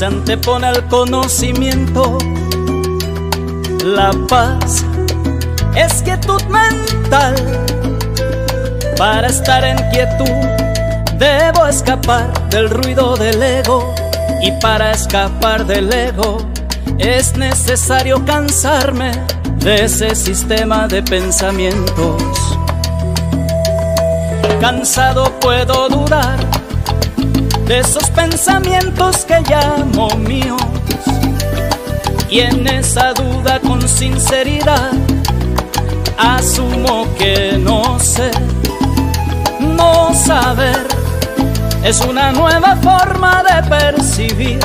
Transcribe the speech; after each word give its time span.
se 0.00 0.06
antepone 0.06 0.66
al 0.66 0.88
conocimiento. 0.88 2.16
La 3.84 4.10
paz 4.30 4.82
es 5.74 6.02
quietud 6.02 6.42
mental. 6.44 7.34
Para 8.96 9.26
estar 9.26 9.62
en 9.62 9.76
quietud 9.90 11.18
debo 11.18 11.66
escapar 11.66 12.32
del 12.48 12.70
ruido 12.70 13.14
del 13.18 13.42
ego 13.42 13.94
y 14.40 14.50
para 14.52 14.92
escapar 14.92 15.66
del 15.66 15.92
ego 15.92 16.38
es 16.96 17.36
necesario 17.36 18.24
cansarme 18.24 19.12
de 19.56 19.84
ese 19.84 20.14
sistema 20.14 20.88
de 20.88 21.02
pensamientos. 21.02 22.22
Cansado 24.62 25.30
puedo 25.40 25.90
dudar 25.90 26.49
de 27.70 27.78
esos 27.78 28.10
pensamientos 28.10 29.24
que 29.24 29.40
llamo 29.48 30.08
míos. 30.16 30.60
Y 32.28 32.40
en 32.40 32.66
esa 32.66 33.12
duda 33.12 33.60
con 33.60 33.88
sinceridad 33.88 34.90
asumo 36.18 37.06
que 37.16 37.56
no 37.62 37.96
sé, 38.00 38.32
no 39.60 40.12
saber 40.14 40.84
es 41.84 42.00
una 42.00 42.32
nueva 42.32 42.74
forma 42.74 43.44
de 43.44 43.62
percibir 43.68 44.58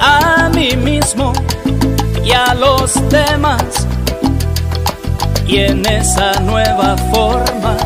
a 0.00 0.48
mí 0.54 0.74
mismo 0.74 1.34
y 2.24 2.32
a 2.32 2.54
los 2.54 2.94
demás. 3.10 3.86
Y 5.46 5.58
en 5.58 5.84
esa 5.84 6.32
nueva 6.40 6.96
forma, 7.12 7.76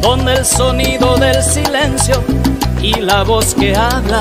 donde 0.00 0.32
el 0.32 0.46
sonido 0.46 1.18
del 1.18 1.42
silencio 1.42 2.22
y 2.96 3.00
la 3.00 3.22
voz 3.22 3.54
que 3.54 3.74
habla, 3.74 4.20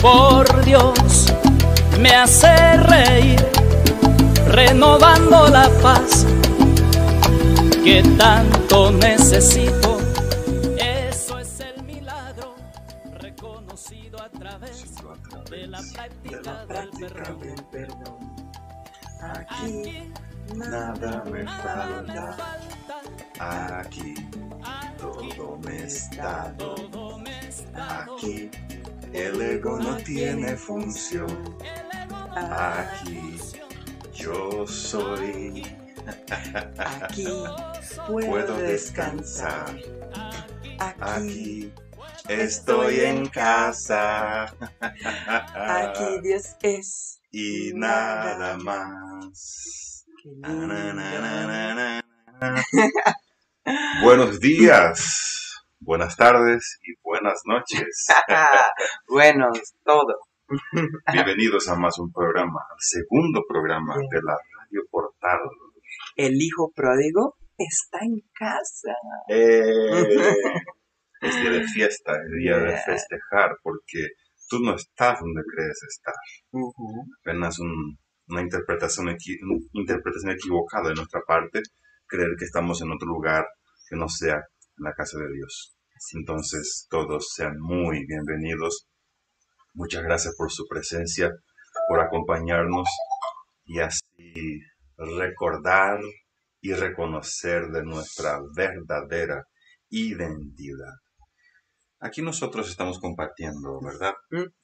por 0.00 0.64
Dios, 0.64 1.26
me 1.98 2.10
hace 2.14 2.76
reír, 2.76 3.44
renovando 4.48 5.48
la 5.48 5.68
paz 5.82 6.26
que 7.84 8.02
tanto 8.18 8.90
necesito. 8.92 9.69
Aquí 36.78 37.26
Puedo 38.06 38.56
descansar. 38.58 39.76
Aquí 40.78 41.72
estoy 42.28 43.00
en 43.00 43.26
casa. 43.28 44.44
Aquí 44.80 46.20
Dios 46.22 46.56
es. 46.62 47.20
Y 47.30 47.72
nada 47.74 48.56
más. 48.58 50.06
Na, 50.38 50.52
na, 50.52 50.92
na. 50.92 52.02
Buenos 54.02 54.40
días, 54.40 55.62
buenas 55.78 56.16
tardes 56.16 56.78
y 56.82 56.94
buenas 57.02 57.42
noches. 57.44 58.06
bueno, 59.08 59.48
es 59.54 59.74
todo. 59.84 60.18
Bienvenidos 61.12 61.68
a 61.68 61.76
más 61.76 61.98
un 61.98 62.12
programa, 62.12 62.60
al 62.70 62.76
segundo 62.80 63.42
programa 63.48 63.96
de 63.96 64.20
la 64.22 64.32
Radio 64.32 64.82
Portal. 64.90 65.38
El 66.16 66.34
hijo 66.40 66.70
pródigo 66.74 67.34
está 67.56 67.98
en 68.02 68.20
casa. 68.34 68.94
Eh, 69.28 69.62
es 71.22 71.36
día 71.42 71.50
de 71.50 71.64
fiesta, 71.74 72.12
es 72.14 72.30
día 72.42 72.58
de 72.58 72.76
festejar, 72.78 73.56
porque 73.62 74.08
tú 74.48 74.58
no 74.60 74.74
estás 74.74 75.20
donde 75.20 75.42
crees 75.54 75.78
estar. 75.88 76.14
Ujú. 76.52 77.04
apenas 77.20 77.58
un- 77.58 77.98
una 78.28 78.42
interpretación, 78.42 79.08
equi- 79.08 79.38
una 79.42 79.58
interpretación 79.72 80.32
equivocada 80.32 80.88
de 80.90 80.94
nuestra 80.94 81.20
parte, 81.26 81.60
creer 82.06 82.28
que 82.38 82.44
estamos 82.44 82.80
en 82.82 82.90
otro 82.92 83.08
lugar 83.08 83.44
que 83.88 83.96
no 83.96 84.08
sea 84.08 84.34
en 84.36 84.84
la 84.84 84.92
casa 84.94 85.18
de 85.18 85.32
Dios. 85.34 85.74
Entonces, 86.14 86.86
todos 86.88 87.28
sean 87.34 87.58
muy 87.60 88.06
bienvenidos. 88.06 88.86
Muchas 89.74 90.02
gracias 90.02 90.34
por 90.36 90.50
su 90.50 90.66
presencia, 90.68 91.30
por 91.88 92.00
acompañarnos 92.00 92.88
y 93.64 93.80
así 93.80 94.60
recordar 95.00 96.00
y 96.60 96.72
reconocer 96.74 97.68
de 97.68 97.82
nuestra 97.82 98.40
verdadera 98.54 99.44
identidad. 99.88 100.94
Aquí 102.00 102.22
nosotros 102.22 102.68
estamos 102.68 102.98
compartiendo, 102.98 103.80
¿verdad? 103.80 104.14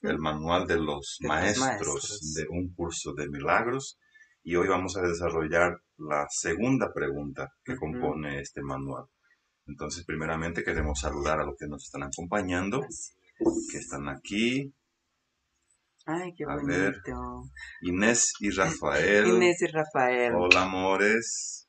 El 0.01 0.19
manual 0.19 0.65
de 0.67 0.79
los 0.79 1.17
De 1.19 1.27
maestros, 1.27 1.67
maestros. 1.67 2.33
de 2.33 2.47
un 2.49 2.73
curso 2.73 3.13
de 3.13 3.29
milagros 3.29 3.99
y 4.43 4.55
hoy 4.55 4.67
vamos 4.67 4.97
a 4.97 5.01
desarrollar 5.01 5.77
la 5.97 6.25
segunda 6.29 6.91
pregunta 6.93 7.49
que 7.63 7.75
compone 7.75 8.39
este 8.39 8.61
manual. 8.61 9.05
Entonces, 9.67 10.05
primeramente 10.05 10.63
queremos 10.63 10.99
saludar 10.99 11.39
a 11.41 11.45
los 11.45 11.55
que 11.59 11.67
nos 11.67 11.83
están 11.83 12.03
acompañando, 12.03 12.81
que 13.71 13.77
están 13.77 14.07
aquí, 14.07 14.73
Ay, 16.09 16.33
qué 16.37 16.45
A 16.45 16.55
ver. 16.55 16.93
bonito. 17.03 17.43
Inés 17.81 18.31
y 18.39 18.49
Rafael. 18.55 19.27
Inés 19.27 19.61
y 19.61 19.67
Rafael. 19.67 20.33
Hola, 20.35 20.61
amores. 20.63 21.67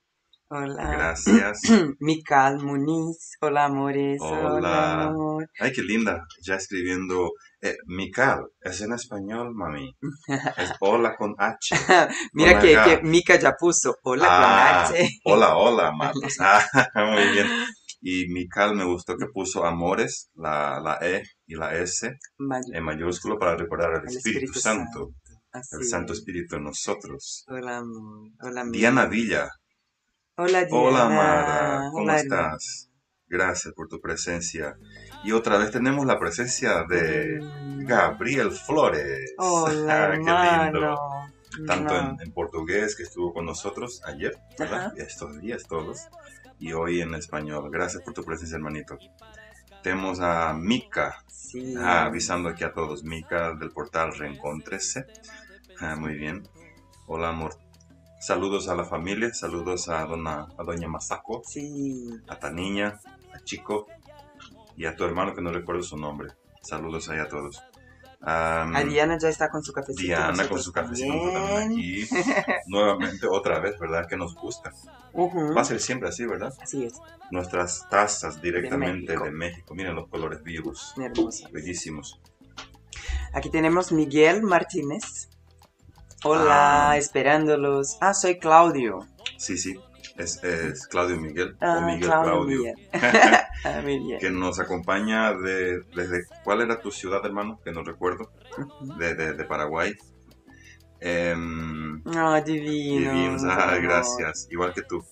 Hola. 0.50 0.90
Gracias. 0.92 1.60
Mical 2.00 2.58
Muniz. 2.60 3.32
Hola, 3.40 3.64
amores. 3.66 4.18
Hola. 4.22 5.08
amor. 5.08 5.46
Ay, 5.58 5.72
qué 5.72 5.82
linda. 5.82 6.24
Ya 6.46 6.54
escribiendo. 6.54 7.32
Eh, 7.60 7.74
Mical, 7.86 8.44
es 8.60 8.80
en 8.82 8.92
español, 8.92 9.52
mami. 9.52 9.92
Es 10.56 10.70
hola 10.80 11.16
con 11.16 11.34
H. 11.36 11.74
Mira 12.32 12.52
Hola, 12.52 12.60
que, 12.60 13.00
que 13.00 13.02
Mika 13.02 13.36
ya 13.36 13.52
puso. 13.58 13.96
Hola, 14.04 14.26
Ah, 14.30 14.84
con 14.86 14.96
H. 14.96 15.08
Hola, 15.24 15.56
hola, 15.56 15.90
Marcos. 15.90 16.36
Ah, 16.38 16.64
muy 16.94 17.28
bien. 17.32 17.48
Y 18.00 18.28
Mical 18.28 18.74
me 18.76 18.84
gustó 18.84 19.16
que 19.16 19.26
puso 19.26 19.64
amores, 19.64 20.30
la, 20.34 20.80
la 20.80 20.98
E 21.02 21.22
y 21.46 21.56
la 21.56 21.74
S 21.74 22.16
May- 22.38 22.62
en 22.72 22.84
mayúsculo 22.84 23.38
para 23.38 23.56
recordar 23.56 23.90
al 23.94 24.08
el 24.08 24.16
Espíritu, 24.16 24.58
Santo, 24.58 25.10
Así 25.50 25.76
el 25.76 25.84
Santo 25.84 26.12
es. 26.12 26.20
Espíritu 26.20 26.56
en 26.56 26.64
nosotros. 26.64 27.44
Hola. 27.48 27.82
Hola, 28.42 28.64
Diana 28.70 29.06
Villa. 29.06 29.48
Hola, 30.36 30.64
Diana. 30.64 30.70
Hola, 30.76 31.08
Mara. 31.08 31.88
¿Cómo 31.90 32.04
Hola, 32.04 32.16
estás? 32.20 32.88
Gracias 33.26 33.74
por 33.74 33.88
tu 33.88 34.00
presencia. 34.00 34.76
Y 35.24 35.32
otra 35.32 35.58
vez 35.58 35.70
tenemos 35.72 36.06
la 36.06 36.18
presencia 36.18 36.84
de 36.88 37.40
Mm. 37.42 37.84
Gabriel 37.84 38.52
Flores. 38.52 39.34
Hola, 39.38 40.12
qué 40.72 40.72
lindo. 40.72 40.96
tanto 41.66 41.94
No. 41.94 42.10
en, 42.12 42.20
en 42.20 42.32
portugués 42.32 42.94
que 42.94 43.02
estuvo 43.02 43.32
con 43.34 43.44
nosotros 43.44 44.00
ayer, 44.04 44.32
¿verdad? 44.58 44.92
Y 44.96 45.00
estos 45.00 45.40
días 45.40 45.64
todos, 45.68 46.06
y 46.58 46.72
hoy 46.72 47.00
en 47.00 47.14
español. 47.14 47.70
Gracias 47.70 48.02
por 48.02 48.14
tu 48.14 48.24
presencia, 48.24 48.56
hermanito. 48.56 48.98
Tenemos 49.82 50.20
a 50.20 50.52
Mika, 50.54 51.24
Sí. 51.28 51.74
ah, 51.78 52.04
avisando 52.04 52.48
aquí 52.48 52.64
a 52.64 52.72
todos, 52.72 53.04
Mika 53.04 53.54
del 53.54 53.70
portal 53.70 54.14
Reencontrese. 54.16 55.06
Ah, 55.80 55.96
muy 55.96 56.14
bien. 56.14 56.46
Hola, 57.06 57.28
amor. 57.30 57.56
Saludos 58.20 58.68
a 58.68 58.74
la 58.74 58.84
familia, 58.84 59.32
saludos 59.32 59.88
a, 59.88 60.04
dona, 60.04 60.48
a 60.58 60.62
doña 60.64 60.88
Masako, 60.88 61.42
Sí. 61.46 62.10
a 62.26 62.36
ta 62.38 62.50
niña, 62.50 63.00
a 63.32 63.38
Chico 63.44 63.86
y 64.76 64.86
a 64.86 64.96
tu 64.96 65.04
hermano 65.04 65.34
que 65.34 65.40
no 65.40 65.52
recuerdo 65.52 65.82
su 65.82 65.96
nombre. 65.96 66.32
Saludos 66.60 67.08
ahí 67.08 67.18
a 67.20 67.28
todos. 67.28 67.62
Am, 68.20 68.74
A 68.74 68.82
Diana 68.82 69.16
ya 69.16 69.28
está 69.28 69.48
con 69.48 69.62
su 69.62 69.72
cafecito. 69.72 70.02
Diana 70.02 70.48
con 70.48 70.60
su 70.60 70.72
cafecito 70.72 71.12
también 71.32 71.70
aquí. 71.72 72.08
Nuevamente, 72.66 73.26
otra 73.28 73.60
vez, 73.60 73.78
¿verdad? 73.78 74.06
Que 74.08 74.16
nos 74.16 74.34
gusta. 74.34 74.72
Va 75.16 75.60
a 75.60 75.64
ser 75.64 75.80
siempre 75.80 76.08
así, 76.08 76.26
¿verdad? 76.26 76.52
Así 76.60 76.84
es. 76.84 76.94
Nuestras 77.30 77.88
tazas 77.88 78.42
directamente 78.42 79.12
México. 79.12 79.24
de 79.24 79.30
México. 79.30 79.74
Miren 79.74 79.94
los 79.94 80.08
colores 80.08 80.42
vivos. 80.42 80.94
Hermosa. 80.96 81.48
Bellísimos. 81.52 82.20
Aquí 83.32 83.50
tenemos 83.50 83.92
Miguel 83.92 84.42
Martínez. 84.42 85.28
Hola, 86.24 86.90
Ah. 86.90 86.96
esperándolos. 86.96 87.98
Ah, 88.00 88.14
soy 88.14 88.38
Claudio. 88.38 89.06
Sí, 89.36 89.56
sí. 89.56 89.78
Es, 90.16 90.42
es 90.42 90.88
Claudio 90.88 91.16
Miguel 91.20 91.56
Ah, 91.60 91.78
o 91.78 91.82
Miguel 91.82 92.00
Claudio 92.00 92.32
Claudio. 92.32 92.58
Miguel. 92.58 92.88
Ah, 93.64 93.82
que 94.20 94.30
nos 94.30 94.60
acompaña 94.60 95.32
de, 95.34 95.80
desde... 95.94 96.22
¿Cuál 96.44 96.60
era 96.62 96.80
tu 96.80 96.90
ciudad, 96.90 97.24
hermano? 97.24 97.60
Que 97.64 97.72
no 97.72 97.82
recuerdo. 97.82 98.30
De, 98.98 99.14
de, 99.14 99.32
de 99.34 99.44
Paraguay. 99.44 99.94
Em, 101.00 102.02
Ah, 102.16 102.40
divino. 102.40 103.12
divinos. 103.12 103.42
Ah, 103.44 103.76
gracias. 103.80 104.48
Igual 104.50 104.72
que 104.74 104.82
tú. 104.82 105.04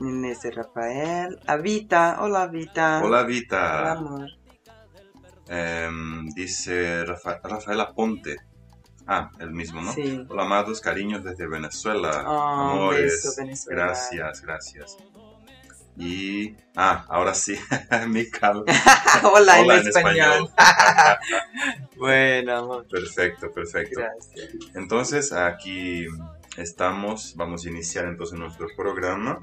Inés 0.00 0.40
Rafael. 0.54 1.38
Avita. 1.46 2.18
Hola, 2.20 2.46
Vita. 2.46 2.98
Hola, 2.98 3.06
Hola, 3.18 3.22
Vita. 3.24 3.92
amor. 3.92 4.26
Em, 5.48 6.28
dice 6.34 7.04
Rafa- 7.04 7.40
Rafaela 7.44 7.92
Ponte. 7.92 8.36
Ah, 9.06 9.30
el 9.40 9.50
mismo, 9.50 9.82
¿no? 9.82 9.92
Sí. 9.92 10.24
Hola, 10.28 10.44
amados, 10.44 10.80
cariños 10.80 11.24
desde 11.24 11.46
Venezuela. 11.46 12.22
Un 12.22 12.70
Amores. 12.78 13.02
beso, 13.24 13.32
Venezuela. 13.36 13.84
Gracias, 13.84 14.40
gracias. 14.42 14.96
Y, 15.96 16.56
ah, 16.74 17.04
ahora 17.08 17.34
sí, 17.34 17.54
Mical. 18.08 18.64
Hola, 19.22 19.60
Hola 19.60 19.76
en, 19.76 19.80
en 19.82 19.88
español. 19.88 20.50
bueno, 21.96 22.56
amor. 22.56 22.86
Perfecto, 22.88 23.52
perfecto. 23.52 24.00
Gracias. 24.00 24.48
Entonces, 24.74 25.32
aquí 25.32 26.06
estamos. 26.56 27.34
Vamos 27.36 27.66
a 27.66 27.68
iniciar 27.68 28.06
entonces 28.06 28.38
nuestro 28.38 28.68
programa. 28.76 29.38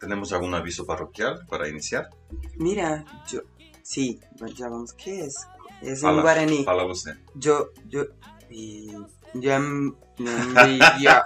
¿Tenemos 0.00 0.32
algún 0.32 0.54
aviso 0.54 0.86
parroquial 0.86 1.44
para 1.48 1.68
iniciar? 1.68 2.08
Mira, 2.56 3.04
yo. 3.30 3.40
Sí, 3.82 4.20
ya 4.54 4.68
vamos. 4.68 4.92
¿Qué 4.92 5.20
es? 5.24 5.34
Es 5.80 6.02
en 6.02 6.08
Fala- 6.10 6.22
guaraní. 6.22 6.64
Fala 6.64 6.84
você. 6.84 7.14
Yo, 7.34 7.70
yo. 7.86 8.04
Y. 8.50 8.92
Yam. 9.34 9.96
Yam. 10.18 10.54
Ya. 11.00 11.24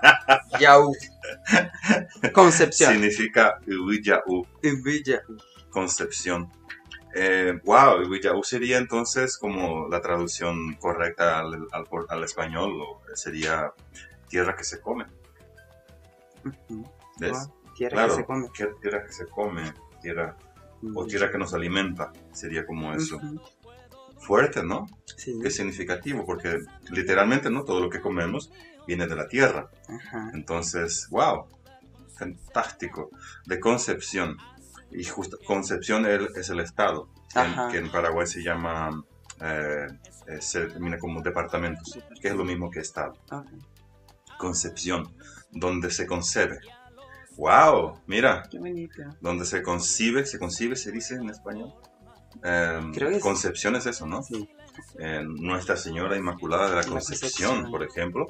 Yau. 0.61 0.93
Concepción. 2.33 2.93
Significa 2.93 3.59
Iwiyaú, 3.67 4.47
Villa. 4.85 5.23
Concepción. 5.71 6.51
Eh, 7.15 7.59
wow, 7.65 8.03
Iwiyaú 8.03 8.43
sería 8.43 8.79
entonces 8.79 9.37
como 9.39 9.89
la 9.89 10.01
traducción 10.01 10.75
correcta 10.77 11.41
al, 11.41 11.67
al- 11.73 11.87
al 12.09 12.25
español, 12.25 12.73
o 12.81 13.01
sería 13.15 13.73
tierra 14.29 14.57
que 14.57 14.65
se 14.65 14.81
come. 14.81 15.07
Wow, 16.69 16.85
Tierra 17.77 17.95
Claro, 17.95 18.09
que 18.17 18.21
se 18.21 18.25
come. 18.27 18.49
¿qué 18.55 18.67
tierra 18.81 19.05
que 19.05 19.13
se 19.13 19.27
come, 19.27 19.73
tierra, 20.01 20.37
o 20.95 21.07
tierra 21.07 21.31
que 21.31 21.39
nos 21.39 21.55
alimenta, 21.55 22.13
sería 22.33 22.67
como 22.67 22.93
eso. 22.95 23.21
Fuerte, 24.23 24.63
¿no? 24.63 24.87
Sí. 25.17 25.39
Es 25.45 25.57
significativo 25.57 26.25
porque 26.25 26.61
literalmente, 26.91 27.51
¿no? 27.51 27.65
Todo 27.65 27.81
lo 27.81 27.91
que 27.91 28.01
comemos 28.01 28.51
viene 28.87 29.07
de 29.07 29.17
la 29.17 29.27
tierra. 29.29 29.69
Ajá. 29.89 30.31
Entonces, 30.35 31.09
wow, 31.11 31.47
fantástico. 32.17 33.11
De 33.47 33.59
Concepción. 33.61 34.37
Y 34.91 35.05
justo 35.05 35.39
Concepción 35.47 36.07
es 36.07 36.51
el 36.51 36.61
estado, 36.61 37.09
que 37.33 37.41
en, 37.41 37.47
Ajá. 37.47 37.69
que 37.69 37.79
en 37.79 37.91
Paraguay 37.91 38.27
se 38.27 38.43
llama, 38.43 39.03
eh, 39.41 39.87
eh, 40.29 40.41
se 40.41 40.67
determina 40.67 40.99
como 40.99 41.23
departamentos, 41.23 41.99
que 42.21 42.29
es 42.29 42.35
lo 42.35 42.45
mismo 42.45 42.71
que 42.71 42.81
estado. 42.81 43.15
Concepción, 44.39 45.15
donde 45.51 45.91
se 45.91 46.07
concebe. 46.07 46.61
Wow, 47.37 48.01
mira, 48.07 48.43
Qué 48.51 48.59
bonito. 48.59 49.03
donde 49.21 49.47
se 49.47 49.63
concibe, 49.63 50.27
se 50.27 50.39
concibe, 50.39 50.77
se 50.77 50.93
dice 50.93 51.15
en 51.15 51.31
español. 51.31 51.73
Em, 52.43 52.93
Creo 52.93 53.11
que 53.11 53.17
es- 53.17 53.23
Concepción 53.23 53.77
es 53.77 53.87
eso, 53.87 54.07
¿no? 54.07 54.23
Sí. 54.23 54.49
Eh, 54.99 55.23
Nuestra 55.27 55.77
Señora 55.77 56.17
Inmaculada 56.17 56.65
de 56.65 56.77
la 56.77 56.83
La 56.83 56.87
Concepción, 56.89 57.51
Concepción. 57.63 57.71
por 57.71 57.83
ejemplo, 57.83 58.27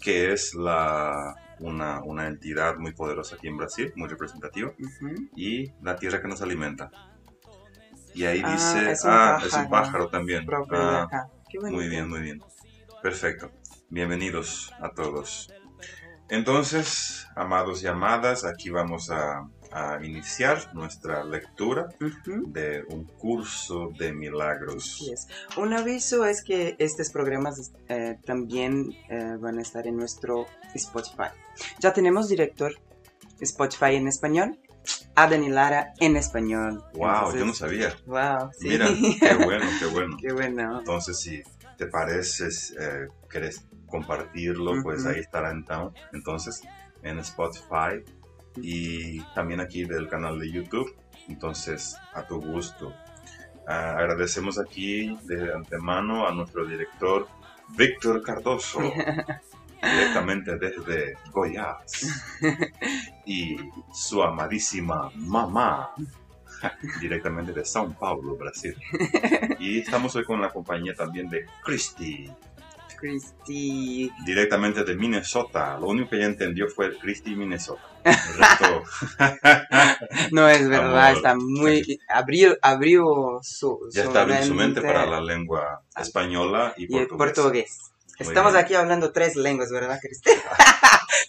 que 0.00 0.32
es 0.32 0.54
la, 0.54 1.34
una, 1.60 2.02
una 2.02 2.26
entidad 2.26 2.76
muy 2.76 2.92
poderosa 2.92 3.36
aquí 3.36 3.48
en 3.48 3.56
Brasil, 3.56 3.92
muy 3.96 4.08
representativa, 4.08 4.72
y 5.34 5.72
la 5.82 5.96
tierra 5.96 6.20
que 6.20 6.28
nos 6.28 6.42
alimenta. 6.42 6.90
Y 8.14 8.24
ahí 8.24 8.42
Ah, 8.44 8.52
dice, 8.52 8.90
es 8.92 9.04
ah, 9.04 9.38
es 9.44 9.52
un 9.54 9.68
pájaro. 9.70 10.08
también. 10.08 10.46
Ah, 10.72 11.26
muy 11.70 11.88
bien, 11.88 12.08
muy 12.08 12.20
bien. 12.20 12.42
Perfecto. 13.02 13.50
Bienvenidos 13.88 14.72
a 14.80 14.90
todos. 14.90 15.50
Entonces, 16.28 17.26
amados 17.36 17.82
y 17.82 17.86
amadas, 17.86 18.44
aquí 18.44 18.68
vamos 18.70 19.10
a, 19.10 19.48
a 19.76 20.02
iniciar 20.02 20.74
nuestra 20.74 21.22
lectura 21.22 21.88
de 22.46 22.82
un 22.88 23.04
curso 23.04 23.90
de 23.98 24.10
milagros. 24.14 25.04
Un 25.58 25.74
aviso 25.74 26.24
es 26.24 26.42
que 26.42 26.76
estos 26.78 27.10
programas 27.10 27.72
eh, 27.88 28.16
también 28.24 28.90
eh, 29.10 29.36
van 29.38 29.58
a 29.58 29.62
estar 29.62 29.86
en 29.86 29.96
nuestro 29.98 30.46
Spotify. 30.74 31.28
Ya 31.78 31.92
tenemos 31.92 32.28
director 32.28 32.72
Spotify 33.40 33.96
en 33.96 34.08
español, 34.08 34.58
Adan 35.14 35.44
y 35.44 35.50
Lara 35.50 35.92
en 36.00 36.16
español. 36.16 36.82
Wow, 36.94 37.08
Entonces, 37.14 37.40
yo 37.40 37.46
no 37.46 37.54
sabía. 37.54 37.94
Wow, 38.06 38.50
sí. 38.58 38.68
Mira, 38.68 38.86
qué 39.20 39.34
bueno, 39.44 39.66
qué 39.78 39.86
bueno. 39.86 40.16
Qué 40.22 40.32
bueno. 40.32 40.78
Entonces, 40.78 41.18
si 41.20 41.42
te 41.76 41.86
pareces, 41.86 42.74
eh, 42.80 43.08
querés 43.28 43.66
compartirlo, 43.86 44.82
pues 44.82 45.04
ahí 45.04 45.20
estará 45.20 45.52
ento- 45.52 45.92
entonces 46.14 46.62
en 47.02 47.18
Spotify 47.18 48.02
y 48.56 49.20
también 49.34 49.60
aquí 49.60 49.84
del 49.84 50.08
canal 50.08 50.38
de 50.38 50.50
YouTube. 50.50 50.94
Entonces, 51.28 51.96
a 52.14 52.26
tu 52.26 52.40
gusto. 52.40 52.94
Ah, 53.66 53.96
agradecemos 53.98 54.58
aquí 54.58 55.16
de 55.24 55.52
antemano 55.52 56.26
a 56.26 56.32
nuestro 56.32 56.64
director 56.64 57.26
Víctor 57.70 58.22
Cardoso, 58.22 58.80
directamente 59.82 60.56
desde 60.56 61.16
Goiás, 61.32 62.38
y 63.26 63.56
su 63.92 64.22
amadísima 64.22 65.10
mamá, 65.16 65.90
directamente 67.00 67.52
de 67.52 67.62
São 67.62 67.92
Paulo, 67.94 68.36
Brasil. 68.36 68.76
Y 69.58 69.80
estamos 69.80 70.14
hoy 70.14 70.24
con 70.24 70.40
la 70.40 70.50
compañía 70.50 70.94
también 70.94 71.28
de 71.28 71.46
Christy, 71.64 72.30
Christy. 72.96 74.10
directamente 74.24 74.84
de 74.84 74.94
Minnesota. 74.96 75.76
Lo 75.78 75.88
único 75.88 76.10
que 76.10 76.16
ella 76.16 76.26
entendió 76.26 76.68
fue 76.68 76.96
Christy, 76.98 77.34
Minnesota. 77.36 77.82
El 78.04 78.14
resto, 78.38 78.82
No 80.32 80.48
es 80.48 80.68
verdad, 80.68 81.06
Amor. 81.08 81.16
está 81.16 81.34
muy. 81.36 81.98
Abrió, 82.08 82.56
abrió 82.62 83.04
su, 83.42 83.78
ya 83.92 84.04
está 84.04 84.22
abriendo 84.22 84.46
su 84.46 84.54
mente 84.54 84.80
para 84.80 85.06
la 85.06 85.20
lengua 85.20 85.82
española 85.96 86.74
y, 86.76 86.84
y 86.96 87.06
portugués. 87.06 87.78
Estamos 88.18 88.54
aquí 88.54 88.74
hablando 88.74 89.12
tres 89.12 89.36
lenguas, 89.36 89.70
¿verdad, 89.70 89.98
Cristi? 90.00 90.30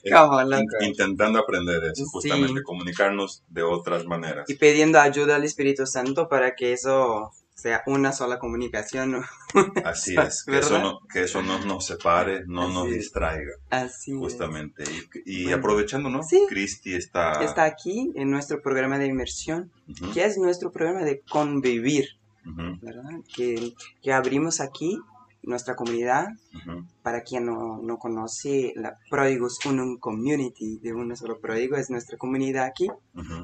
Eh, 0.03 0.09
in- 0.09 0.49
loco. 0.49 0.63
intentando 0.81 1.39
aprender 1.39 1.83
eso, 1.83 1.95
Sí. 1.95 2.09
justamente, 2.11 2.61
comunicarnos 2.63 3.43
de 3.49 3.63
otras 3.63 4.05
maneras. 4.05 4.49
Y 4.49 4.55
pidiendo 4.55 4.99
ayuda 4.99 5.35
al 5.35 5.43
Espíritu 5.43 5.85
Santo 5.85 6.27
para 6.29 6.55
que 6.55 6.73
eso 6.73 7.31
sea 7.57 7.81
una 7.87 8.11
sola 8.11 8.37
comunicación. 8.37 9.23
Así 9.83 10.15
es, 10.15 10.43
que 10.45 10.59
eso, 10.59 10.79
no, 10.79 10.99
que 11.11 11.23
eso 11.23 11.41
no 11.41 11.57
nos 11.65 11.87
separe, 11.87 12.43
no 12.45 12.63
Así 12.65 12.73
nos 12.73 12.87
es. 12.89 12.93
distraiga, 12.93 13.51
Así 13.71 14.11
es. 14.11 14.17
justamente. 14.17 14.83
Y, 15.25 15.39
y 15.39 15.43
Bueno. 15.45 15.57
aprovechando, 15.57 16.09
¿no? 16.09 16.21
Sí. 16.23 16.45
Christy 16.47 16.93
está... 16.93 17.43
Está 17.43 17.63
aquí 17.63 18.11
en 18.15 18.29
nuestro 18.29 18.61
programa 18.61 18.99
de 18.99 19.07
inmersión, 19.07 19.71
Ujú, 19.89 20.13
que 20.13 20.23
es 20.25 20.37
nuestro 20.37 20.71
programa 20.71 21.03
de 21.03 21.21
convivir, 21.21 22.09
ujú, 22.45 22.77
¿verdad? 22.81 23.09
Que, 23.35 23.73
que 24.03 24.13
abrimos 24.13 24.59
aquí 24.61 24.99
nuestra 25.41 25.75
comunidad. 25.75 26.27
ujú. 26.53 26.85
Para 27.01 27.21
quien 27.23 27.45
no, 27.47 27.79
no 27.81 27.97
conoce, 27.97 28.73
la 28.75 28.97
Pródigos 29.09 29.57
Unum 29.65 29.97
Community 29.97 30.77
de 30.79 30.93
Uno 30.93 31.15
Solo 31.15 31.39
Pródigo 31.39 31.75
es 31.77 31.89
nuestra 31.89 32.17
comunidad 32.17 32.65
aquí, 32.65 32.87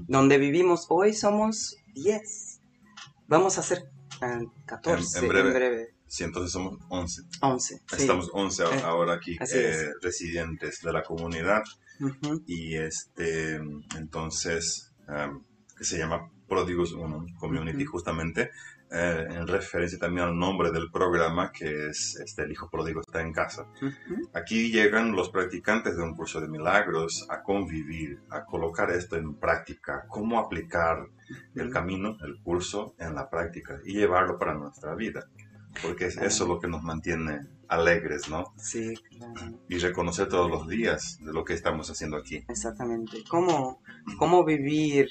donde 0.07 0.37
vivimos 0.37 0.85
hoy 0.89 1.13
somos 1.13 1.77
10. 1.95 2.59
Vamos 3.27 3.57
a 3.57 3.63
ser 3.63 3.85
ah, 4.23 4.41
14 4.65 5.19
En- 5.19 5.23
en 5.23 5.23
en 5.23 5.29
breve. 5.29 5.53
breve. 5.53 5.87
Sí, 6.07 6.23
entonces 6.23 6.51
somos 6.51 6.77
11. 6.89 7.21
11. 7.41 7.75
sí. 7.75 7.95
Estamos 7.97 8.29
11 8.33 8.63
a- 8.63 8.75
Eh, 8.75 8.81
ahora 8.83 9.13
aquí, 9.13 9.33
eh, 9.33 9.37
es. 9.41 9.91
residentes 10.01 10.79
de 10.81 10.93
la 10.93 11.03
comunidad. 11.03 11.63
Ujú, 11.99 12.43
Y 12.47 12.75
este, 12.75 13.59
entonces, 13.97 14.91
um, 15.07 15.43
que 15.77 15.83
se 15.83 15.97
llama 15.97 16.29
Pródigos 16.47 16.91
Unum 16.93 17.25
Community, 17.39 17.83
Ujú. 17.83 17.93
justamente, 17.93 18.51
eh, 18.93 19.25
en 19.27 19.47
referencia 19.47 19.97
también 19.97 20.27
al 20.27 20.37
nombre 20.37 20.71
del 20.71 20.91
programa, 20.91 21.51
que 21.51 21.87
es 21.87 22.15
este, 22.23 22.43
El 22.43 22.51
Hijo 22.51 22.69
Pródigo 22.69 23.01
está 23.01 23.21
en 23.21 23.33
casa. 23.33 23.65
ujú. 23.81 24.29
Aquí 24.33 24.71
llegan 24.71 25.13
los 25.13 25.31
practicantes 25.31 25.97
de 25.97 26.03
un 26.03 26.15
curso 26.15 26.39
de 26.39 26.47
milagros 26.47 27.25
a 27.29 27.41
convivir, 27.41 28.21
a 28.29 28.45
colocar 28.45 28.91
esto 28.91 29.15
en 29.15 29.35
práctica, 29.35 30.05
cómo 30.07 30.39
aplicar 30.39 31.07
el 31.55 31.71
camino, 31.71 32.17
el 32.21 32.39
curso 32.41 32.93
en 32.99 33.15
la 33.15 33.29
práctica 33.29 33.79
y 33.83 33.93
llevarlo 33.93 34.37
para 34.37 34.53
nuestra 34.53 34.93
vida. 34.93 35.27
Porque 35.81 36.05
es 36.05 36.17
eso 36.17 36.45
lo 36.45 36.59
que 36.59 36.67
nos 36.67 36.83
mantiene 36.83 37.47
alegres, 37.67 38.29
¿no? 38.29 38.53
Sí, 38.57 38.93
claro. 39.17 39.59
Y 39.67 39.79
reconocer 39.79 40.29
todos 40.29 40.51
los 40.51 40.67
días 40.67 41.17
de 41.19 41.33
lo 41.33 41.43
que 41.43 41.53
estamos 41.53 41.89
haciendo 41.89 42.17
aquí. 42.17 42.45
Exactamente. 42.47 43.23
¿Cómo, 43.27 43.81
cómo 44.19 44.45
vivir 44.45 45.09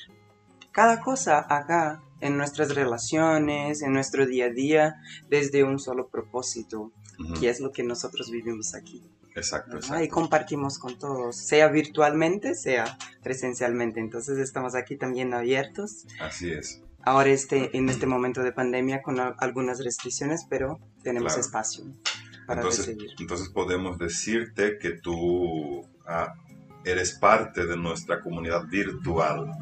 cada 0.70 1.00
cosa 1.00 1.44
acá 1.48 2.00
en 2.22 2.36
nuestras 2.38 2.74
relaciones, 2.74 3.82
en 3.82 3.92
nuestro 3.92 4.26
día 4.26 4.46
a 4.46 4.50
día, 4.50 4.94
desde 5.28 5.64
un 5.64 5.78
solo 5.78 6.08
propósito, 6.08 6.90
Ujú. 7.18 7.34
que 7.40 7.50
es 7.50 7.60
lo 7.60 7.72
que 7.72 7.82
nosotros 7.82 8.30
vivimos 8.30 8.74
aquí. 8.74 9.02
Exacto, 9.34 9.72
¿verdad? 9.74 9.88
Y 9.88 10.04
exacto. 10.04 10.14
compartimos 10.14 10.78
con 10.78 10.98
todos, 10.98 11.36
sea 11.36 11.68
virtualmente, 11.68 12.54
sea 12.54 12.98
presencialmente. 13.22 13.98
Entonces 14.00 14.38
estamos 14.38 14.74
aquí 14.74 14.96
también 14.96 15.32
abiertos. 15.34 16.06
Así 16.20 16.50
es. 16.50 16.82
Ahora 17.04 17.30
este, 17.30 17.76
en 17.76 17.88
este 17.88 18.06
momento 18.06 18.42
de 18.42 18.52
pandemia 18.52 19.02
con 19.02 19.18
al- 19.20 19.34
algunas 19.38 19.82
restricciones, 19.82 20.46
pero 20.48 20.78
tenemos 21.02 21.32
Claro. 21.32 21.40
espacio 21.46 21.84
para 22.46 22.60
Entonces, 22.60 22.86
recibir. 22.86 23.10
entonces 23.18 23.48
podemos 23.48 23.98
decirte 23.98 24.78
que 24.78 24.90
tú 24.92 25.82
ah, 26.06 26.34
eres 26.84 27.12
parte 27.12 27.66
de 27.66 27.76
nuestra 27.76 28.20
comunidad 28.20 28.66
virtual. 28.66 29.52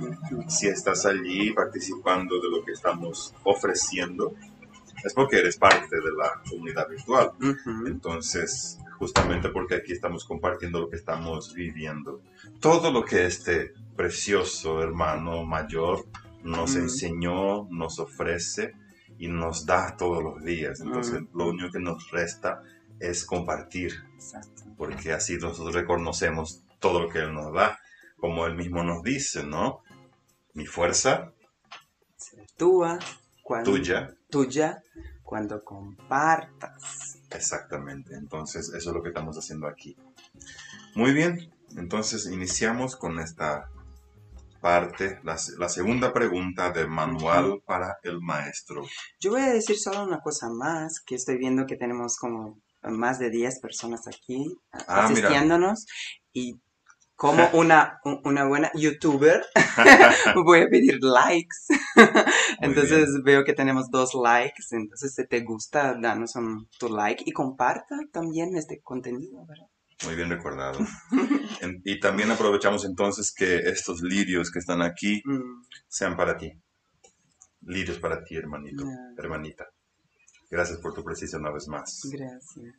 Si 0.49 0.69
estás 0.69 1.07
allí 1.07 1.53
participando 1.53 2.41
de 2.41 2.51
lo 2.51 2.65
que 2.65 2.73
estamos 2.73 3.35
ofreciendo, 3.45 4.35
es 5.05 5.15
porque 5.15 5.39
eres 5.39 5.57
parte 5.57 5.97
de 5.97 6.13
la 6.17 6.41
comunidad 6.49 6.89
virtual. 6.89 7.33
Entonces, 7.87 8.79
justamente 8.99 9.49
porque 9.49 9.77
aquí 9.77 9.93
estamos 9.93 10.25
compartiendo 10.25 10.81
lo 10.81 10.91
que 10.91 10.97
estamos 10.97 11.55
viviendo. 11.55 12.21
Todo 12.61 12.91
lo 12.91 13.05
que 13.05 13.27
este 13.27 13.73
precioso 13.97 14.83
hermano 14.83 15.45
mayor 15.45 16.07
nos 16.43 16.75
enseñó, 16.77 17.67
nos 17.71 17.99
ofrece 17.99 18.75
y 19.19 19.29
nos 19.29 19.67
da 19.67 19.97
todos 19.97 20.23
los 20.23 20.43
días. 20.43 20.81
Entonces, 20.81 21.23
lo 21.35 21.49
único 21.49 21.71
que 21.71 21.81
nos 21.81 22.11
resta 22.11 22.63
es 22.99 23.25
compartir, 23.25 23.93
Exacto. 24.15 24.65
porque 24.77 25.13
así 25.13 25.37
nosotros 25.39 25.75
reconocemos 25.75 26.63
todo 26.81 27.01
lo 27.03 27.09
que 27.09 27.19
Él 27.21 27.33
nos 27.35 27.53
da, 27.53 27.79
como 28.17 28.47
Él 28.47 28.57
mismo 28.57 28.83
nos 28.83 29.03
dice, 29.03 29.45
¿no? 29.45 29.81
Mi 30.55 30.67
fuerza, 30.67 31.33
Será 32.17 32.45
Tua, 32.57 32.99
cuando, 33.43 33.71
tuya, 33.71 34.15
tuya 34.31 34.83
cuando 35.23 35.63
compartas. 35.65 37.19
Exactamente, 37.31 38.15
entonces 38.15 38.69
eso 38.75 38.91
es 38.91 38.95
lo 38.97 39.03
que 39.03 39.09
estamos 39.11 39.37
haciendo 39.39 39.67
aquí. 39.69 39.97
Muy 40.95 41.13
bien, 41.13 41.53
entonces 41.77 42.27
iniciamos 42.27 42.97
con 42.97 43.21
esta 43.21 43.69
parte, 44.61 45.21
la, 45.23 45.39
se- 45.39 45.57
la 45.57 45.69
segunda 45.69 46.13
pregunta 46.13 46.71
del 46.73 46.89
manual 46.89 47.63
para 47.65 47.99
el 48.03 48.21
maestro. 48.21 48.83
Yo 49.19 49.31
voy 49.31 49.41
a 49.43 49.53
decir 49.53 49.79
solo 49.79 50.03
una 50.05 50.21
cosa 50.21 50.49
más, 50.51 51.01
que 51.01 51.15
estoy 51.15 51.39
viendo 51.39 51.65
que 51.67 51.77
tenemos 51.77 52.17
como 52.17 52.59
más 52.83 53.19
de 53.19 53.31
10 53.31 53.61
personas 53.61 54.07
aquí 54.09 54.59
Ah, 54.73 55.07
mira. 55.09 55.29
asistiéndonos 55.29 55.87
y 56.33 56.61
como 57.21 57.43
una, 57.53 57.99
un- 58.05 58.21
una 58.25 58.47
buena 58.47 58.71
youtuber 58.75 59.45
voy 60.45 60.61
a 60.63 60.69
pedir 60.69 60.99
likes. 61.03 61.59
entonces 62.61 63.09
veo 63.25 63.45
que 63.45 63.53
tenemos 63.53 63.91
dos 63.91 64.13
likes, 64.15 64.65
entonces 64.71 65.15
si 65.15 65.27
te 65.27 65.41
gusta, 65.41 65.95
danos 66.01 66.35
un, 66.37 66.67
tu 66.79 66.89
like 66.89 67.23
y 67.27 67.33
comparta 67.33 67.95
también 68.11 68.57
este 68.57 68.81
contenido, 68.81 69.45
¿verdad? 69.47 69.67
Muy 70.07 70.15
bien 70.17 70.31
recordado. 70.31 70.79
Y 71.85 72.01
también 72.01 72.31
aprovechamos 72.31 72.87
entonces 72.87 73.35
que 73.37 73.57
estos 73.69 74.01
lirios 74.01 74.51
que 74.51 74.59
están 74.59 74.81
aquí 74.81 75.21
Mm, 75.27 75.63
sean 75.89 76.17
para 76.17 76.39
ti. 76.39 76.51
Lirios 77.61 77.99
para 77.99 78.25
ti, 78.25 78.35
hermanito, 78.37 78.83
hermanita. 79.19 79.67
Gracias 80.51 80.79
por 80.79 80.95
tu 80.95 81.05
presencia 81.05 81.39
una 81.39 81.51
vez 81.53 81.69
más. 81.69 82.01
gracias. 82.11 82.75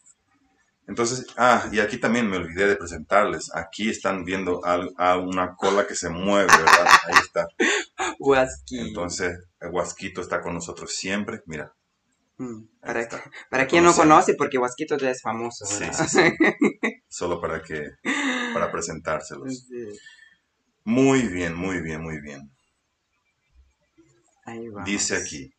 Entonces, 0.88 1.26
ah, 1.38 1.70
y 1.72 1.80
aquí 1.80 1.98
también 1.98 2.30
me 2.30 2.38
olvidé 2.38 2.68
de 2.68 2.76
presentarles. 2.76 3.50
Aquí 3.56 3.90
están 3.90 4.26
viendo 4.26 4.66
al- 4.66 4.92
a 4.98 5.18
una 5.18 5.56
cola 5.56 5.88
que 5.88 5.96
se 5.96 6.10
mueve, 6.10 6.48
¿verdad? 6.48 6.88
Ahí 7.08 7.20
está. 7.24 7.48
Huasqui. 8.20 8.80
Entonces, 8.80 9.38
el 9.60 9.70
Huasquito 9.70 10.22
está 10.22 10.42
con 10.42 10.54
nosotros 10.54 10.94
siempre. 10.96 11.42
Mira, 11.46 11.72
Mm, 12.38 12.64
para, 12.82 13.08
para 13.52 13.68
quien 13.68 13.84
no 13.84 13.94
conoce, 13.94 14.34
porque 14.34 14.58
Huasquito 14.58 14.98
ya 14.98 15.12
es 15.12 15.22
famoso, 15.22 15.64
Sí, 15.64 15.86
sí, 15.94 16.08
sí. 16.08 16.20
Solo 17.08 17.40
para 17.40 17.62
que, 17.62 17.92
para 18.54 18.72
presentárselos. 18.72 19.68
Muy 20.84 21.28
bien, 21.28 21.54
muy 21.56 21.82
bien, 21.82 22.02
muy 22.02 22.20
bien. 22.20 22.50
Ahí. 24.46 24.68
Dice 24.86 25.16
aquí, 25.18 25.54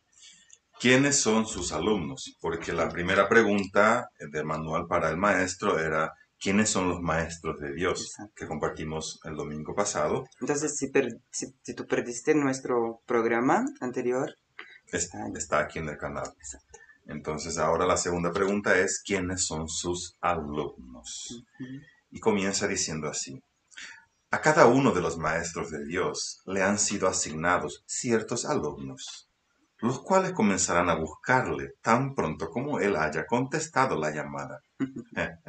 ¿quiénes 0.83 1.15
son 1.27 1.45
sus 1.45 1.71
alumnos? 1.71 2.35
Porque 2.41 2.73
la 2.73 2.89
primera 2.89 3.29
pregunta 3.33 4.09
del 4.35 4.45
manual 4.45 4.85
para 4.87 5.09
el 5.09 5.17
maestro 5.17 5.79
era, 5.79 6.11
¿quiénes 6.43 6.69
son 6.69 6.89
los 6.89 6.99
maestros 7.01 7.55
de 7.63 7.73
Dios? 7.73 7.97
Exacto. 8.01 8.33
Que 8.35 8.47
compartimos 8.53 9.19
el 9.23 9.35
domingo 9.35 9.73
pasado. 9.73 10.25
Entonces, 10.41 10.75
si, 10.77 10.87
per- 10.89 11.17
si, 11.31 11.45
si 11.65 11.73
tú 11.73 11.87
perdiste 11.87 12.35
nuestro 12.35 13.01
programa 13.05 13.65
anterior, 13.79 14.27
Es- 14.91 15.09
Está 15.35 15.59
aquí 15.59 15.79
en 15.79 15.87
el 15.89 15.97
canal. 15.97 16.27
Exacto. 16.37 16.79
Entonces 17.07 17.57
ahora 17.57 17.85
la 17.85 17.97
segunda 17.97 18.31
pregunta 18.31 18.77
es, 18.77 19.01
¿quiénes 19.05 19.45
son 19.45 19.67
sus 19.67 20.15
alumnos? 20.21 21.43
Y 22.11 22.19
comienza 22.19 22.67
diciendo 22.67 23.07
así. 23.09 23.41
A 24.31 24.41
cada 24.41 24.67
uno 24.67 24.91
de 24.91 25.01
los 25.01 25.17
maestros 25.17 25.71
de 25.71 25.85
Dios 25.85 26.41
le 26.45 26.61
han 26.63 26.77
sido 26.79 27.07
asignados 27.07 27.83
ciertos 27.87 28.45
alumnos, 28.45 29.29
los 29.83 29.99
cuales 29.99 30.31
comenzarán 30.31 30.89
a 30.89 30.95
buscarle 30.95 31.73
tan 31.81 32.15
pronto 32.15 32.49
como 32.49 32.79
él 32.79 32.95
haya 32.95 33.25
contestado 33.25 33.99
la 33.99 34.11
llamada. 34.11 34.61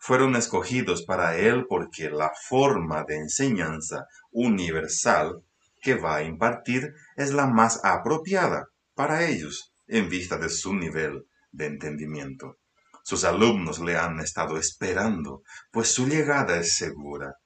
Fueron 0.00 0.34
escogidos 0.34 1.04
para 1.04 1.36
él 1.36 1.66
porque 1.68 2.10
la 2.10 2.32
forma 2.48 3.04
de 3.04 3.18
enseñanza 3.18 4.06
universal 4.32 5.44
que 5.80 5.94
va 5.94 6.16
a 6.16 6.22
impartir 6.24 6.92
es 7.14 7.32
la 7.32 7.46
más 7.46 7.78
apropiada 7.84 8.66
para 8.96 9.28
ellos 9.28 9.72
en 9.86 10.08
vista 10.08 10.38
de 10.38 10.48
su 10.48 10.74
nivel 10.74 11.22
de 11.52 11.66
entendimiento. 11.66 12.56
Sus 13.04 13.22
alumnos 13.22 13.78
le 13.78 13.96
han 13.96 14.18
estado 14.18 14.58
esperando, 14.58 15.44
pues 15.70 15.86
su 15.86 16.08
llegada 16.08 16.56
es 16.56 16.74
segura. 16.74 17.36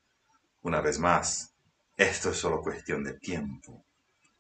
Una 0.63 0.81
vez 0.81 0.99
más, 0.99 1.53
esto 1.95 2.31
es 2.31 2.39
solo 2.39 2.63
cuestión 2.63 3.05
de 3.05 3.19
tiempo. 3.19 3.86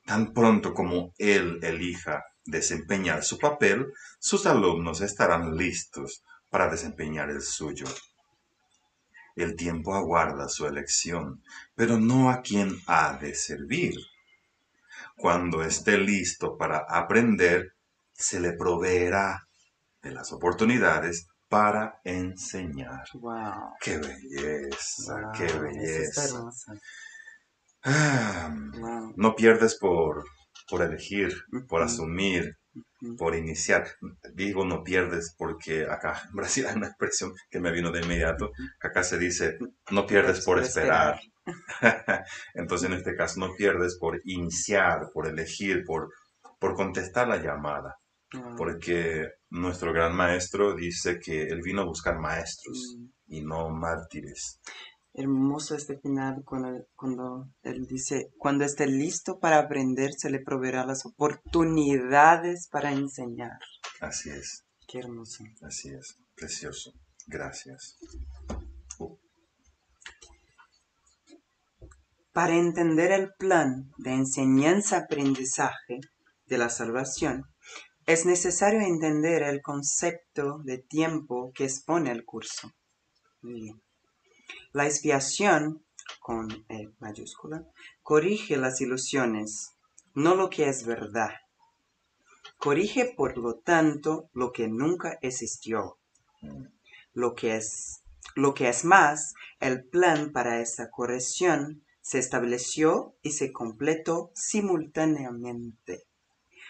Tan 0.07 0.33
pronto 0.33 0.73
como 0.73 1.13
él 1.19 1.59
elija 1.63 2.25
desempeñar 2.45 3.25
su 3.25 3.39
papel, 3.39 3.93
sus 4.21 4.47
alumnos 4.47 5.01
estarán 5.01 5.57
listos 5.57 6.23
para 6.49 6.71
desempeñar 6.71 7.29
el 7.29 7.43
suyo. 7.43 7.87
El 9.35 9.57
tiempo 9.57 9.95
aguarda 9.95 10.49
su 10.49 10.67
elección, 10.67 11.43
pero 11.75 11.99
no 11.99 12.31
a 12.31 12.41
quien 12.41 12.79
ha 12.87 13.19
de 13.19 13.35
servir. 13.35 13.95
Cuando 15.17 15.63
esté 15.63 15.99
listo 15.99 16.57
para 16.57 16.87
aprender, 16.89 17.75
se 18.13 18.39
le 18.41 18.53
proveerá 18.53 19.49
de 20.03 20.13
las 20.13 20.33
oportunidades 20.33 21.27
para 21.49 22.01
enseñar. 22.05 23.05
Wow. 23.15 23.75
¡Qué 23.81 23.99
belleza! 23.99 25.21
wow, 25.21 25.33
¡Qué 25.33 25.53
belleza! 25.53 26.29
Ah, 27.87 28.55
Wow. 28.78 29.14
no 29.16 29.35
pierdes 29.37 29.78
por, 29.78 30.25
por 30.69 30.83
elegir, 30.83 31.33
por 31.69 31.83
asumir, 31.83 32.57
por 33.16 33.35
iniciar. 33.37 33.87
Digo 34.35 34.64
no 34.64 34.83
pierdes 34.85 35.35
porque 35.38 35.85
acá 35.88 36.23
en 36.28 36.35
Brasil 36.37 36.66
hay 36.66 36.76
una 36.76 36.88
expresión 36.88 37.33
que 37.50 37.61
me 37.61 37.73
vino 37.73 37.90
de 37.93 38.00
inmediato, 38.02 38.50
que 38.81 38.88
acá 38.88 39.02
se 39.05 39.19
dice 39.19 39.59
no 39.90 40.07
pierdes 40.07 40.45
por 40.45 40.59
esperar. 40.59 41.19
Entonces 42.55 42.88
en 42.90 42.97
este 42.97 43.14
caso 43.16 43.40
no 43.40 43.55
pierdes 43.55 43.97
por 43.99 44.21
iniciar, 44.25 45.11
por 45.14 45.26
elegir, 45.28 45.85
por, 45.87 46.11
por 46.59 46.75
contestar 46.75 47.28
la 47.28 47.37
llamada. 47.38 47.95
wow. 48.33 48.57
Porque 48.57 49.28
nuestro 49.50 49.93
gran 49.93 50.14
maestro 50.16 50.75
dice 50.75 51.21
que 51.21 51.45
él 51.45 51.61
vino 51.62 51.83
a 51.83 51.87
buscar 51.87 52.19
maestros 52.19 52.99
Mm, 52.99 53.09
y 53.28 53.43
no 53.43 53.71
mártires. 53.71 54.61
Hermoso 55.18 55.75
este 55.75 55.96
final 55.99 56.42
cuando, 56.44 56.87
cuando 56.94 57.49
él 57.62 57.87
dice, 57.87 58.32
cuando 58.37 58.66
esté 58.66 58.87
listo 58.87 59.38
para 59.38 59.58
aprender, 59.58 60.12
se 60.12 60.28
le 60.28 60.40
proveerá 60.40 60.85
las 60.85 61.06
oportunidades 61.06 62.68
para 62.68 62.92
enseñar. 62.92 63.58
Así 64.00 64.28
es. 64.28 64.66
Qué 64.87 64.99
hermoso. 64.99 65.42
Así 65.62 65.88
es, 65.88 66.18
precioso. 66.35 66.92
Gracias. 67.26 67.96
Para 72.32 72.54
entender 72.54 73.11
el 73.11 73.32
plan 73.38 73.90
de 73.96 74.12
enseñanza-aprendizaje 74.12 76.00
de 76.44 76.58
la 76.58 76.68
salvación, 76.68 77.46
es 78.04 78.26
necesario 78.26 78.80
entender 78.80 79.42
el 79.44 79.62
concepto 79.62 80.58
de 80.58 80.76
tiempo 80.76 81.52
que 81.54 81.64
expone 81.64 82.12
el 82.12 82.26
curso. 82.26 82.70
Muy 83.40 83.62
bien. 83.62 83.86
La 84.73 84.87
expiación, 84.87 85.85
con 86.21 86.65
E 86.69 86.91
mayúscula, 86.99 87.65
corrige 88.03 88.57
las 88.57 88.81
ilusiones, 88.81 89.76
no 90.15 90.35
lo 90.35 90.50
que 90.50 90.69
es 90.69 90.85
verdad. 90.85 91.31
Corrige, 92.59 93.12
por 93.17 93.37
lo 93.38 93.57
tanto, 93.57 94.31
lo 94.33 94.53
que 94.53 94.69
nunca 94.69 95.19
existió. 95.23 95.99
Lo 97.12 97.35
que 97.35 97.57
es, 97.57 98.03
lo 98.35 98.55
que 98.55 98.69
es 98.69 98.85
más, 98.85 99.35
el 99.61 99.85
plan 99.85 100.33
para 100.33 100.61
esa 100.61 100.91
corrección 100.91 101.85
se 102.00 102.19
estableció 102.19 103.17
y 103.23 103.33
se 103.33 103.53
completó 103.53 104.31
simultáneamente, 104.35 106.05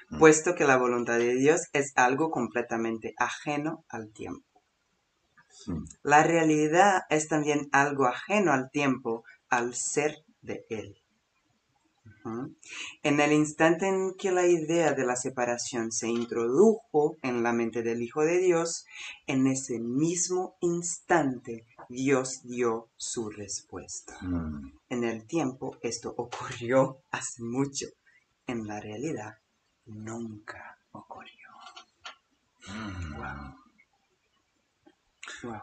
Mm. 0.08 0.18
puesto 0.18 0.54
que 0.54 0.64
la 0.64 0.76
voluntad 0.76 1.18
de 1.18 1.34
Dios 1.34 1.62
es 1.72 1.92
algo 1.96 2.30
completamente 2.30 3.14
ajeno 3.18 3.84
al 3.88 4.12
tiempo. 4.12 4.55
Mm, 5.66 5.84
La 6.02 6.22
realidad 6.22 7.02
es 7.10 7.28
también 7.28 7.68
algo 7.72 8.06
ajeno 8.06 8.52
al 8.52 8.70
tiempo 8.70 9.24
al 9.48 9.74
ser 9.74 10.24
de 10.42 10.64
Él. 10.68 10.96
En 13.02 13.20
el 13.20 13.32
instante 13.32 13.86
en 13.86 14.14
que 14.14 14.32
la 14.32 14.46
idea 14.46 14.92
de 14.92 15.06
la 15.06 15.14
separación 15.16 15.92
se 15.92 16.08
introdujo 16.08 17.16
en 17.22 17.42
la 17.42 17.52
mente 17.52 17.82
del 17.82 18.02
Hijo 18.02 18.22
de 18.22 18.38
Dios, 18.38 18.84
en 19.26 19.46
ese 19.46 19.78
mismo 19.78 20.56
instante 20.60 21.66
Dios 21.88 22.40
dio 22.42 22.88
su 22.96 23.30
respuesta. 23.30 24.18
mm. 24.22 24.72
En 24.88 25.04
el 25.04 25.26
tiempo 25.26 25.76
esto 25.82 26.14
ocurrió 26.16 26.98
hace 27.12 27.42
mucho. 27.42 27.86
En 28.46 28.66
la 28.66 28.80
realidad 28.80 29.34
nunca 29.84 30.78
ocurrió. 30.92 31.48
Mm. 32.68 33.14
Wow. 33.16 33.65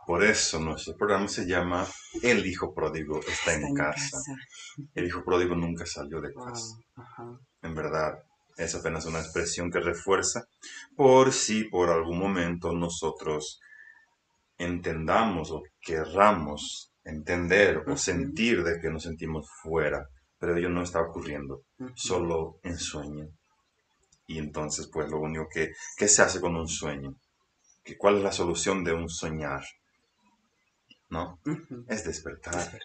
Por 0.06 0.24
eso 0.24 0.60
nuestro 0.60 0.96
programa 0.96 1.27
se 1.27 1.46
llama 1.46 1.88
El 2.22 2.46
Hijo 2.46 2.74
Pródigo 2.74 3.20
está, 3.20 3.53
en, 3.53 3.74
casa. 3.74 4.18
El 4.94 5.06
Hijo 5.06 5.24
Pródigo 5.24 5.56
nunca 5.56 5.86
salió 5.86 6.22
de 6.22 6.32
Wow. 6.34 6.46
casa. 6.46 6.75
Ajá. 6.96 7.39
En 7.62 7.74
verdad, 7.75 8.13
es 8.58 8.75
apenas 8.75 9.06
una 9.06 9.20
expresión 9.20 9.72
que 9.72 9.80
refuerza 9.80 10.44
por 10.96 11.32
si 11.34 11.63
por 11.65 11.89
algún 11.89 12.20
momento 12.20 12.74
nosotros 12.74 13.60
entendamos 14.58 15.51
o 15.51 15.63
querramos 15.82 16.92
entender 17.03 17.84
o 17.88 17.98
sentir 17.98 18.63
de 18.63 18.80
que 18.80 18.89
nos 18.89 19.03
sentimos 19.03 19.48
fuera, 19.62 20.08
pero 20.39 20.56
ello 20.56 20.70
no 20.70 20.84
está 20.84 21.01
ocurriendo, 21.01 21.62
Ujú. 21.80 21.92
solo 21.96 22.60
en 22.63 22.77
sueño. 22.77 23.27
Y 24.27 24.38
entonces, 24.38 24.89
pues 24.92 25.10
lo 25.10 25.20
único 25.20 25.48
que, 25.53 25.72
¿qué 25.98 26.08
se 26.08 26.22
hace 26.22 26.39
con 26.39 26.56
un 26.56 26.68
sueño? 26.68 27.13
¿Que 27.83 27.97
¿Cuál 27.97 28.17
es 28.17 28.23
la 28.23 28.31
solución 28.31 28.83
de 28.83 28.93
un 28.93 29.09
soñar? 29.09 29.63
¿No? 31.09 31.39
Ujú. 31.45 31.85
Es 31.87 32.03
despertar. 32.05 32.79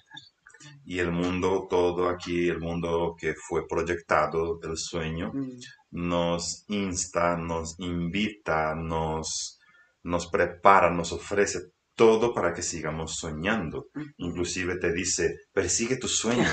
Y 0.85 0.99
el 0.99 1.13
mundo, 1.13 1.67
todo 1.71 2.09
aquí, 2.09 2.49
el 2.49 2.59
mundo 2.59 3.15
que 3.19 3.35
fue 3.35 3.67
proyectado 3.67 4.59
del 4.59 4.77
sueño, 4.77 5.31
Mm. 5.33 5.59
nos 5.93 6.65
insta, 6.69 7.37
nos 7.37 7.79
invita, 7.79 8.75
nos, 8.75 9.59
nos 10.03 10.27
prepara, 10.27 10.91
nos 10.91 11.13
ofrece 11.13 11.61
todo 11.95 12.35
para 12.35 12.53
que 12.53 12.63
sigamos 12.63 13.17
soñando. 13.17 13.87
Ujú. 13.95 14.05
Inclusive 14.19 14.79
te 14.79 14.93
dice, 14.93 15.37
persigue 15.53 15.97
tus 15.97 16.17
sueños, 16.19 16.53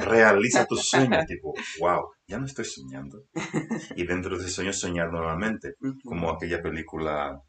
realiza 0.00 0.66
tus 0.66 0.88
sueños. 0.90 1.26
Tipo, 1.26 1.54
wow, 1.80 2.10
ya 2.26 2.38
no 2.38 2.46
estoy 2.46 2.64
soñando. 2.66 3.22
Y 3.96 4.06
dentro 4.06 4.36
de 4.36 4.44
ese 4.44 4.52
sueño 4.52 4.72
soñar 4.72 5.10
nuevamente, 5.10 5.74
como 6.04 6.30
aquella 6.30 6.62
película 6.62 7.40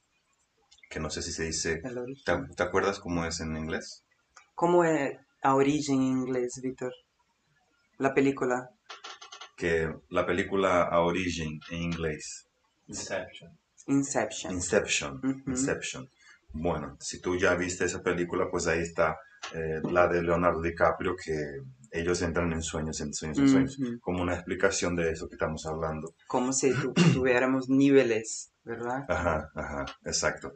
que 0.89 0.99
no 0.99 1.09
sé 1.09 1.21
si 1.21 1.31
se 1.31 1.43
dice, 1.43 1.81
El 1.83 1.97
origen. 1.97 2.47
¿te, 2.47 2.55
te 2.55 2.63
acuerdas 2.63 2.99
cómo 2.99 3.25
es 3.25 3.39
en 3.39 3.55
inglés? 3.57 4.03
¿Cómo 4.55 4.83
es 4.83 5.17
a 5.41 5.55
origen 5.55 5.95
en 6.01 6.03
inglés, 6.19 6.59
Víctor? 6.61 6.93
La 7.97 8.13
película. 8.13 8.69
Que 9.55 9.91
la 10.09 10.25
película 10.25 10.83
a 10.83 10.99
origen 11.01 11.59
en 11.71 11.81
inglés 11.83 12.45
Inception. 12.87 13.57
Inception. 13.87 14.53
Inception. 14.53 15.43
Inception. 15.47 16.09
Bueno, 16.53 16.95
si 16.99 17.19
tú 17.19 17.37
ya 17.37 17.53
viste 17.55 17.85
esa 17.85 18.01
película, 18.01 18.47
pues 18.49 18.67
ahí 18.67 18.79
está 18.79 19.17
eh, 19.53 19.79
la 19.91 20.07
de 20.07 20.23
Leonardo 20.23 20.61
DiCaprio, 20.61 21.15
que 21.15 21.35
ellos 21.91 22.21
entran 22.21 22.51
en 22.53 22.61
sueños, 22.61 22.99
en 23.01 23.13
sueños, 23.13 23.37
en 23.39 23.47
sueños, 23.49 23.77
como 24.01 24.21
una 24.21 24.35
explicación 24.35 24.95
de 24.95 25.11
eso 25.11 25.27
que 25.27 25.35
estamos 25.35 25.65
hablando. 25.65 26.13
Como 26.27 26.53
si 26.53 26.73
tu- 26.73 26.93
tuviéramos 26.93 27.67
niveles, 27.69 28.51
¿verdad? 28.63 29.05
Ajá, 29.09 29.49
ajá, 29.55 29.85
exacto. 30.05 30.53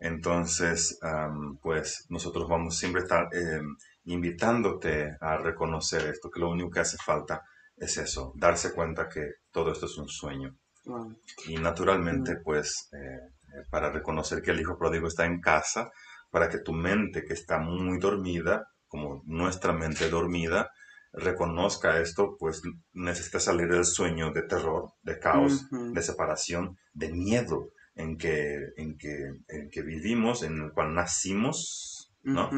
Entonces, 0.00 0.98
am, 1.02 1.58
pues 1.58 2.06
nosotros 2.08 2.48
vamos 2.48 2.78
siempre 2.78 3.02
a 3.02 3.04
estar 3.04 3.28
em, 3.34 3.76
invitándote 4.04 5.16
a 5.20 5.36
reconocer 5.36 6.06
esto, 6.06 6.30
que 6.30 6.40
lo 6.40 6.50
único 6.50 6.70
que 6.70 6.80
hace 6.80 6.96
falta 6.96 7.42
es 7.76 7.98
eso, 7.98 8.32
darse 8.34 8.72
cuenta 8.72 9.08
que 9.08 9.28
todo 9.50 9.72
esto 9.72 9.86
es 9.86 9.98
un 9.98 10.08
sueño. 10.08 10.56
Wow. 10.86 11.14
Y 11.48 11.56
naturalmente, 11.56 12.36
pues, 12.42 12.88
eh, 12.92 12.96
eh, 12.96 13.64
para 13.70 13.90
reconocer 13.90 14.40
que 14.40 14.52
el 14.52 14.60
hijo 14.60 14.78
pródigo 14.78 15.06
está 15.06 15.26
en 15.26 15.38
casa, 15.38 15.90
para 16.30 16.48
que 16.48 16.60
tu 16.60 16.72
mente, 16.72 17.24
que 17.24 17.34
está 17.34 17.58
muy 17.58 17.98
dormida, 17.98 18.68
como 18.88 19.22
nuestra 19.26 19.74
mente 19.74 20.08
dormida, 20.08 20.70
reconozca 21.12 22.00
esto, 22.00 22.36
pues 22.38 22.62
necesita 22.92 23.38
salir 23.38 23.68
del 23.68 23.84
sueño 23.84 24.32
de 24.32 24.42
terror, 24.42 24.92
de 25.02 25.18
caos, 25.18 25.68
de 25.70 26.02
separación, 26.02 26.78
de 26.94 27.12
miedo 27.12 27.70
en 27.94 28.16
que, 28.16 28.72
en 28.76 28.96
que, 28.96 29.34
en 29.48 29.70
que 29.70 29.82
vivimos, 29.82 30.42
en 30.42 30.62
el 30.62 30.72
cual 30.72 30.94
nacimos, 30.94 32.12
¿no? 32.22 32.50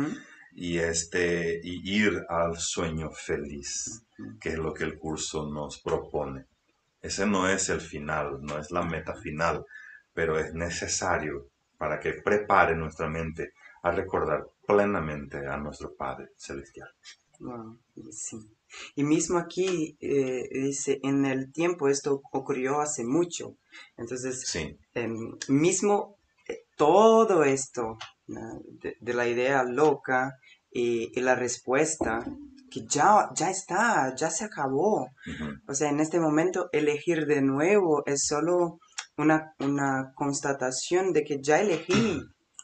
Y, 0.55 0.79
este, 0.79 1.61
y 1.63 1.81
ir 1.91 2.25
al 2.29 2.59
sueño 2.59 3.11
feliz, 3.11 4.05
que 4.41 4.51
es 4.51 4.59
lo 4.59 4.75
que 4.75 4.85
el 4.85 4.99
curso 4.99 5.51
nos 5.51 5.81
propone. 5.81 6.47
Ese 7.01 7.27
no 7.27 7.49
es 7.49 7.69
el 7.69 7.81
final, 7.81 8.39
no 8.43 8.59
es 8.59 8.71
la 8.71 8.83
meta 8.83 9.15
final, 9.15 9.65
pero 10.15 10.39
es 10.39 10.55
necesario 10.55 11.49
para 11.79 11.99
que 11.99 12.13
prepare 12.13 12.77
nuestra 12.77 13.09
mente 13.09 13.55
a 13.83 13.91
recordar 13.91 14.47
plenamente 14.67 15.47
a 15.47 15.57
nuestro 15.57 15.95
Padre 15.97 16.29
Celestial. 16.37 16.89
Wow, 17.41 17.79
sí. 18.11 18.39
Y 18.95 19.05
mismo 19.05 19.39
aquí 19.39 19.97
eh, 20.01 20.49
dice, 20.53 20.99
en 21.03 21.25
el 21.27 21.53
tiempo 21.53 21.89
esto 21.89 22.21
ocurrió 22.33 22.81
hace 22.81 23.05
mucho. 23.05 23.57
Entonces, 23.97 24.43
Sí, 24.47 24.77
em, 24.95 25.37
mismo 25.49 26.17
eh, 26.49 26.59
todo 26.77 27.45
esto 27.45 27.97
¿no? 28.27 28.61
de, 28.83 28.97
de 29.01 29.15
la 29.15 29.27
idea 29.29 29.63
loca 29.65 30.33
y, 30.71 31.11
y 31.19 31.21
la 31.23 31.35
respuesta, 31.35 32.25
que 32.71 32.87
ya, 32.87 33.29
ya 33.35 33.51
está, 33.51 34.15
ya 34.17 34.31
se 34.31 34.45
acabó. 34.45 35.09
O 35.69 35.75
sea, 35.75 35.91
en 35.91 36.01
este 36.01 36.19
momento 36.19 36.69
elegir 36.73 37.27
de 37.27 37.43
nuevo 37.43 38.03
es 38.07 38.25
solo 38.27 38.79
una, 39.19 39.53
una 39.61 40.13
constatación 40.15 41.13
de 41.13 41.25
que 41.25 41.39
ya 41.43 41.61
elegí. 41.61 42.21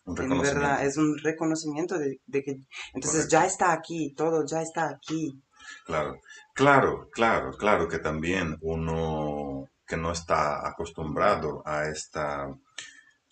En 0.07 0.39
verdad, 0.41 0.87
es 0.87 0.97
un 0.97 1.19
reconocimiento 1.19 1.99
de, 1.99 2.21
de 2.27 2.43
que 2.43 2.53
entonces 2.95 3.27
Correcto. 3.27 3.31
ya 3.31 3.45
está 3.47 3.73
aquí, 3.75 4.15
todo 4.17 4.47
ya 4.47 4.63
está 4.63 4.89
aquí. 4.89 5.43
Claro, 5.87 6.21
claro, 6.55 7.09
claro, 7.13 7.53
claro 7.53 7.89
que 7.89 7.99
también 7.99 8.57
uno 8.63 9.69
que 9.87 9.97
no 9.97 10.13
está 10.13 10.69
acostumbrado 10.69 11.63
a 11.67 11.87
esta, 11.89 12.47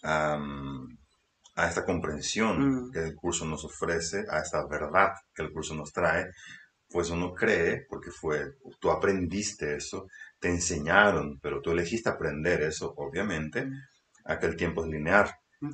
am, 0.03 0.97
a 1.57 1.69
esta 1.69 1.85
comprensión 1.85 2.55
Mm. 2.89 2.93
que 2.93 3.01
el 3.01 3.15
curso 3.15 3.45
nos 3.47 3.65
ofrece, 3.65 4.25
a 4.31 4.41
esta 4.41 4.67
verdad 4.67 5.11
que 5.35 5.43
el 5.43 5.53
curso 5.53 5.75
nos 5.75 5.93
trae, 5.93 6.31
pues 6.89 7.11
uno 7.11 7.33
cree, 7.35 7.85
porque 7.89 8.11
fue, 8.11 8.53
tú 8.81 8.91
aprendiste 8.91 9.77
eso, 9.77 10.07
te 10.39 10.49
enseñaron, 10.49 11.39
pero 11.41 11.61
tú 11.61 11.71
elegiste 11.73 12.09
aprender 12.11 12.63
eso, 12.63 12.93
obviamente, 12.97 13.67
Mm. 13.67 13.73
a 14.27 14.39
que 14.39 14.47
el 14.47 14.57
tiempo 14.57 14.85
es 14.85 14.91
lineal 14.91 15.31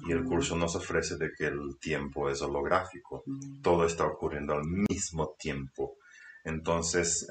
y 0.06 0.12
el 0.12 0.20
Ujú. 0.20 0.28
curso 0.30 0.56
nos 0.56 0.74
ofrece 0.76 1.16
de 1.16 1.30
que 1.36 1.46
el 1.46 1.60
tiempo 1.80 2.30
es 2.30 2.40
holográfico 2.42 3.22
Mm. 3.26 3.60
todo 3.62 3.84
está 3.86 4.04
ocurriendo 4.06 4.54
al 4.54 4.64
mismo 4.64 5.34
tiempo. 5.38 5.96
Entonces, 6.44 7.26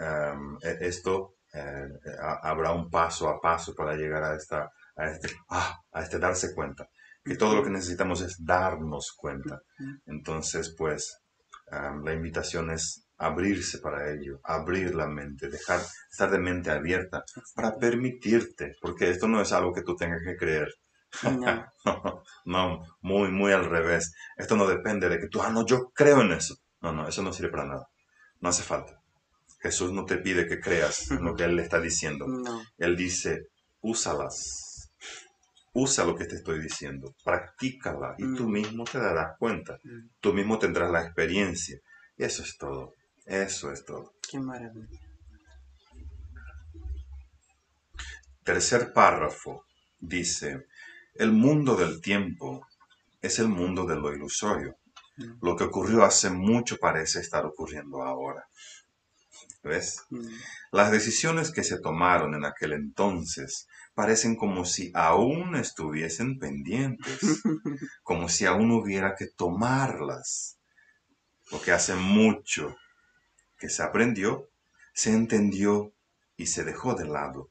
e- 0.62 0.78
esto 0.88 1.36
eh, 1.54 1.88
ha- 2.21 2.39
habrá 2.50 2.71
un 2.71 2.89
paso 2.89 3.28
a 3.30 3.39
paso 3.41 3.74
para 3.76 3.95
llegar 3.95 4.24
a, 4.24 4.36
esta, 4.36 4.69
a, 4.95 5.08
este, 5.10 5.30
ah, 5.50 5.78
a 5.91 6.02
este 6.02 6.17
darse 6.19 6.54
cuenta. 6.56 6.88
Que 7.24 7.36
todo 7.36 7.56
lo 7.56 7.63
que 7.63 7.69
necesitamos 7.69 8.21
es 8.21 8.38
darnos 8.43 9.13
cuenta. 9.15 9.60
Entonces, 10.06 10.74
pues, 10.78 11.19
em, 11.71 12.04
la 12.04 12.13
invitación 12.13 12.71
es 12.71 13.06
abrirse 13.17 13.80
para 13.80 14.12
ello, 14.12 14.39
abrir 14.43 14.95
la 14.95 15.08
mente, 15.08 15.50
dejar, 15.50 15.82
estar 16.12 16.32
de 16.32 16.39
mente 16.39 16.71
abierta 16.71 17.24
para 17.54 17.78
permitirte, 17.78 18.74
porque 18.82 19.10
esto 19.12 19.28
no 19.28 19.41
es 19.41 19.52
algo 19.52 19.71
que 19.74 19.84
tú 19.84 19.95
tengas 19.95 20.21
que 20.24 20.36
creer. 20.36 20.69
No. 21.24 21.65
no, 22.45 22.80
muy, 23.02 23.30
muy 23.32 23.52
al 23.52 23.65
revés. 23.65 24.13
Esto 24.38 24.56
no 24.56 24.65
depende 24.65 25.10
de 25.10 25.19
que 25.19 25.28
tú, 25.28 25.41
ah, 25.41 25.50
no, 25.50 25.65
yo 25.65 25.91
creo 25.93 26.21
en 26.21 26.32
eso. 26.32 26.56
No, 26.82 26.91
no, 26.93 27.08
eso 27.08 27.21
no 27.21 27.32
sirve 27.34 27.52
para 27.52 27.65
nada. 27.65 27.88
No 28.39 28.50
hace 28.50 28.63
falta. 28.63 29.01
Jesús 29.62 29.91
no 29.91 30.06
te 30.06 30.17
pide 30.17 30.47
que 30.47 30.60
creas 30.60 31.12
en 31.12 31.24
lo 31.24 31.36
que 31.36 31.43
Él 31.43 31.56
le 31.56 31.63
está 31.63 31.80
diciendo. 31.80 32.26
No. 32.28 32.63
Él 32.78 32.95
dice, 32.95 33.47
úsalas. 33.82 34.91
Usa 35.74 36.04
lo 36.06 36.15
que 36.15 36.26
te 36.26 36.36
estoy 36.36 36.60
diciendo. 36.62 37.13
Practícala 37.24 38.15
y 38.17 38.24
tú 38.36 38.47
Mm. 38.47 38.52
mismo 38.52 38.84
te 38.84 38.97
darás 39.00 39.38
cuenta. 39.39 39.78
Mm. 39.84 40.10
Tú 40.19 40.34
mismo 40.34 40.60
tendrás 40.60 40.91
la 40.91 41.04
experiencia. 41.04 41.78
Y 42.17 42.24
eso 42.24 42.43
es 42.43 42.58
todo. 42.58 42.93
Eso 43.26 43.71
es 43.71 43.86
todo. 43.86 44.13
Qué 44.30 44.39
maravilla. 44.39 45.00
Tercer 48.43 48.91
párrafo 48.91 49.65
dice, 50.00 50.65
el 51.15 51.32
mundo 51.32 51.76
del 51.76 52.02
tiempo 52.02 52.65
es 53.21 53.38
el 53.39 53.47
mundo 53.47 53.86
de 53.86 53.95
lo 53.95 54.12
ilusorio. 54.13 54.76
Mm. 55.17 55.45
Lo 55.45 55.56
que 55.56 55.65
ocurrió 55.65 56.04
hace 56.04 56.30
mucho 56.32 56.78
parece 56.78 57.19
estar 57.19 57.45
ocurriendo 57.45 58.02
ahora. 58.02 58.43
¿Ves? 59.64 60.06
Mm. 60.10 60.28
Las 60.72 60.92
decisiones 60.92 61.52
que 61.52 61.64
se 61.64 61.80
tomaron 61.80 62.34
en 62.34 62.46
aquel 62.46 62.74
entonces 62.74 63.68
parecen 63.94 64.36
como 64.36 64.66
si 64.66 64.92
aún 64.94 65.56
estuviesen 65.56 66.40
pendientes, 66.40 67.20
como 68.04 68.30
si 68.30 68.46
aún 68.46 68.72
hubiera 68.72 69.16
que 69.16 69.28
tomarlas. 69.28 70.58
Porque 71.50 71.72
hace 71.72 71.96
mucho 71.96 72.76
que 73.58 73.70
se 73.70 73.84
aprendió, 73.84 74.50
se 74.94 75.12
entendió 75.12 75.94
y 76.38 76.48
se 76.48 76.64
dejó 76.64 76.96
de 76.96 77.06
lado. 77.06 77.50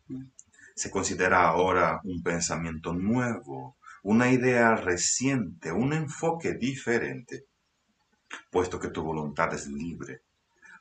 Se 0.75 0.91
considera 0.91 1.47
ahora 1.47 2.01
un 2.05 2.23
pensamiento 2.23 2.93
nuevo, 2.93 3.77
una 4.03 4.33
idea 4.33 4.75
reciente, 4.77 5.73
un 5.73 5.93
enfoque 5.93 6.55
diferente. 6.55 7.45
Puesto 8.51 8.81
que 8.81 8.89
tu 8.89 9.03
voluntad 9.03 9.53
es 9.55 9.67
libre, 9.67 10.23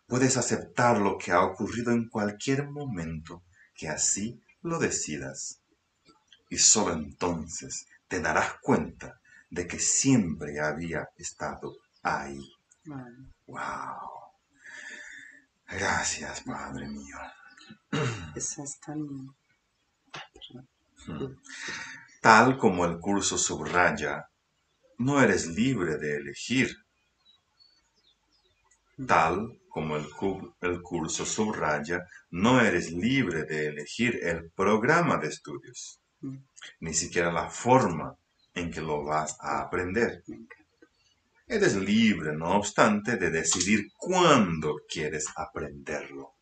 puedes 0.09 0.37
aceptar 0.37 0.97
lo 0.97 1.17
que 1.17 1.31
ha 1.31 1.41
ocurrido 1.41 1.91
en 1.91 2.09
cualquier 2.09 2.67
momento 2.67 3.43
que 3.75 3.87
así 3.87 4.43
lo 4.63 4.79
decidas. 4.79 5.61
Y 6.49 6.57
solo 6.57 6.93
entonces 6.93 7.85
te 8.07 8.19
darás 8.19 8.55
cuenta 8.59 9.21
de 9.51 9.67
que 9.67 9.79
siempre 9.79 10.59
había 10.59 11.07
estado 11.15 11.77
ahí. 12.01 12.41
Wow. 12.85 12.97
¡Wow! 13.45 14.19
Gracias, 15.67 16.41
Padre 16.41 16.87
mío. 16.87 17.17
Eso 18.35 18.63
es 18.63 18.79
tan... 18.79 19.35
Tal 22.21 22.57
como 22.57 22.85
el 22.85 22.99
curso 22.99 23.37
subraya, 23.37 24.27
no 24.97 25.21
eres 25.21 25.47
libre 25.47 25.97
de 25.97 26.17
elegir. 26.17 26.75
Tal 29.07 29.58
como 29.69 29.95
el, 29.97 30.09
cu- 30.09 30.53
el 30.61 30.81
curso 30.81 31.25
subraya, 31.25 32.05
no 32.31 32.59
eres 32.61 32.91
libre 32.91 33.43
de 33.43 33.67
elegir 33.67 34.19
el 34.23 34.51
programa 34.51 35.17
de 35.17 35.27
estudios, 35.29 35.99
Mm. 36.21 36.37
ni 36.81 36.93
siquiera 36.93 37.31
la 37.31 37.49
forma 37.49 38.13
en 38.53 38.69
que 38.71 38.81
lo 38.81 39.05
vas 39.05 39.37
a 39.39 39.61
aprender. 39.61 40.21
Eres 41.47 41.75
libre, 41.77 42.35
no 42.35 42.57
obstante, 42.57 43.15
de 43.15 43.29
decidir 43.29 43.87
cuándo 43.97 44.81
quieres 44.87 45.25
aprenderlo. 45.35 46.33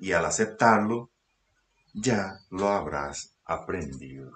Y 0.00 0.10
al 0.12 0.24
aceptarlo, 0.26 1.10
ya 1.94 2.34
lo 2.50 2.68
habrás 2.68 3.34
aprendido. 3.44 4.32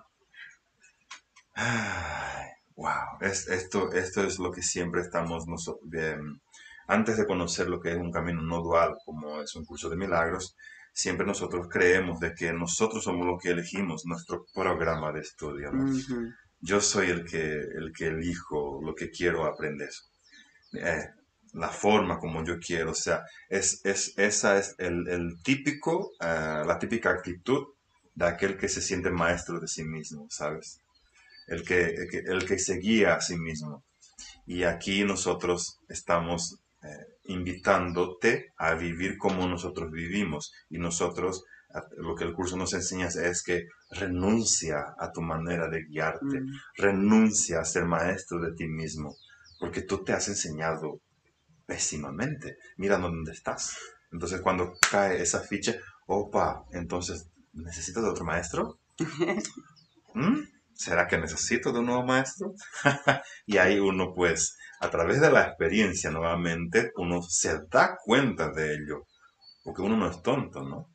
Ay, 1.55 2.47
wow, 2.77 3.19
es, 3.21 3.49
esto, 3.49 3.93
esto 3.93 4.23
es 4.25 4.39
lo 4.39 4.51
que 4.53 4.63
siempre 4.63 5.03
estamos 5.03 5.47
noso- 5.47 5.81
em, 5.93 6.39
antes 6.87 7.17
de 7.17 7.27
conocer 7.27 7.69
lo 7.69 7.81
que 7.81 7.93
es 7.93 7.97
un 7.97 8.11
camino 8.11 8.43
no 8.43 8.63
dual, 8.63 8.97
como 9.05 9.41
es 9.41 9.55
un 9.55 9.65
curso 9.65 9.89
de 9.89 9.97
milagros, 9.97 10.57
siempre 10.93 11.27
nosotros 11.27 11.69
creemos 11.71 12.21
de 12.21 12.35
que 12.35 12.53
nosotros 12.53 13.05
somos 13.05 13.27
los 13.27 13.43
que 13.43 13.51
elegimos 13.51 14.05
nuestro 14.05 14.45
programa 14.55 15.13
de 15.13 15.21
estudio. 15.21 15.73
¿no? 15.73 15.85
Ujú. 15.85 16.33
Yo 16.61 16.81
soy 16.81 17.11
el 17.11 17.25
que, 17.25 17.43
el 17.43 17.93
que 17.97 18.09
elijo 18.09 18.81
lo 18.83 18.95
que 18.95 19.11
quiero 19.11 19.47
aprender. 19.47 19.91
Eh, 20.75 21.07
la 21.55 21.69
forma 21.69 22.19
como 22.19 22.45
yo 22.45 22.59
quiero, 22.59 22.93
o 22.93 22.95
sea, 22.95 23.25
es, 23.49 23.85
es, 23.85 24.15
esa 24.17 24.59
es 24.59 24.75
el, 24.79 25.07
el 25.09 25.43
típico, 25.43 26.13
eh, 26.21 26.63
la 26.67 26.79
típica 26.79 27.11
actitud 27.11 27.67
de 28.15 28.27
aquel 28.27 28.57
que 28.57 28.69
se 28.69 28.81
siente 28.81 29.11
maestro 29.11 29.61
de 29.61 29.69
sí 29.69 29.85
mismo, 29.85 30.27
¿sabes? 30.31 30.79
El 31.47 31.63
que, 31.65 31.85
el 31.85 32.11
que, 32.11 32.19
el 32.19 32.47
que 32.47 32.59
se 32.59 32.79
guía 32.79 33.15
a 33.15 33.21
sí 33.21 33.37
mismo. 33.37 33.85
Y 34.47 34.65
aquí 34.65 35.05
nosotros 35.05 35.79
estamos 35.89 36.59
eh, 36.83 37.07
invitándote 37.25 38.53
a 38.57 38.75
vivir 38.75 39.17
como 39.19 39.47
nosotros 39.47 39.91
vivimos. 39.91 40.53
Y 40.69 40.79
nosotros, 40.79 41.45
lo 41.97 42.15
que 42.15 42.25
el 42.25 42.35
curso 42.35 42.57
nos 42.57 42.75
enseña 42.75 43.07
es 43.09 43.43
que 43.43 43.67
renuncia 43.91 44.95
a 44.99 45.11
tu 45.13 45.23
manera 45.23 45.69
de 45.69 45.85
guiarte, 45.85 46.41
Mm. 46.41 46.53
renuncia 46.77 47.61
a 47.61 47.65
ser 47.65 47.85
maestro 47.85 48.41
de 48.41 48.53
ti 48.55 48.67
mismo, 48.67 49.17
porque 49.61 49.83
tú 49.83 50.03
te 50.05 50.13
has 50.13 50.29
enseñado 50.29 51.01
pésimamente. 51.67 52.57
Mira 52.77 52.99
dónde 52.99 53.33
estás. 53.33 53.77
Entonces 54.11 54.41
cuando 54.41 54.73
cae 54.91 55.23
esa 55.23 55.41
ficha, 55.41 55.75
opa, 56.07 56.65
entonces, 56.73 57.29
¿necesito 57.53 58.03
de 58.03 58.09
otro 58.11 58.25
maestro? 58.25 58.79
¿Mm? 60.15 60.41
¿Será 60.75 61.07
que 61.07 61.17
necesito 61.19 61.73
de 61.73 61.79
un 61.79 61.87
nuevo 61.87 62.05
maestro? 62.05 62.55
y 63.47 63.57
ahí 63.59 63.79
uno 63.79 64.13
pues, 64.15 64.57
a 64.83 64.91
través 64.91 65.21
de 65.21 65.31
la 65.31 65.43
experiencia 65.45 66.11
nuevamente, 66.11 66.91
uno 66.97 67.23
se 67.23 67.61
da 67.71 67.97
cuenta 68.05 68.51
de 68.51 68.75
ello, 68.75 69.07
porque 69.63 69.81
uno 69.83 69.97
no 69.97 70.11
es 70.11 70.21
tonto, 70.23 70.63
¿no? 70.63 70.89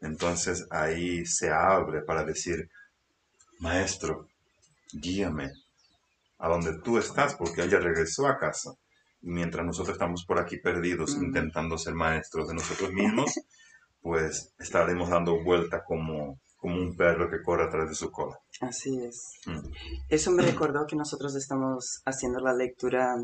Entonces 0.00 0.66
ahí 0.70 1.26
se 1.26 1.50
abre 1.50 2.02
para 2.02 2.24
decir, 2.24 2.68
maestro, 3.60 4.28
guíame 4.92 5.50
a 6.38 6.48
donde 6.48 6.78
tú 6.82 6.98
estás, 6.98 7.34
porque 7.36 7.62
él 7.62 7.70
ya 7.70 7.78
regresó 7.80 8.26
a 8.26 8.38
casa. 8.38 8.70
Y 9.20 9.30
mientras 9.30 9.64
nosotros 9.66 9.94
estamos 9.96 10.24
por 10.26 10.38
aquí 10.40 10.58
perdidos 10.58 11.16
Mm. 11.16 11.24
intentando 11.24 11.76
ser 11.78 11.94
maestros 11.94 12.48
de 12.48 12.54
nosotros 12.54 12.92
mismos, 12.92 13.30
pues 14.00 14.54
estaremos 14.58 15.10
dando 15.10 15.42
vuelta 15.42 15.82
como, 15.84 16.40
como 16.56 16.76
un 16.76 16.96
perro 16.96 17.30
que 17.30 17.42
corre 17.42 17.64
atrás 17.64 17.88
de 17.90 17.94
su 17.94 18.10
cola. 18.10 18.36
Así 18.60 18.98
es. 19.02 19.20
Mm. 19.46 19.58
Eso 20.08 20.30
me 20.30 20.42
recordó 20.42 20.86
que 20.86 20.96
nosotros 20.96 21.34
estamos 21.34 22.00
haciendo 22.04 22.40
la 22.40 22.54
lectura 22.54 23.14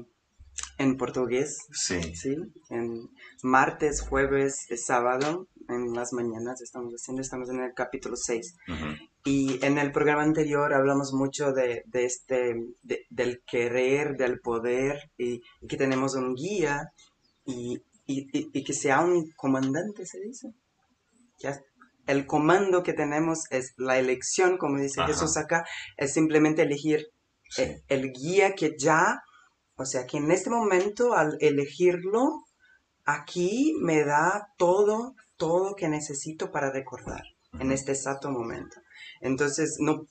en 0.79 0.97
portugués, 0.97 1.57
Sí, 1.73 2.01
¿sí? 2.17 2.37
En 2.71 3.09
martes, 3.43 4.01
jueves, 4.03 4.67
y 4.71 4.77
sábado, 4.77 5.47
en 5.69 5.93
las 5.95 6.13
mañanas 6.13 6.61
estamos 6.61 6.93
haciendo, 6.95 7.23
estamos 7.23 7.49
en 7.51 7.61
el 7.61 7.73
capítulo 7.75 8.17
6. 8.17 8.55
ujú, 8.69 8.87
Y 9.25 9.65
en 9.65 9.79
el 9.79 9.93
programa 9.93 10.23
anterior 10.23 10.73
hablamos 10.75 11.13
mucho 11.13 11.53
de, 11.53 11.83
de 11.87 12.05
este, 12.05 12.55
de- 12.83 13.05
del 13.11 13.43
querer, 13.47 14.17
del 14.17 14.41
poder, 14.41 15.11
y, 15.17 15.41
y 15.61 15.67
que 15.69 15.77
tenemos 15.77 16.15
un 16.17 16.35
guía, 16.35 16.91
y, 17.45 17.79
y- 18.07 18.27
y- 18.39 18.51
y 18.53 18.65
que 18.65 18.73
sea 18.73 19.01
un 19.01 19.31
comandante, 19.37 20.05
se 20.07 20.19
dice. 20.21 20.49
Ya, 21.39 21.59
el 22.11 22.27
comando 22.27 22.83
que 22.83 22.93
tenemos 22.93 23.45
es 23.51 23.75
la 23.77 23.99
elección, 23.99 24.59
como 24.59 24.79
dice 24.79 25.01
Ajá. 25.01 25.13
Jesús 25.13 25.37
acá, 25.37 25.65
es 25.97 26.13
simplemente 26.13 26.63
elegir 26.63 27.07
sí, 27.49 27.63
eh, 27.63 27.83
el 27.89 28.13
guía 28.13 28.55
que 28.55 28.77
ya, 28.79 29.23
o 29.77 29.85
sea, 29.85 30.07
que 30.07 30.19
en 30.19 30.31
este 30.31 30.51
momento 30.51 31.15
al 31.15 31.37
elegirlo, 31.41 32.45
aquí 33.05 33.75
me 33.81 34.05
da 34.05 34.49
todo, 34.57 35.15
todo 35.37 35.75
que 35.75 35.89
necesito 35.89 36.51
para 36.51 36.71
recordar 36.71 37.23
en 37.59 37.73
este 37.73 37.93
exacto 37.93 38.31
momento. 38.31 38.77
Entonces, 39.21 39.77
no, 39.81 40.07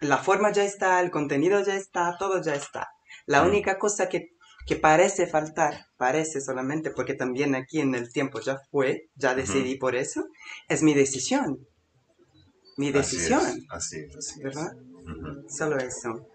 la 0.00 0.18
forma 0.18 0.52
ya 0.52 0.64
está, 0.64 1.00
el 1.00 1.10
contenido 1.10 1.60
ya 1.62 1.76
está, 1.76 2.16
todo 2.18 2.40
ya 2.42 2.54
está. 2.54 2.88
La 3.26 3.42
única 3.42 3.78
cosa 3.78 4.08
que, 4.08 4.30
que 4.66 4.76
parece 4.76 5.26
faltar, 5.26 5.86
parece 5.96 6.40
solamente, 6.40 6.90
porque 6.90 7.14
también 7.14 7.54
aquí 7.54 7.80
en 7.80 7.94
el 7.94 8.12
tiempo 8.12 8.40
ya 8.40 8.58
fue, 8.70 9.10
ya 9.14 9.34
decidí 9.34 9.76
por 9.76 9.94
eso, 9.94 10.24
es 10.68 10.82
mi 10.82 10.94
decisión. 10.94 11.58
Mi 12.76 12.88
Así 12.88 12.98
es, 12.98 13.10
decisión, 13.12 13.66
Así 13.70 13.98
es, 14.00 14.16
así 14.16 14.34
es. 14.38 14.44
¿verdad? 14.44 14.72
Ujú, 14.74 15.48
Solo 15.48 15.78
eso. 15.78 16.26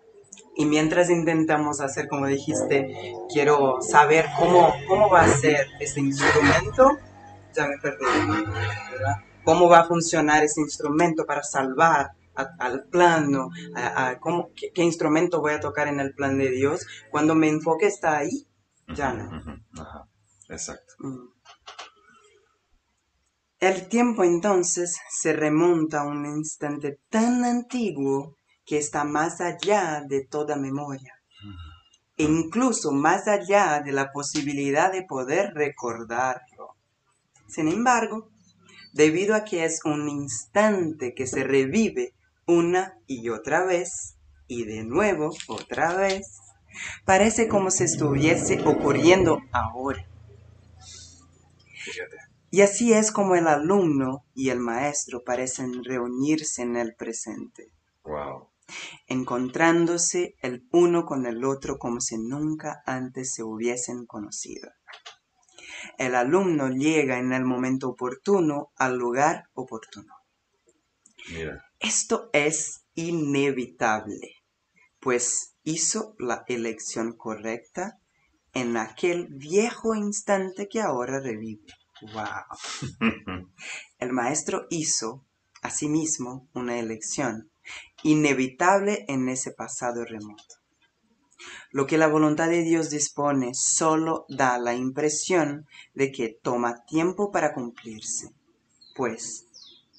Y 0.55 0.65
mientras 0.65 1.09
intentamos 1.09 1.81
hacer, 1.81 2.07
como 2.07 2.27
dijiste, 2.27 3.13
quiero 3.33 3.81
saber 3.81 4.25
cómo, 4.37 4.73
cómo 4.87 5.09
va 5.09 5.21
a 5.21 5.27
ser 5.27 5.67
este 5.79 5.99
instrumento, 5.99 6.97
ya 7.53 7.67
me 7.67 7.77
perdí, 7.77 8.05
¿verdad? 8.91 9.15
¿Cómo 9.43 9.67
va 9.67 9.79
a 9.79 9.87
funcionar 9.87 10.43
este 10.43 10.61
instrumento 10.61 11.25
para 11.25 11.43
salvar 11.43 12.11
a- 12.41 12.55
al 12.59 12.85
plano? 12.89 13.49
A, 13.75 14.09
a 14.09 14.19
cómo, 14.19 14.49
qué, 14.55 14.71
qué 14.73 14.83
instrumento 14.83 15.41
voy 15.41 15.53
a 15.53 15.59
tocar 15.59 15.87
en 15.87 15.99
el 15.99 16.13
plan 16.13 16.37
de 16.37 16.49
Dios? 16.51 16.85
Cuando 17.11 17.35
mi 17.35 17.47
enfoque 17.47 17.87
está 17.87 18.17
ahí, 18.17 18.47
ya 18.95 19.13
no. 19.13 19.29
Ajá, 19.81 20.07
exacto. 20.49 20.93
Mm. 20.99 21.27
El 23.59 23.89
tiempo 23.89 24.23
entonces 24.23 24.97
se 25.09 25.33
remonta 25.33 26.01
a 26.01 26.07
un 26.07 26.25
instante 26.25 26.99
tan 27.09 27.43
antiguo 27.43 28.35
que 28.65 28.77
está 28.77 29.03
más 29.03 29.41
allá 29.41 30.01
de 30.07 30.25
toda 30.25 30.55
memoria, 30.55 31.13
e 32.15 32.23
incluso 32.23 32.91
más 32.93 33.27
allá 33.27 33.81
de 33.83 33.91
la 33.91 34.11
posibilidad 34.11 34.91
de 34.91 35.03
poder 35.03 35.53
recordarlo. 35.55 36.75
Sin 37.47 37.67
embargo, 37.67 38.29
debido 38.93 39.35
a 39.35 39.43
que 39.43 39.65
es 39.65 39.81
un 39.83 40.07
instante 40.07 41.13
que 41.13 41.27
se 41.27 41.43
revive 41.43 42.13
una 42.49 42.95
y 43.05 43.29
otra 43.29 43.63
vez, 43.63 44.17
y 44.47 44.65
de 44.65 44.83
nuevo 44.83 45.29
otra 45.47 45.93
vez, 45.93 46.25
parece 47.05 47.47
como 47.47 47.69
si 47.69 47.83
estuviese 47.83 48.61
ocurriendo 48.65 49.39
ahora. 49.51 50.05
Y 52.49 52.61
así 52.61 52.93
es 52.93 53.11
como 53.11 53.35
el 53.35 53.47
alumno 53.47 54.25
y 54.33 54.49
el 54.49 54.59
maestro 54.59 55.23
parecen 55.23 55.83
reunirse 55.83 56.63
en 56.63 56.75
el 56.75 56.95
presente, 56.95 57.71
Wow. 58.03 58.49
encontrándose 59.07 60.35
el 60.41 60.67
uno 60.71 61.05
con 61.05 61.27
el 61.27 61.45
otro 61.45 61.77
como 61.77 62.01
si 62.01 62.17
nunca 62.17 62.81
antes 62.87 63.33
se 63.35 63.43
hubiesen 63.43 64.07
conocido. 64.07 64.71
El 65.99 66.15
alumno 66.15 66.69
llega 66.69 67.19
en 67.19 67.31
el 67.33 67.45
momento 67.45 67.89
oportuno 67.89 68.71
al 68.75 68.97
lugar 68.97 69.43
oportuno. 69.53 70.13
Mira, 71.31 71.68
Esto 71.79 72.29
es 72.33 72.83
inevitable, 72.93 74.35
pues 74.99 75.55
hizo 75.63 76.13
la 76.19 76.43
elección 76.49 77.13
correcta 77.15 78.01
en 78.53 78.75
aquel 78.75 79.27
viejo 79.29 79.95
instante 79.95 80.67
que 80.67 80.81
ahora 80.81 81.21
revive. 81.21 81.73
¡Wow! 82.01 82.99
El 83.97 84.11
maestro 84.11 84.67
hizo, 84.69 85.25
asimismo, 85.61 86.49
una 86.53 86.77
elección 86.79 87.49
inevitable 88.03 89.05
en 89.07 89.29
ese 89.29 89.51
pasado 89.51 90.03
remoto. 90.03 90.55
Lo 91.71 91.87
que 91.87 91.97
la 91.97 92.07
voluntad 92.07 92.49
de 92.49 92.63
Dios 92.63 92.89
dispone 92.89 93.51
solo 93.53 94.25
da 94.27 94.57
la 94.57 94.73
impresión 94.73 95.65
de 95.93 96.11
que 96.11 96.37
toma 96.41 96.83
tiempo 96.85 97.31
para 97.31 97.53
cumplirse, 97.53 98.33
pues, 98.95 99.48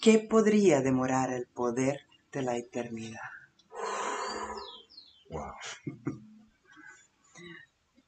¿qué 0.00 0.18
podría 0.18 0.80
demorar 0.80 1.32
el 1.32 1.46
poder 1.46 2.00
de 2.32 2.42
la 2.42 2.56
eternidad? 2.56 3.20
Wow. 5.28 5.54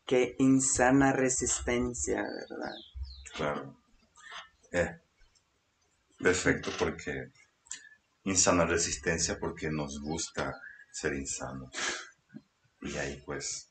Qué 0.06 0.34
insana 0.38 1.12
resistencia, 1.12 2.22
¿verdad? 2.22 2.74
Claro. 3.34 3.76
Eh, 4.72 5.00
perfecto, 6.18 6.70
porque 6.78 7.30
insana 8.24 8.64
resistencia 8.66 9.38
porque 9.38 9.70
nos 9.70 10.00
gusta 10.00 10.60
ser 10.90 11.14
insanos. 11.14 11.74
Y 12.80 12.96
ahí 12.96 13.22
pues 13.24 13.70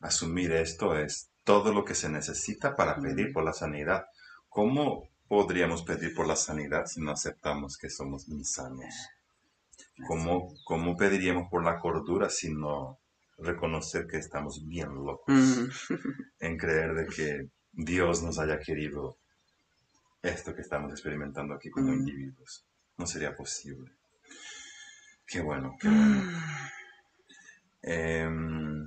asumir 0.00 0.52
esto 0.52 0.98
es 0.98 1.30
todo 1.44 1.72
lo 1.72 1.84
que 1.84 1.94
se 1.94 2.08
necesita 2.08 2.74
para 2.76 2.96
pedir 3.00 3.32
por 3.32 3.44
la 3.44 3.52
sanidad. 3.52 4.06
¿Cómo 4.48 5.11
podríamos 5.32 5.82
pedir 5.82 6.14
por 6.14 6.26
la 6.26 6.36
sanidad 6.36 6.84
si 6.84 7.00
no 7.00 7.10
aceptamos 7.12 7.78
que 7.78 7.88
somos 7.88 8.28
insanos? 8.28 8.94
¿Cómo, 10.06 10.52
cómo 10.62 10.94
pediríamos 10.94 11.48
por 11.50 11.64
la 11.64 11.78
cordura 11.78 12.28
si 12.28 12.52
no 12.52 12.98
reconocer 13.38 14.06
que 14.06 14.18
estamos 14.18 14.62
bien 14.66 14.94
locos? 14.94 15.34
Mm. 15.34 15.68
En 16.40 16.58
creer 16.58 16.92
de 16.94 17.06
que 17.06 17.48
Dios 17.72 18.22
nos 18.22 18.38
haya 18.40 18.58
querido 18.58 19.16
esto 20.20 20.54
que 20.54 20.60
estamos 20.60 20.90
experimentando 20.92 21.54
aquí 21.54 21.70
como 21.70 21.88
Mm. 21.92 22.00
individuos. 22.00 22.66
No 22.98 23.06
sería 23.06 23.34
posible. 23.34 23.90
Qué 25.26 25.40
bueno, 25.40 25.76
qué 25.80 25.88
bueno. 25.88 26.30
Em, 27.80 28.86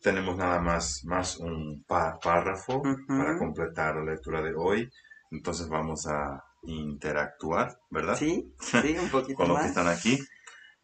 tenemos 0.00 0.36
nada 0.36 0.60
más, 0.60 1.04
más 1.04 1.36
un 1.36 1.84
párrafo 1.86 2.78
Ujú. 2.78 3.06
para 3.06 3.38
completar 3.38 3.94
la 3.94 4.10
lectura 4.12 4.42
de 4.42 4.54
hoy. 4.56 4.90
Entonces 5.30 5.68
vamos 5.68 6.06
a 6.06 6.42
interactuar, 6.62 7.78
¿verdad? 7.90 8.16
Sí, 8.16 8.52
sí, 8.60 8.96
un 8.98 9.08
poquito 9.10 9.36
Con 9.36 9.48
los 9.48 9.60
que 9.60 9.66
están 9.66 9.88
aquí. 9.88 10.18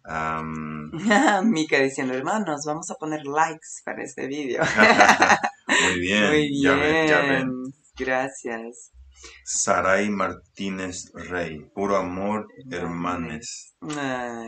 Mica 1.45 1.79
diciendo, 1.79 2.15
hermanos, 2.15 2.65
vamos 2.67 2.91
a 2.91 2.95
poner 2.95 3.25
likes 3.25 3.81
para 3.85 4.03
este 4.03 4.27
vídeo. 4.27 4.63
muy 5.67 6.01
bien, 6.01 6.27
Muy 6.29 6.63
ya 6.63 6.75
ven, 6.75 7.09
ya 7.09 7.21
ven. 7.21 7.29
bien. 7.29 7.75
Gracias. 7.97 8.91
Saray 9.45 10.11
Martínez 10.11 11.11
Rey, 11.15 11.59
puro 11.75 11.97
amor, 11.97 12.47
hermanes. 12.71 13.75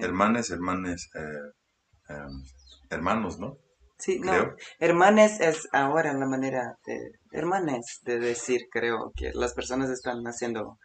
Hermanes, 0.02 0.50
hermanes, 0.50 1.08
eh, 1.14 2.12
em, 2.14 2.42
hermanos, 2.90 3.38
¿no? 3.38 3.56
sí, 3.98 4.18
no, 4.18 4.30
Creo. 4.32 4.56
hermanes 4.78 5.40
es 5.40 5.66
ahora 5.72 6.12
la 6.12 6.26
manera 6.26 6.76
de, 6.84 6.98
hermanes 7.36 8.00
de 8.02 8.18
decir, 8.18 8.62
creo 8.70 9.12
que 9.16 9.30
las 9.34 9.54
personas 9.54 9.90
están 9.90 10.24
haciendo 10.26 10.78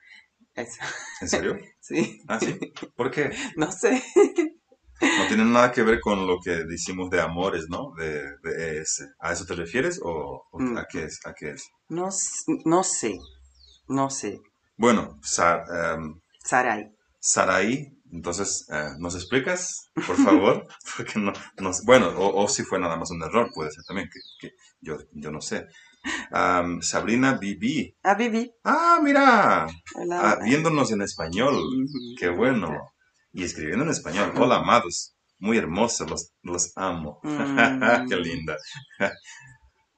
eso. 0.56 0.82
¿En 1.22 1.30
serio? 1.30 1.58
Sí, 1.82 2.22
Ah, 2.28 2.40
sí. 2.40 2.60
¿Por 2.96 3.12
qué? 3.12 3.32
no 3.58 3.72
sé. 3.72 4.02
No 5.18 5.28
tiene 5.28 5.46
nada 5.46 5.72
que 5.72 5.84
ver 5.84 6.00
con 6.00 6.28
lo 6.28 6.38
que 6.44 6.52
decimos 6.66 7.10
de 7.10 7.22
amores, 7.22 7.66
¿no? 7.70 7.92
De, 7.98 8.22
de 8.44 8.82
ese. 8.82 9.06
¿A 9.20 9.34
eso 9.34 9.46
te 9.46 9.56
refieres 9.56 10.00
o, 10.04 10.44
o 10.52 10.60
Mm. 10.60 10.78
a 10.78 10.86
qué 10.90 11.04
es? 11.06 11.20
¿A 11.26 11.34
qué 11.34 11.52
es? 11.52 11.64
No, 11.90 12.10
no 12.66 12.84
sé, 12.84 13.18
no 13.88 14.10
sé. 14.10 14.40
Bueno, 14.78 15.18
Sa- 15.24 15.64
em, 15.96 16.20
Sarai. 16.46 16.92
Saraí, 17.20 17.88
entonces, 18.12 18.66
eh, 18.72 18.90
¿nos 19.00 19.16
explicas, 19.16 19.90
por 20.08 20.16
favor? 20.18 20.68
Porque 20.98 21.20
no, 21.20 21.34
no 21.60 21.72
bueno, 21.86 22.10
o, 22.10 22.44
o 22.44 22.48
si 22.48 22.64
fue 22.64 22.80
nada 22.80 22.96
más 22.96 23.12
un 23.12 23.22
error, 23.24 23.50
puede 23.54 23.72
ser 23.72 23.84
también, 23.88 24.10
que, 24.12 24.20
que 24.48 24.56
yo, 24.82 24.98
yo 25.14 25.32
no 25.32 25.42
sé. 25.42 25.66
Sabrina 26.82 27.34
Bibi. 27.38 27.96
Ah, 28.04 28.16
Vivi. 28.16 28.52
Ah, 28.64 29.00
mira, 29.04 29.68
Hola. 29.96 30.20
ah, 30.32 30.40
viéndonos 30.44 30.92
en 30.92 31.02
español. 31.02 31.56
Ujú. 31.56 32.16
Qué 32.18 32.30
bueno. 32.30 32.76
Y 33.34 33.44
escribiendo 33.44 33.86
en 33.86 33.92
español. 33.92 34.34
Hola, 34.38 34.58
amados. 34.58 35.16
Muy 35.40 35.58
hermosos, 35.58 36.10
los, 36.10 36.32
los 36.44 36.72
amo. 36.76 37.20
Mm. 37.24 38.08
Qué 38.10 38.16
linda. 38.18 38.58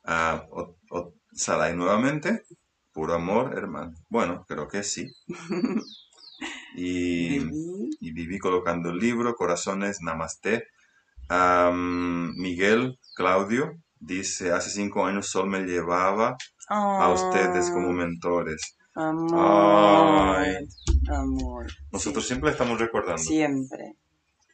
Ah, 0.05 0.43
o- 0.51 0.75
o- 0.91 1.13
Sarai 1.31 1.73
nuevamente. 1.77 2.43
Puro 2.91 3.13
amor, 3.13 3.57
hermano. 3.57 3.93
Bueno, 4.09 4.43
creo 4.47 4.67
que 4.67 4.83
sí. 4.83 5.07
Y, 6.75 7.39
viví 8.11 8.39
colocando 8.39 8.89
el 8.89 8.97
libro, 8.97 9.35
Corazones, 9.35 10.01
Namaste. 10.01 10.67
Am, 11.29 12.33
Miguel 12.35 12.99
Claudio 13.15 13.81
dice, 14.05 14.51
hace 14.51 14.69
cinco 14.69 15.05
años 15.05 15.27
Sol 15.27 15.47
me 15.49 15.61
llevaba 15.61 16.37
a 16.69 17.09
ustedes 17.11 17.69
como 17.71 17.89
Ah, 17.89 17.93
mentores. 17.93 18.77
Amor. 18.95 20.37
Ay. 20.37 20.67
Amor. 21.09 21.67
Nosotros 21.91 22.25
siempre 22.27 22.51
estamos 22.51 22.79
recordando. 22.79 23.21
Siempre. 23.21 23.95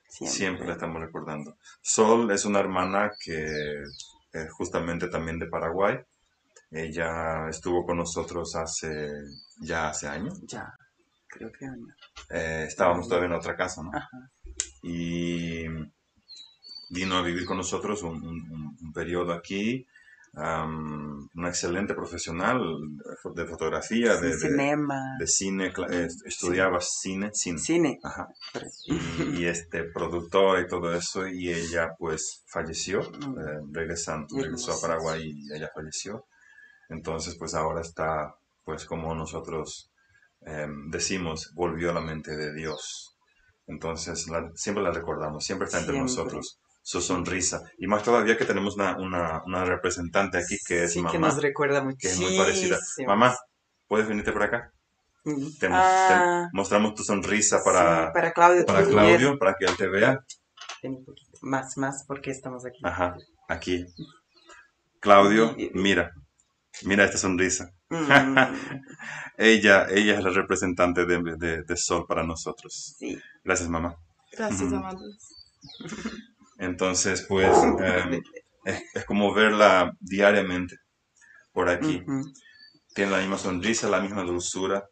Siempre. 0.08 0.38
Siempre 0.38 0.68
la 0.68 0.74
estamos 0.74 1.02
recordando. 1.02 1.58
Sol 1.82 2.32
es 2.32 2.46
una 2.46 2.60
hermana 2.60 3.12
que 3.24 3.84
es 4.32 4.52
justamente 4.52 5.08
también 5.08 5.40
de 5.40 5.48
Paraguay. 5.48 6.00
Ella 6.72 7.50
estuvo 7.50 7.86
con 7.86 7.98
nosotros 7.98 8.56
hace 8.56 9.10
ya 9.62 9.90
hace 9.90 10.08
años. 10.08 10.40
Ya. 10.46 10.72
Creo 11.28 11.52
que 11.52 11.66
año. 11.66 11.94
Eh, 12.30 12.66
estábamos 12.68 13.08
todavía 13.08 13.28
en 13.28 13.36
otra 13.36 13.56
casa, 13.56 13.84
¿no? 13.84 13.92
Ajá. 13.94 14.32
Y 14.82 15.66
vino 16.90 17.18
a 17.18 17.22
vivir 17.22 17.46
con 17.46 17.58
nosotros 17.58 18.04
un, 18.04 18.16
un- 18.24 18.94
periodo 18.94 19.34
aquí. 19.34 19.86
una 20.34 21.48
excelente 21.50 21.94
profesional 21.96 22.60
de 23.36 23.46
fotografía, 23.48 24.16
Sí, 24.16 24.22
de, 24.22 24.28
de- 24.30 24.38
cinema. 24.38 25.00
de 25.20 25.28
cine, 25.28 25.74
eh, 25.92 26.08
estudiaba 26.26 26.80
cine, 26.82 27.32
cine. 27.34 27.58
Cine. 27.60 28.00
Ajá. 28.04 28.28
Y, 28.86 29.42
y, 29.42 29.46
este 29.48 29.84
productor 29.86 30.60
y 30.62 30.68
todo 30.68 30.94
eso 30.94 31.28
y 31.28 31.50
ella 31.52 31.90
pues 31.98 32.44
falleció 32.48 33.02
Mm. 33.02 33.40
eh, 33.40 33.60
regresando 33.72 34.28
regresó 34.38 34.74
a. 34.74 34.82
Paraguay 34.82 35.22
y 35.34 35.54
ella 35.54 35.70
falleció 35.74 36.26
entonces 36.90 37.36
pues 37.38 37.54
ahora 37.56 37.82
está 37.82 38.34
pues 38.66 38.86
como 38.86 39.14
nosotros 39.16 39.90
em, 40.42 40.90
decimos 40.92 41.52
volvió 41.56 41.90
a 41.92 41.94
la 41.94 42.02
mente 42.02 42.36
de 42.38 42.54
Dios 42.54 43.16
entonces 43.68 44.28
la- 44.30 44.50
siempre 44.56 44.84
la 44.84 44.92
recordamos 44.92 45.44
siempre 45.44 45.66
está 45.66 45.80
entre 45.80 45.94
Siempre. 45.96 46.12
nosotros 46.12 46.60
su 46.82 47.02
sonrisa 47.02 47.62
y 47.78 47.88
más 47.88 48.04
todavía 48.04 48.38
que 48.38 48.46
tenemos 48.46 48.76
una, 48.76 48.98
una, 48.98 49.44
una 49.46 49.66
representante 49.66 50.38
aquí 50.38 50.58
que 50.66 50.86
es 50.86 50.94
sí, 50.94 51.00
mamá 51.00 51.12
que 51.12 51.20
nos 51.20 51.42
recuerda 51.42 51.82
que 51.98 52.08
es 52.08 52.18
muchísimo. 52.18 52.28
muy 52.30 52.38
parecida 52.38 52.80
mamá 53.08 53.36
puedes 53.88 54.08
venirte 54.08 54.32
por 54.32 54.44
acá 54.44 54.72
Mm. 55.26 55.50
te, 55.60 55.68
Ah, 55.70 56.48
te 56.50 56.58
mostramos 56.58 56.96
tu 56.96 57.04
sonrisa 57.04 57.58
sí, 57.58 57.64
para, 57.66 58.14
para 58.14 58.32
Claudio. 58.32 58.66
para 58.66 58.86
Claudio 58.88 59.38
para 59.38 59.54
que 59.60 59.66
él 59.66 59.76
te 59.76 59.88
vea 59.90 60.24
es- 60.26 60.40
ven 60.82 60.94
un 60.96 61.04
poquito. 61.06 61.38
Más, 61.42 61.78
más, 61.78 62.06
porque 62.08 62.32
estamos 62.32 62.66
aquí. 62.66 62.80
Ajá, 62.84 63.18
aquí. 63.50 63.86
Claudio, 65.02 65.56
mira, 65.74 66.14
mira 66.84 67.04
esta 67.04 67.18
sonrisa. 67.18 67.70
Mm, 67.90 68.08
Ella, 69.38 69.88
ella 69.90 70.18
es 70.18 70.24
la 70.24 70.30
representante 70.32 71.06
de, 71.06 71.22
de- 71.38 71.64
de 71.64 71.78
Sol 71.78 72.06
para 72.08 72.24
nosotros. 72.24 72.96
sí. 72.98 73.20
Gracias, 73.44 73.68
mamá. 73.70 73.96
Gracias, 74.32 74.72
amados. 74.72 75.18
Entonces, 76.60 77.26
pues, 77.28 77.58
eh, 77.82 78.22
es, 78.66 78.84
es 78.94 79.06
como 79.06 79.34
verla 79.34 79.94
diariamente 80.00 80.76
por 81.54 81.70
aquí. 81.70 82.04
Tiene 82.94 83.12
la 83.12 83.20
misma 83.20 83.38
sonrisa, 83.38 83.90
la 83.90 84.02
misma 84.02 84.24
dulzura. 84.24 84.86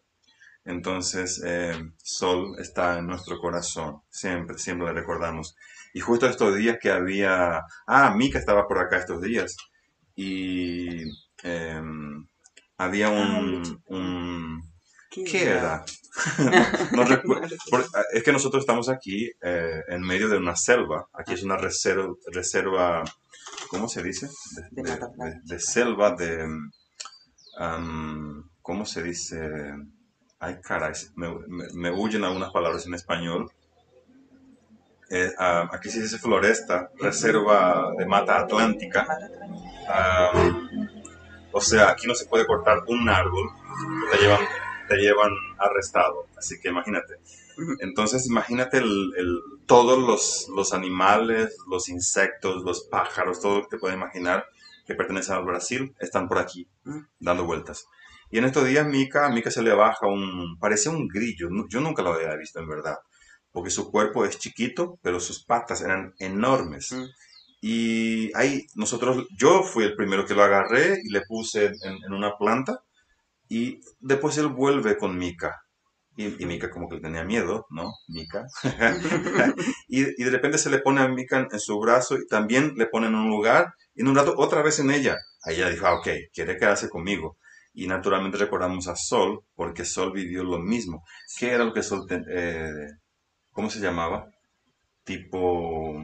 Entonces, 0.64 1.42
eh, 1.46 1.76
Sol 2.02 2.56
está 2.60 3.00
en 3.00 3.08
nuestro 3.08 3.38
corazón. 3.40 4.02
Siempre, 4.10 4.58
siempre 4.58 4.88
la 4.88 4.94
recordamos. 4.94 5.56
Y 5.94 6.00
justo 6.00 6.26
estos 6.28 6.56
días 6.56 6.78
que 6.82 6.90
había... 6.92 7.62
Ah, 7.86 8.14
Mika 8.16 8.40
estaba 8.40 8.68
por 8.68 8.80
acá 8.80 8.98
estos 8.98 9.22
días. 9.22 9.56
Y 10.16 11.04
em, 11.44 12.26
había 12.78 13.10
un... 13.10 13.82
un 13.88 14.77
¿Qué 15.10 15.43
era? 15.43 15.84
no 16.91 17.04
recuerdo. 17.04 17.56
Por- 17.70 17.86
es 18.13 18.24
que 18.24 18.32
nosotros 18.32 18.62
estamos 18.63 18.89
aquí 18.89 19.30
eh, 19.41 19.82
en 19.88 20.02
medio 20.02 20.30
de 20.30 20.38
una 20.38 20.56
selva. 20.56 21.08
Aquí 21.13 21.34
es 21.34 21.43
una 21.43 21.58
reserva, 21.58 22.13
reserva 22.32 23.04
¿cómo 23.70 23.88
se 23.88 24.04
dice? 24.04 24.28
De, 24.72 24.84
De 24.84 24.91
de- 24.96 25.00
de- 25.43 25.60
selva, 25.60 26.12
de... 26.15 26.48
am, 27.58 28.50
¿Cómo 28.62 28.86
se 28.86 29.02
dice? 29.04 29.39
Ay, 30.39 30.58
caray, 30.62 30.93
me, 31.15 31.30
me- 31.48 31.72
me 31.74 31.91
huyen 31.91 32.24
algunas 32.24 32.52
palabras 32.52 32.86
en 32.86 32.93
español. 32.93 33.50
Eh, 35.10 35.32
ah, 35.39 35.70
aquí 35.72 35.89
se 35.89 36.02
dice 36.02 36.17
floresta, 36.17 36.89
reserva 37.00 37.91
de 37.98 38.06
mata 38.06 38.39
atlántica. 38.39 39.08
O 41.54 41.62
sea, 41.62 41.89
aquí 41.91 42.08
no 42.08 42.13
se 42.15 42.26
puede 42.26 42.46
cortar 42.46 42.80
un 42.88 43.08
árbol, 43.10 43.50
te 44.12 44.17
llevan, 44.17 44.41
te 44.88 44.97
llevan 44.97 45.32
arrestado. 45.60 46.28
Así 46.38 46.60
que 46.60 46.69
imagínate. 46.69 47.15
Entonces, 47.80 48.28
imagínate 48.28 48.78
el, 48.78 49.13
el- 49.17 49.39
todos 49.65 49.97
los, 50.00 50.47
los 50.56 50.73
animales, 50.73 51.58
los 51.69 51.89
insectos, 51.89 52.63
los 52.63 52.84
pájaros, 52.86 53.41
todo 53.41 53.58
lo 53.58 53.62
que 53.63 53.69
te 53.76 53.78
puedes 53.80 53.97
imaginar 53.97 54.45
que 54.86 54.95
pertenecen 54.95 55.36
al 55.36 55.43
Brasil, 55.45 55.93
están 56.00 56.30
por 56.30 56.38
aquí, 56.38 56.67
dando 57.19 57.43
vueltas. 57.45 57.86
Y 58.32 58.38
en 58.38 58.45
estos 58.45 58.65
días, 58.65 58.88
Mika, 58.88 59.28
Mika 59.30 59.52
se 59.52 59.62
le 59.62 59.73
baja 59.73 60.08
un, 60.08 60.58
parece 60.60 60.88
un 60.89 61.08
grillo, 61.10 61.50
yo 61.69 61.82
nunca 61.82 62.02
lo 62.02 62.13
había 62.13 62.34
visto 62.38 62.60
en 62.60 62.69
verdad, 62.69 62.95
porque 63.52 63.69
su 63.69 63.91
cuerpo 63.91 64.23
es 64.26 64.39
chiquito, 64.39 64.97
pero 65.02 65.19
sus 65.19 65.43
patas 65.43 65.82
eran 65.82 66.13
enormes. 66.19 66.93
Mm. 66.93 67.04
Y 67.62 68.32
ahí 68.38 68.65
nosotros, 68.76 69.26
yo 69.38 69.63
fui 69.63 69.84
el 69.84 69.95
primero 69.95 70.26
que 70.26 70.36
lo 70.36 70.43
agarré 70.43 71.00
y 71.04 71.10
le 71.10 71.21
puse 71.28 71.65
en, 71.65 71.97
en 72.06 72.13
una 72.13 72.38
planta 72.38 72.82
y 73.50 73.82
después 74.00 74.38
él 74.38 74.48
vuelve 74.48 74.98
con 74.98 75.18
Mika. 75.18 75.56
Y, 76.16 76.42
y 76.42 76.46
Mika 76.48 76.72
como 76.72 76.90
que 76.90 77.00
tenía 77.00 77.24
miedo, 77.24 77.68
¿no? 77.70 77.92
Mika. 78.08 78.48
y, 79.88 80.02
y, 80.02 80.24
de 80.24 80.32
repente 80.32 80.58
se 80.58 80.72
le 80.72 80.80
pone 80.80 81.02
a 81.02 81.08
Mika 81.08 81.48
en, 81.52 81.60
su 81.60 81.80
brazo 81.80 82.18
y 82.18 82.26
también 82.28 82.74
le 82.76 82.88
pone 82.88 83.08
en 83.08 83.16
un 83.16 83.30
lugar 83.30 83.74
y 83.94 84.02
en 84.02 84.08
un 84.08 84.16
rato 84.16 84.34
otra 84.38 84.64
vez 84.64 84.80
en 84.80 84.90
ella. 84.90 85.16
Ahí 85.44 85.58
ella 85.58 85.70
dijo, 85.70 85.86
ah, 85.86 86.00
ok, 86.00 86.08
quiere 86.34 86.58
quedarse 86.58 86.90
conmigo. 86.90 87.38
Y 87.74 87.86
naturalmente 87.86 88.40
recordamos 88.40 88.88
a 88.88 88.96
Sol 88.96 89.42
porque 89.54 89.86
Sol 89.86 90.12
vivió 90.12 90.44
lo 90.44 90.58
mismo. 90.58 91.04
¿Qué 91.38 91.52
era 91.52 91.64
lo 91.64 91.74
que 91.74 91.84
Sol, 91.84 92.08
eh, 92.10 92.72
cómo 93.52 93.70
se 93.70 93.80
llamaba? 93.80 94.26
Tipo, 95.04 96.04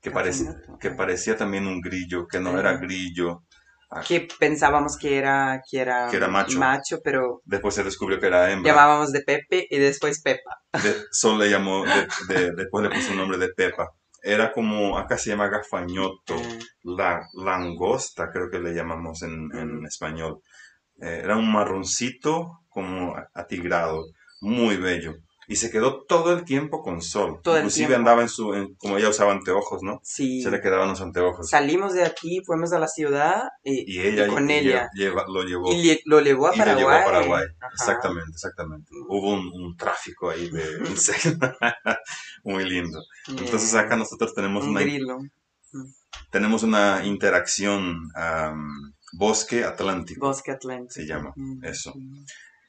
que, 0.00 0.10
parecía, 0.10 0.56
que 0.80 0.90
parecía 0.90 1.36
también 1.36 1.66
un 1.66 1.82
grillo, 1.82 2.26
que 2.26 2.40
no 2.40 2.58
era 2.58 2.78
grillo. 2.78 3.44
Ah. 3.90 4.02
Que 4.06 4.26
pensábamos 4.38 4.96
que 4.96 5.18
era, 5.18 5.62
que 5.68 5.80
era, 5.80 6.08
que 6.10 6.16
era 6.16 6.28
macho. 6.28 6.58
macho, 6.58 7.00
pero... 7.02 7.40
Después 7.44 7.74
se 7.74 7.84
descubrió 7.84 8.18
que 8.18 8.26
era 8.26 8.50
hembra. 8.50 8.72
Llamábamos 8.72 9.12
de 9.12 9.20
Pepe 9.20 9.66
y 9.70 9.78
después 9.78 10.20
Pepa. 10.22 10.58
Sol 11.12 11.38
le 11.38 11.50
llamó, 11.50 11.84
después 12.28 12.82
le 12.82 12.90
puso 12.90 13.12
el 13.12 13.18
nombre 13.18 13.38
de 13.38 13.48
Pepa. 13.48 13.90
Era 14.22 14.52
como, 14.52 14.98
acá 14.98 15.18
se 15.18 15.30
llama 15.30 15.48
gafañoto, 15.48 16.34
ah. 16.34 16.58
la 16.82 17.28
langosta 17.34 18.30
creo 18.32 18.48
que 18.50 18.58
le 18.58 18.74
llamamos 18.74 19.22
en, 19.22 19.50
en 19.54 19.84
español. 19.84 20.40
Eh, 21.00 21.20
era 21.22 21.36
un 21.36 21.52
marroncito 21.52 22.60
como 22.68 23.14
atigrado, 23.34 24.06
muy 24.40 24.76
bello. 24.76 25.14
Y 25.46 25.56
se 25.56 25.70
quedó 25.70 26.04
todo 26.04 26.32
el 26.32 26.44
tiempo 26.44 26.82
con 26.82 27.02
sol. 27.02 27.40
Todo 27.42 27.56
Inclusive 27.56 27.94
andaba 27.94 28.22
en 28.22 28.28
su, 28.28 28.74
como 28.78 28.96
ella 28.96 29.08
usaba 29.08 29.32
anteojos, 29.32 29.82
¿no? 29.82 30.00
Sí. 30.02 30.42
Se 30.42 30.50
le 30.50 30.60
quedaban 30.60 30.88
los 30.88 31.00
anteojos. 31.00 31.48
Salimos 31.48 31.92
de 31.92 32.04
aquí, 32.04 32.42
fuimos 32.44 32.72
a 32.72 32.78
la 32.78 32.88
ciudad 32.88 33.48
y, 33.62 34.00
ella 34.00 34.28
con 34.28 34.50
ella. 34.50 34.88
lo 35.28 35.42
llevó. 35.42 35.72
Y 35.72 36.00
lo 36.04 36.20
llevó 36.20 36.48
a 36.48 36.52
Paraguay. 36.52 36.72
Y 36.72 36.82
lo 36.82 36.90
llevó 36.90 36.90
a 36.90 37.04
Paraguay. 37.04 37.44
Exactamente, 37.72 38.30
exactamente. 38.30 38.90
Hubo 39.08 39.32
un, 39.32 39.76
tráfico 39.76 40.30
ahí 40.30 40.50
de 40.50 40.62
muy 42.44 42.64
lindo. 42.64 43.02
Entonces 43.28 43.74
acá 43.74 43.96
nosotros 43.96 44.34
tenemos 44.34 44.64
un 44.64 44.70
una... 44.70 44.80
Grillo. 44.80 45.18
Tenemos 46.30 46.62
una 46.62 47.04
interacción 47.04 48.10
bosque 49.12 49.64
atlántico. 49.64 50.26
Bosque 50.26 50.52
atlántico. 50.52 50.92
Se 50.92 51.06
llama 51.06 51.32
eso. 51.62 51.94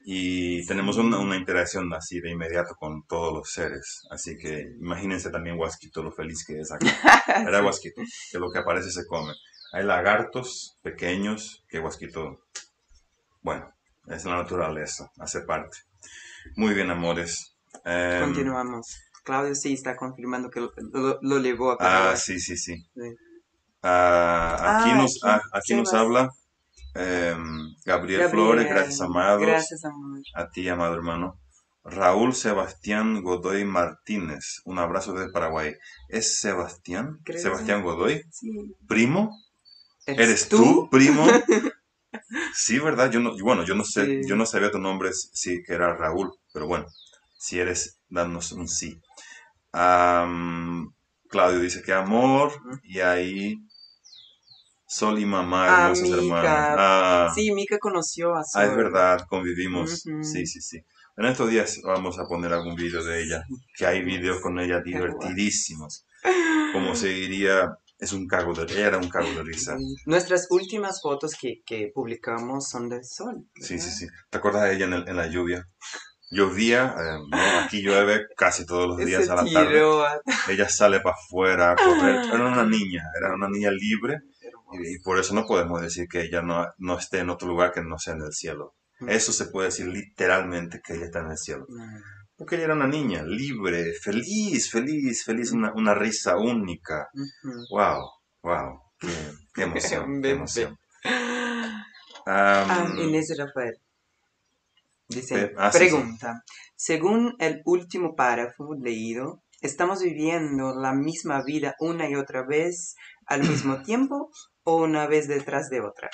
Y 0.08 0.64
tenemos 0.66 0.98
una, 0.98 1.18
una, 1.18 1.34
interacción 1.34 1.92
así 1.92 2.20
de 2.20 2.30
inmediato 2.30 2.76
con 2.76 3.04
todos 3.08 3.32
los 3.32 3.50
seres. 3.50 4.06
Así 4.08 4.38
que 4.38 4.76
imagínense 4.80 5.30
también 5.30 5.58
Huasquito 5.58 6.00
lo 6.00 6.12
feliz 6.12 6.46
que 6.46 6.60
es 6.60 6.70
acá. 6.70 6.86
Era 7.48 7.64
Huasquito, 7.64 8.02
que 8.30 8.38
lo 8.38 8.52
que 8.52 8.60
aparece 8.60 8.92
se 8.92 9.04
come. 9.04 9.32
Hay 9.72 9.82
lagartos 9.82 10.78
pequeños 10.80 11.64
que 11.68 11.80
Huasquito, 11.80 12.38
bueno, 13.42 13.68
es 14.06 14.24
la 14.24 14.36
naturaleza, 14.36 15.10
hace 15.18 15.40
parte. 15.40 15.78
Muy 16.54 16.72
bien, 16.72 16.88
amores. 16.92 17.56
Eh, 17.84 18.20
Continuamos. 18.22 18.86
Claudio 19.24 19.56
sí 19.56 19.72
está 19.72 19.96
confirmando 19.96 20.50
que 20.50 20.60
lo, 20.60 20.72
lo, 20.76 21.18
lo 21.20 21.38
llevó 21.40 21.72
a 21.72 21.78
Paraguay. 21.78 22.12
Ah, 22.12 22.16
sí, 22.16 22.38
sí, 22.38 22.56
sí. 22.56 22.76
sí. 22.94 23.16
Ah, 23.82 24.82
aquí, 24.82 24.90
ah, 24.92 24.96
nos, 24.98 25.24
aquí, 25.24 25.48
aquí 25.52 25.74
nos 25.74 25.92
habla 25.92 26.30
eh, 26.98 27.36
Gabriel, 27.84 28.20
Gabriel, 28.20 28.28
Flores, 28.30 28.68
gracias 28.68 29.00
amados. 29.00 29.42
Gracias, 29.42 29.84
amor. 29.84 30.20
A 30.34 30.50
ti, 30.50 30.68
amado 30.68 30.94
hermano. 30.94 31.38
Raúl 31.84 32.34
Sebastián 32.34 33.22
Godoy 33.22 33.64
Martínez, 33.64 34.60
un 34.64 34.78
abrazo 34.78 35.12
desde 35.12 35.30
Paraguay. 35.30 35.74
¿Es 36.08 36.40
Sebastián? 36.40 37.20
Creo 37.24 37.40
¿Sebastián 37.40 37.82
Godoy? 37.82 38.22
Sí. 38.32 38.74
¿Primo? 38.88 39.30
¿Eres, 40.04 40.26
¿Eres 40.26 40.48
tú, 40.48 40.88
primo? 40.90 41.24
sí, 42.54 42.80
¿verdad? 42.80 43.10
Yo 43.10 43.20
no, 43.20 43.36
bueno, 43.40 43.64
yo 43.64 43.76
no 43.76 43.84
sé, 43.84 44.04
sí. 44.04 44.28
yo 44.28 44.34
no 44.34 44.46
sabía 44.46 44.70
tu 44.72 44.78
nombre, 44.78 45.10
que 45.42 45.72
era 45.72 45.94
Raúl, 45.94 46.32
pero 46.52 46.66
bueno, 46.66 46.86
si 47.38 47.60
eres, 47.60 48.00
danos 48.08 48.50
un 48.50 48.68
sí. 48.68 49.00
Um, 49.72 50.92
Claudio 51.28 51.60
dice 51.60 51.82
que 51.82 51.92
amor, 51.92 52.52
y 52.82 53.00
ahí 53.00 53.58
Sol 54.88 55.18
y 55.18 55.26
mamá, 55.26 55.66
ah, 55.68 55.82
hermosas 55.90 56.08
Mica. 56.22 56.36
hermanas. 56.36 56.76
Ah, 56.78 57.32
Sí, 57.34 57.50
Mika 57.52 57.78
conoció 57.78 58.34
a 58.34 58.44
Sol. 58.44 58.62
ah, 58.62 58.66
es 58.66 58.76
verdad, 58.76 59.20
convivimos. 59.28 60.06
Ujú. 60.06 60.22
Sí, 60.22 60.46
sí, 60.46 60.60
sí. 60.60 60.80
En 61.16 61.26
estos 61.26 61.48
días 61.50 61.80
vamos 61.82 62.18
a 62.18 62.26
poner 62.26 62.52
algún 62.52 62.76
video 62.76 63.02
de 63.02 63.22
ella, 63.22 63.42
que 63.76 63.86
hay 63.86 64.02
videos 64.02 64.40
con 64.40 64.60
ella 64.60 64.80
divertidísimos. 64.80 66.04
Como 66.72 66.94
se 66.94 67.08
diría, 67.08 67.76
es 67.98 68.12
un 68.12 68.26
cago 68.26 68.52
de 68.52 68.64
ella 68.64 68.86
era 68.88 68.98
un 68.98 69.08
cago 69.08 69.32
de 69.32 69.42
risa. 69.42 69.76
Nuestras 70.04 70.46
últimas 70.50 71.00
fotos 71.00 71.34
que, 71.40 71.62
que 71.64 71.90
publicamos 71.94 72.68
son 72.68 72.88
del 72.90 73.04
sol. 73.04 73.44
Sí, 73.60 73.78
sí, 73.78 73.90
sí. 73.90 74.06
¿Te 74.30 74.38
acuerdas 74.38 74.64
de 74.64 74.74
ella 74.76 74.84
en, 74.84 74.92
el- 74.92 75.08
en 75.08 75.16
la 75.16 75.26
lluvia? 75.26 75.66
Llovía, 76.28 76.94
eh, 76.98 77.18
¿no? 77.30 77.38
aquí 77.64 77.82
llueve 77.82 78.26
casi 78.36 78.66
todos 78.66 78.88
los 78.88 78.96
días 78.98 79.28
a 79.30 79.36
la 79.36 79.44
tarde. 79.44 79.68
tiro 79.72 80.04
a- 80.04 80.20
Ella 80.48 80.68
sale 80.68 81.00
para 81.00 81.14
afuera 81.14 81.70
a 81.72 81.76
correr. 81.76 82.16
Ah. 82.18 82.30
Era 82.34 82.46
una 82.48 82.64
niña, 82.64 83.02
era 83.16 83.32
una 83.34 83.48
niña 83.48 83.70
libre 83.70 84.18
y, 84.72 84.94
y 84.94 84.98
por 85.00 85.18
eso 85.18 85.34
no 85.34 85.46
podemos 85.46 85.80
decir 85.80 86.06
que 86.08 86.22
ella 86.22 86.42
no, 86.42 86.66
no 86.78 86.98
esté 86.98 87.18
en 87.20 87.30
otro 87.30 87.48
lugar 87.48 87.72
que 87.72 87.82
no 87.82 87.98
sea 87.98 88.14
en 88.14 88.22
el 88.22 88.32
cielo. 88.32 88.74
Eso 89.06 89.30
se 89.32 89.46
puede 89.46 89.68
decir 89.68 89.88
literalmente 89.88 90.80
que 90.82 90.94
ella 90.94 91.04
está 91.06 91.20
en 91.20 91.30
el 91.30 91.36
cielo. 91.36 91.66
Mm. 91.68 91.98
Porque 92.38 92.56
ella 92.56 92.64
era 92.64 92.74
una 92.74 92.86
niña 92.86 93.22
libre, 93.22 93.92
feliz, 93.94 94.70
feliz, 94.70 95.24
feliz, 95.24 95.52
una, 95.52 95.72
una 95.74 95.94
risa 95.94 96.36
única. 96.36 97.08
Wow, 97.70 98.02
wow, 98.42 98.80
qué, 98.98 99.08
qué 99.54 99.62
emoción, 99.62 100.20
qué 100.22 100.30
emoción. 100.30 100.76
Ah, 102.26 102.66
Am, 102.68 102.98
Inés 102.98 103.34
Rafael. 103.38 103.74
Dice, 105.08 105.34
Pe- 105.48 105.54
ah, 105.56 105.70
sí, 105.70 105.78
pregunta, 105.78 106.42
según 106.74 107.34
el 107.38 107.62
último 107.64 108.16
párrafo 108.16 108.74
leído, 108.74 109.42
¿estamos 109.60 110.02
viviendo 110.02 110.74
la 110.74 110.92
misma 110.94 111.42
vida 111.44 111.74
una 111.78 112.08
y 112.10 112.16
otra 112.16 112.44
vez 112.44 112.96
al 113.26 113.42
mismo 113.42 113.82
tiempo 113.82 114.30
o 114.66 114.76
una 114.84 115.06
vez 115.06 115.28
detrás 115.28 115.70
de 115.70 115.80
otra? 115.80 116.10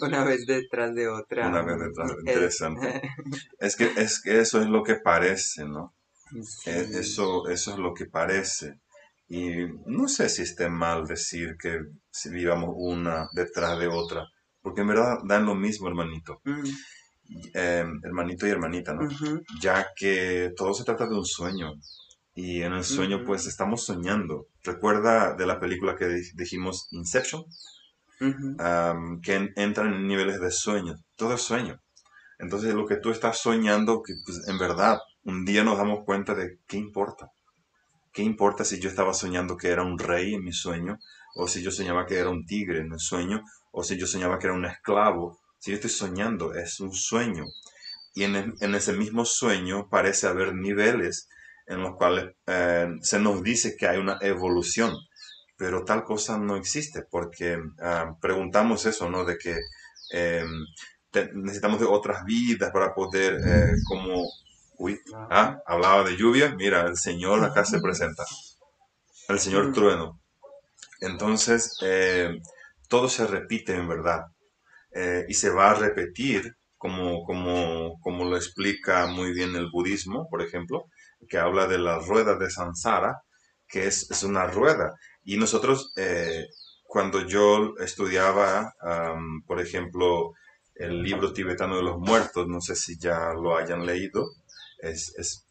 una 0.00 0.24
vez 0.24 0.46
detrás 0.46 0.94
de 0.94 1.08
otra. 1.08 1.48
Una 1.48 1.62
vez 1.62 1.78
detrás, 1.78 2.10
Eh, 2.12 2.16
interesante. 2.20 3.02
es, 3.58 3.76
que, 3.76 3.90
es 3.96 4.20
que 4.20 4.40
eso 4.40 4.60
es 4.60 4.68
lo 4.68 4.82
que 4.82 4.96
parece, 4.96 5.64
¿no? 5.64 5.94
sí. 6.42 6.70
Eh, 6.70 6.88
Eso, 7.00 7.48
eso 7.48 7.72
es 7.72 7.78
lo 7.78 7.94
que 7.94 8.06
parece. 8.06 8.80
Y 9.28 9.50
no 9.86 10.08
sé 10.08 10.28
si 10.28 10.42
esté 10.42 10.68
mal 10.68 11.04
decir 11.06 11.56
que 11.60 11.80
si 12.10 12.30
vivamos 12.30 12.70
una 12.76 13.28
detrás 13.34 13.78
de 13.78 13.88
otra, 13.88 14.24
porque 14.62 14.82
en 14.82 14.88
verdad 14.88 15.18
dan 15.24 15.46
lo 15.46 15.54
mismo, 15.54 15.88
hermanito. 15.88 16.40
Mm, 16.44 16.68
Eh, 17.54 17.84
hermanito 18.04 18.46
y 18.46 18.50
hermanita, 18.50 18.94
¿no? 18.94 19.08
Ya 19.60 19.88
que 19.96 20.52
todo 20.56 20.72
se 20.74 20.84
trata 20.84 21.06
de 21.08 21.14
un 21.16 21.24
sueño. 21.26 21.72
Y 22.36 22.62
en 22.62 22.72
el 22.74 22.84
sueño, 22.84 23.24
pues 23.24 23.46
estamos 23.48 23.84
soñando. 23.84 24.46
¿Recuerda 24.62 25.34
de 25.34 25.44
la 25.44 25.58
película 25.58 25.96
que 25.96 26.06
di- 26.06 26.30
dijimos 26.36 26.86
Inception? 26.92 27.44
que 29.22 29.34
en- 29.34 29.52
entran 29.56 29.92
en 29.94 30.06
niveles 30.06 30.40
de 30.40 30.50
sueño. 30.50 30.94
Todo 31.16 31.34
es 31.34 31.42
sueño. 31.42 31.80
Entonces, 32.38 32.74
lo 32.74 32.86
que 32.86 32.96
tú 32.96 33.10
estás 33.10 33.40
soñando, 33.40 34.02
que 34.02 34.14
pues, 34.24 34.46
en 34.48 34.58
verdad, 34.58 34.98
un 35.24 35.44
día 35.44 35.64
nos 35.64 35.78
damos 35.78 36.04
cuenta 36.04 36.34
de 36.34 36.58
qué 36.68 36.76
importa. 36.78 37.30
¿Qué 38.12 38.22
importa 38.22 38.64
si 38.64 38.80
yo 38.80 38.88
estaba 38.88 39.14
soñando 39.14 39.56
que 39.56 39.68
era 39.68 39.82
un 39.84 39.98
rey 39.98 40.34
en 40.34 40.44
mi 40.44 40.52
sueño? 40.52 40.98
O 41.36 41.48
si 41.48 41.62
yo 41.62 41.70
soñaba 41.70 42.06
que 42.06 42.18
era 42.18 42.30
un 42.30 42.46
tigre 42.46 42.80
en 42.80 42.92
el 42.92 43.00
sueño? 43.00 43.42
O 43.72 43.84
si 43.84 43.96
yo 43.98 44.06
soñaba 44.06 44.38
que 44.38 44.46
era 44.48 44.54
un 44.56 44.64
esclavo? 44.66 45.40
Si 45.58 45.70
yo 45.70 45.76
estoy 45.76 45.90
soñando, 45.90 46.54
es 46.54 46.80
un 46.80 46.92
sueño. 46.92 47.44
Y 48.14 48.24
en, 48.24 48.54
en 48.60 48.74
ese 48.74 48.92
mismo 48.94 49.24
sueño 49.24 49.88
parece 49.90 50.26
haber 50.26 50.54
niveles 50.54 51.28
en 51.66 51.82
los 51.82 51.96
cuales 51.96 52.34
eh, 52.46 52.88
se 53.02 53.18
nos 53.20 53.42
dice 53.42 53.76
que 53.76 53.86
hay 53.88 53.98
una 53.98 54.18
evolución. 54.20 54.94
Pero 55.56 55.84
tal 55.84 56.04
cosa 56.04 56.38
no 56.38 56.56
existe 56.56 57.02
porque 57.10 57.58
ah, 57.80 58.14
preguntamos 58.20 58.86
eso, 58.86 59.10
¿no? 59.10 59.24
De 59.24 59.38
que 59.38 59.58
eh, 60.12 60.44
te- 61.10 61.30
necesitamos 61.34 61.80
de 61.80 61.86
otras 61.86 62.24
vidas 62.24 62.70
para 62.72 62.94
poder 62.94 63.40
eh, 63.46 63.72
como... 63.88 64.24
Uy, 64.78 65.00
ah, 65.30 65.58
hablaba 65.66 66.04
de 66.04 66.16
lluvia. 66.16 66.54
Mira, 66.56 66.82
el 66.86 66.96
Señor 66.98 67.42
acá 67.44 67.64
se 67.64 67.80
presenta. 67.80 68.24
El 69.28 69.38
Señor 69.38 69.72
trueno. 69.72 70.20
Entonces, 71.00 71.78
eh, 71.82 72.40
todo 72.88 73.08
se 73.08 73.26
repite 73.26 73.74
en 73.74 73.88
verdad. 73.88 74.26
Eh, 74.92 75.26
y 75.28 75.34
se 75.34 75.50
va 75.50 75.70
a 75.72 75.74
repetir, 75.74 76.56
como, 76.78 77.24
como, 77.24 77.98
como 78.00 78.24
lo 78.24 78.36
explica 78.36 79.06
muy 79.06 79.32
bien 79.32 79.56
el 79.56 79.70
budismo, 79.70 80.28
por 80.30 80.42
ejemplo, 80.42 80.86
que 81.28 81.38
habla 81.38 81.66
de 81.66 81.78
la 81.78 81.98
rueda 81.98 82.36
de 82.36 82.50
Sansara, 82.50 83.22
que 83.68 83.86
es, 83.86 84.10
es 84.10 84.22
una 84.22 84.46
rueda. 84.46 84.94
Y 85.24 85.36
nosotros, 85.36 85.92
eh, 85.96 86.46
cuando 86.84 87.26
yo 87.26 87.74
estudiaba, 87.78 88.72
por 89.46 89.60
ejemplo, 89.60 90.32
el 90.74 91.02
libro 91.02 91.32
tibetano 91.32 91.76
de 91.76 91.82
los 91.82 91.98
muertos, 91.98 92.46
no 92.48 92.60
sé 92.60 92.76
si 92.76 92.98
ya 92.98 93.32
lo 93.34 93.56
hayan 93.56 93.84
leído, 93.84 94.24
es, 94.78 95.14
es 95.16 95.46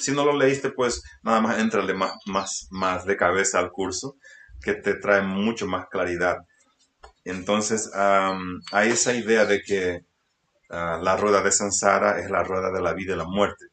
si 0.00 0.12
no 0.12 0.24
lo 0.24 0.36
leíste, 0.36 0.70
pues 0.70 1.02
nada 1.22 1.40
más 1.40 1.58
entrale 1.58 1.94
más, 1.94 2.14
más, 2.26 2.68
más 2.70 3.04
de 3.04 3.16
cabeza 3.16 3.58
al 3.58 3.70
curso, 3.70 4.16
que 4.62 4.74
te 4.74 4.94
trae 4.94 5.22
mucho 5.22 5.66
más 5.66 5.86
claridad. 5.90 6.38
Entonces, 7.24 7.90
hay 7.94 8.90
esa 8.90 9.14
idea 9.14 9.44
de 9.44 9.62
que 9.62 10.00
ah, 10.70 10.98
la 11.02 11.16
rueda 11.16 11.42
de 11.42 11.52
Sansara 11.52 12.20
es 12.20 12.30
la 12.30 12.42
rueda 12.42 12.70
de 12.70 12.82
la 12.82 12.94
vida 12.94 13.14
y 13.14 13.18
la 13.18 13.24
muerte. 13.24 13.66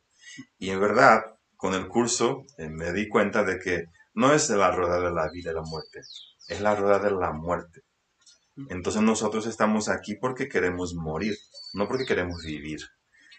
Y 0.57 0.69
en 0.69 0.79
verdad, 0.79 1.21
con 1.55 1.73
el 1.73 1.87
curso 1.87 2.43
eh, 2.57 2.69
me 2.69 2.91
di 2.93 3.07
cuenta 3.07 3.43
de 3.43 3.59
que 3.59 3.85
no 4.13 4.33
es 4.33 4.49
la 4.49 4.71
rueda 4.71 4.99
de 4.99 5.11
la 5.11 5.29
vida 5.29 5.51
y 5.51 5.53
la 5.55 5.61
muerte, 5.61 6.01
es 6.47 6.61
la 6.61 6.75
rueda 6.75 6.99
de 6.99 7.11
la 7.11 7.31
muerte. 7.31 7.81
Entonces 8.69 9.01
nosotros 9.01 9.47
estamos 9.47 9.89
aquí 9.89 10.15
porque 10.15 10.49
queremos 10.49 10.93
morir, 10.93 11.35
no 11.73 11.87
porque 11.87 12.05
queremos 12.05 12.43
vivir. 12.43 12.81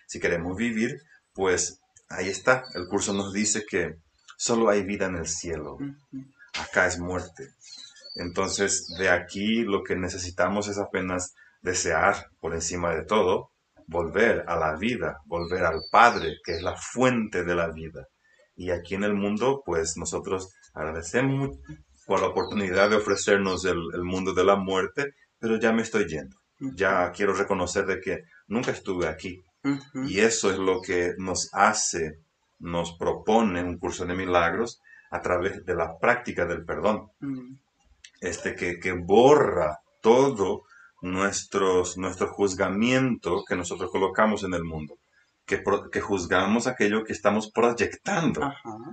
Si 0.07 0.19
queremos 0.19 0.57
vivir, 0.57 1.01
pues 1.33 1.81
ahí 2.09 2.29
está. 2.29 2.65
El 2.75 2.89
curso 2.89 3.13
nos 3.13 3.33
dice 3.33 3.65
que 3.69 3.97
solo 4.37 4.71
hay 4.71 4.83
vida 4.83 5.07
en 5.07 5.17
el 5.17 5.29
cielo. 5.29 5.79
Acá 6.59 6.87
es 6.87 6.99
muerte. 6.99 7.51
Entonces, 8.17 8.87
de 8.99 9.09
aquí 9.09 9.63
lo 9.63 9.83
que 9.83 9.97
necesitamos 9.97 10.69
es 10.69 10.79
apenas 10.79 11.35
desear 11.63 12.27
por 12.41 12.55
encima 12.55 12.95
de 12.95 13.05
todo, 13.05 13.52
volver 13.87 14.45
a 14.47 14.57
la 14.57 14.77
vida, 14.77 15.19
volver 15.27 15.65
al 15.65 15.81
Padre, 15.91 16.37
que 16.45 16.53
es 16.53 16.63
la 16.63 16.77
fuente 16.77 17.45
de 17.45 17.55
la 17.55 17.71
vida. 17.71 18.07
Y 18.55 18.71
aquí 18.71 18.95
en 18.95 19.05
el 19.05 19.15
mundo, 19.15 19.63
pues 19.65 19.97
nosotros 19.97 20.55
agradecemos 20.75 21.59
por 22.07 22.21
la 22.21 22.29
oportunidad 22.29 22.91
de 22.91 22.97
ofrecernos 22.97 23.65
el, 23.65 24.03
mundo 24.03 24.35
de 24.35 24.45
la 24.45 24.57
muerte, 24.57 25.15
pero 25.39 25.59
ya 25.59 25.73
me 25.73 25.83
estoy 25.83 26.07
yendo. 26.07 26.37
Ya 26.77 27.11
quiero 27.13 27.33
reconocer 27.35 27.87
de 27.87 28.01
que 28.01 28.21
nunca 28.49 28.71
estuve 28.71 29.09
aquí. 29.09 29.43
Y 30.07 30.21
eso 30.21 30.51
es 30.51 30.59
lo 30.59 30.81
que 30.81 31.15
nos 31.19 31.49
hace, 31.53 32.19
nos 32.59 32.97
propone 32.97 33.63
un 33.63 33.79
curso 33.79 34.05
de 34.05 34.15
milagros 34.15 34.81
a 35.11 35.21
través 35.21 35.65
de 35.65 35.75
la 35.75 35.97
práctica 35.99 36.47
del 36.47 36.65
perdón. 36.65 37.09
Este 38.21 38.55
que, 38.55 38.79
que 38.79 38.93
borra 38.93 39.79
todo 40.01 40.63
nuestros, 41.03 41.99
nuestro 41.99 42.29
juzgamiento 42.29 43.45
que 43.47 43.57
nosotros 43.57 43.91
colocamos 43.91 44.45
en 44.45 44.55
el 44.55 44.65
mundo 44.65 44.99
que, 45.91 46.01
juzgamos 46.01 46.67
aquello 46.67 47.05
que 47.05 47.13
estamos 47.13 47.51
proyectando. 47.51 48.41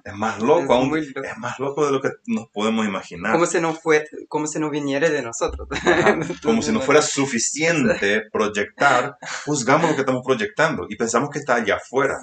Es 0.03 0.13
más 0.13 0.41
loco, 0.41 0.95
es, 0.97 1.37
más 1.37 1.59
loco 1.59 1.85
de 1.85 1.91
lo 1.91 2.01
que 2.01 2.09
nos 2.27 2.49
podemos 2.49 2.85
imaginar. 2.85 3.33
Como 3.33 3.45
si 3.45 3.61
no, 3.61 3.73
fue, 3.73 4.05
como 4.27 4.47
si 4.47 4.59
no 4.59 4.69
viniera 4.69 5.09
de 5.09 5.21
nosotros. 5.21 5.67
Como 6.43 6.61
si 6.61 6.71
no 6.71 6.81
fuera 6.81 7.01
suficiente 7.01 8.23
proyectar, 8.31 9.17
juzgamos 9.45 9.89
lo 9.89 9.95
que 9.95 10.01
estamos 10.01 10.23
proyectando 10.25 10.85
y 10.89 10.95
pensamos 10.95 11.29
que 11.29 11.39
está 11.39 11.55
allá 11.55 11.75
afuera. 11.75 12.19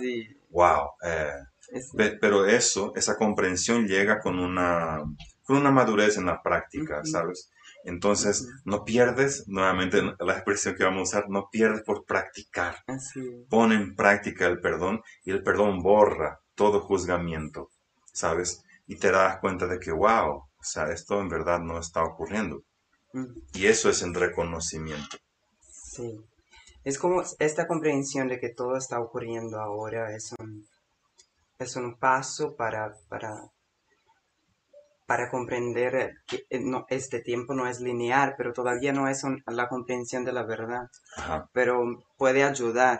Wow. 0.50 0.90
Eh, 1.02 2.18
pero 2.20 2.46
eso, 2.46 2.92
esa 2.96 3.16
comprensión 3.16 3.86
llega 3.86 4.18
con 4.20 4.38
una, 4.38 5.02
con 5.42 5.56
una 5.56 5.70
madurez 5.70 6.16
en 6.16 6.26
la 6.26 6.42
práctica, 6.42 7.02
¿sabes? 7.04 7.50
Entonces, 7.86 8.48
no 8.64 8.84
pierdes, 8.84 9.44
nuevamente 9.46 10.02
la 10.18 10.32
expresión 10.32 10.74
que 10.74 10.82
vamos 10.82 11.14
a 11.14 11.18
usar, 11.18 11.30
no 11.30 11.48
pierdes 11.50 11.84
por 11.84 12.04
practicar. 12.04 12.84
Pon 13.48 13.72
en 13.72 13.94
práctica 13.94 14.48
el 14.48 14.60
perdón 14.60 15.02
y 15.24 15.30
el 15.30 15.44
perdón 15.44 15.82
borra 15.82 16.40
todo 16.56 16.80
juzgamiento, 16.80 17.70
¿sabes? 18.12 18.64
Y 18.88 18.96
te 18.96 19.12
das 19.12 19.38
cuenta 19.38 19.68
de 19.68 19.78
que, 19.78 19.92
wow, 19.92 20.34
o 20.34 20.62
sea, 20.62 20.90
esto 20.90 21.20
en 21.20 21.28
verdad 21.28 21.60
no 21.60 21.78
está 21.78 22.02
ocurriendo. 22.02 22.62
Y 23.54 23.66
eso 23.66 23.88
es 23.88 24.02
el 24.02 24.14
reconocimiento. 24.14 25.16
Sí. 25.70 26.20
Es 26.82 26.98
como 26.98 27.22
esta 27.38 27.68
comprensión 27.68 28.26
de 28.26 28.40
que 28.40 28.48
todo 28.48 28.76
está 28.76 29.00
ocurriendo 29.00 29.60
ahora 29.60 30.14
es 30.14 30.32
un, 30.40 30.66
es 31.58 31.76
un 31.76 31.96
paso 31.96 32.56
para, 32.56 32.96
para 33.08 33.48
para 35.06 35.30
comprender 35.30 36.14
que 36.26 36.44
eh, 36.50 36.64
este 36.88 37.20
tiempo 37.20 37.54
no 37.54 37.66
es 37.66 37.80
lineal, 37.80 38.34
pero 38.36 38.52
todavía 38.52 38.92
no 38.92 39.08
es 39.08 39.22
la 39.46 39.68
comprensión 39.68 40.24
de 40.24 40.32
la 40.32 40.44
verdad, 40.44 40.88
pero 41.52 42.04
puede 42.16 42.42
ayudar. 42.42 42.98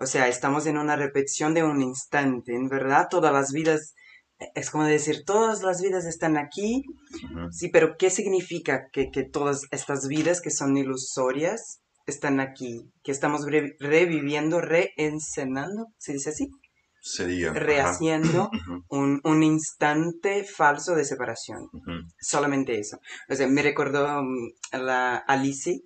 O 0.00 0.06
sea, 0.06 0.28
estamos 0.28 0.66
en 0.66 0.78
una 0.78 0.96
repetición 0.96 1.52
de 1.54 1.62
un 1.62 1.82
instante, 1.82 2.54
en 2.54 2.68
verdad 2.68 3.08
todas 3.10 3.32
las 3.32 3.52
vidas, 3.52 3.94
eh, 4.38 4.46
es 4.54 4.70
como 4.70 4.84
decir, 4.84 5.24
todas 5.24 5.62
las 5.62 5.82
vidas 5.82 6.06
están 6.06 6.36
aquí, 6.36 6.84
sí, 7.50 7.68
pero 7.68 7.96
¿qué 7.98 8.10
significa 8.10 8.88
que, 8.92 9.08
todas 9.30 9.62
estas 9.70 10.08
vidas 10.08 10.40
que 10.40 10.50
son 10.50 10.76
ilusorias 10.76 11.80
están 12.06 12.40
aquí? 12.40 12.90
Que 13.02 13.12
estamos 13.12 13.44
reviviendo, 13.46 14.60
reencenando, 14.60 15.88
¿se 15.98 16.12
dice 16.14 16.30
así? 16.30 16.48
Sería 17.04 17.52
rehaciendo 17.52 18.50
un, 18.88 19.20
un, 19.24 19.42
instante 19.42 20.42
falso 20.42 20.94
de 20.94 21.04
separación. 21.04 21.68
Solamente 22.18 22.78
eso. 22.78 22.98
O 23.28 23.34
sea, 23.34 23.46
me 23.46 23.62
recordó 23.62 24.20
um, 24.20 24.50
la 24.72 25.16
Alice. 25.16 25.82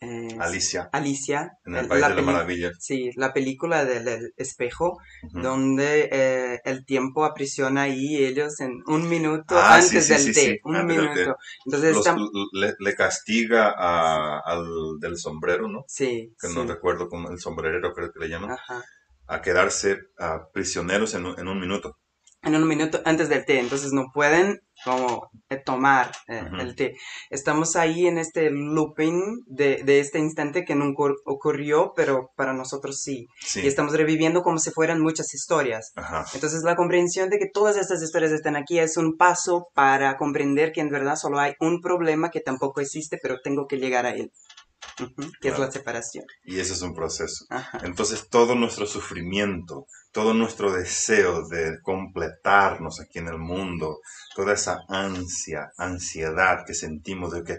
Eh, 0.00 0.36
Alicia. 0.38 0.90
Alicia. 0.92 1.52
En 1.64 1.76
el 1.76 1.86
País 1.86 2.06
de 2.08 2.14
la 2.14 2.22
Maravilla. 2.22 2.72
Sí, 2.78 3.10
la 3.14 3.32
película 3.32 3.84
del 3.84 4.34
espejo, 4.36 4.98
donde 5.32 6.10
eh, 6.10 6.60
el 6.64 6.84
tiempo 6.84 7.24
aprisiona 7.24 7.82
ahí 7.82 8.16
ellos 8.16 8.60
en 8.60 8.82
un 8.86 9.08
minuto 9.08 9.56
ah, 9.56 9.76
antes 9.76 10.08
del 10.08 10.34
té. 10.34 10.60
Un 10.64 10.84
minuto. 10.84 11.36
Entonces 11.64 11.96
le, 12.80 12.94
castiga 12.94 13.70
al 14.44 14.98
del 14.98 15.16
sombrero, 15.16 15.68
¿no? 15.68 15.84
Sí. 15.86 16.34
Que 16.38 16.48
no 16.48 16.66
recuerdo 16.66 17.08
cómo 17.08 17.30
el 17.30 17.38
sombrerero 17.38 17.94
creo 17.94 18.12
que 18.12 18.18
le 18.18 18.28
llaman. 18.28 18.50
Ajá 18.50 18.84
a 19.26 19.42
quedarse 19.42 19.98
prisioneros 20.52 21.14
en 21.14 21.26
un, 21.26 21.60
minuto. 21.60 21.98
En 22.42 22.54
un 22.54 22.66
minuto 22.66 23.00
antes 23.04 23.28
del 23.28 23.44
té, 23.44 23.58
entonces 23.58 23.92
no 23.92 24.06
pueden 24.12 24.60
como 24.84 25.30
eh, 25.48 25.56
tomar 25.56 26.10
eh, 26.28 26.42
el 26.58 26.74
té. 26.74 26.94
Estamos 27.30 27.76
ahí 27.76 28.06
en 28.06 28.18
este 28.18 28.50
looping 28.50 29.44
de, 29.46 29.82
este 29.86 30.18
instante 30.18 30.64
que 30.64 30.74
nunca 30.74 31.04
ocurrió, 31.24 31.92
pero 31.96 32.32
para 32.36 32.52
nosotros 32.52 33.00
sí. 33.00 33.26
Y 33.54 33.66
estamos 33.66 33.94
reviviendo 33.94 34.42
como 34.42 34.58
si 34.58 34.70
fueran 34.70 35.00
muchas 35.00 35.32
historias. 35.32 35.92
Entonces 36.34 36.62
la 36.64 36.76
comprensión 36.76 37.30
de 37.30 37.38
que 37.38 37.48
todas 37.52 37.76
estas 37.76 38.02
historias 38.02 38.32
están 38.32 38.56
aquí 38.56 38.78
es 38.78 38.96
un 38.96 39.16
paso 39.16 39.68
para 39.74 40.16
comprender 40.16 40.72
que 40.72 40.80
en 40.80 40.90
verdad 40.90 41.16
solo 41.16 41.38
hay 41.38 41.54
un 41.60 41.80
problema 41.80 42.30
que 42.30 42.40
tampoco 42.40 42.80
existe, 42.80 43.18
pero 43.22 43.40
tengo 43.42 43.66
que 43.66 43.78
llegar 43.78 44.06
a 44.06 44.10
él 44.10 44.32
que 45.40 45.48
es 45.48 45.58
la 45.58 45.70
separación. 45.70 46.24
Y 46.44 46.60
ese 46.60 46.72
es 46.72 46.82
un 46.82 46.94
proceso. 46.94 47.46
Entonces 47.82 48.28
todo 48.28 48.54
nuestro 48.54 48.86
sufrimiento, 48.86 49.86
todo 50.12 50.34
nuestro 50.34 50.72
deseo 50.72 51.46
de 51.48 51.78
completarnos 51.82 53.00
aquí 53.00 53.18
en 53.18 53.28
el 53.28 53.38
mundo, 53.38 54.00
toda 54.34 54.54
esa 54.54 54.80
ansia, 54.88 55.72
ansiedad 55.76 56.64
que 56.66 56.74
sentimos 56.74 57.32
de 57.32 57.42
que, 57.42 57.58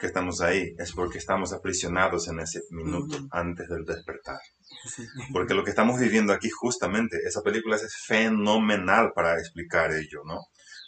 que 0.00 0.06
estamos 0.06 0.40
ahí, 0.40 0.74
es 0.78 0.92
porque 0.92 1.18
estamos 1.18 1.52
aprisionados 1.52 2.28
en 2.28 2.40
ese 2.40 2.60
minuto 2.70 3.18
antes 3.30 3.68
del 3.68 3.84
despertar. 3.84 4.38
Porque 5.32 5.54
lo 5.54 5.64
que 5.64 5.70
estamos 5.70 6.00
viviendo 6.00 6.32
aquí 6.32 6.50
justamente, 6.50 7.18
esa 7.24 7.42
película 7.42 7.76
es 7.76 7.94
fenomenal 8.06 9.12
para 9.14 9.38
explicar 9.38 9.92
ello, 9.92 10.22
¿no? 10.24 10.40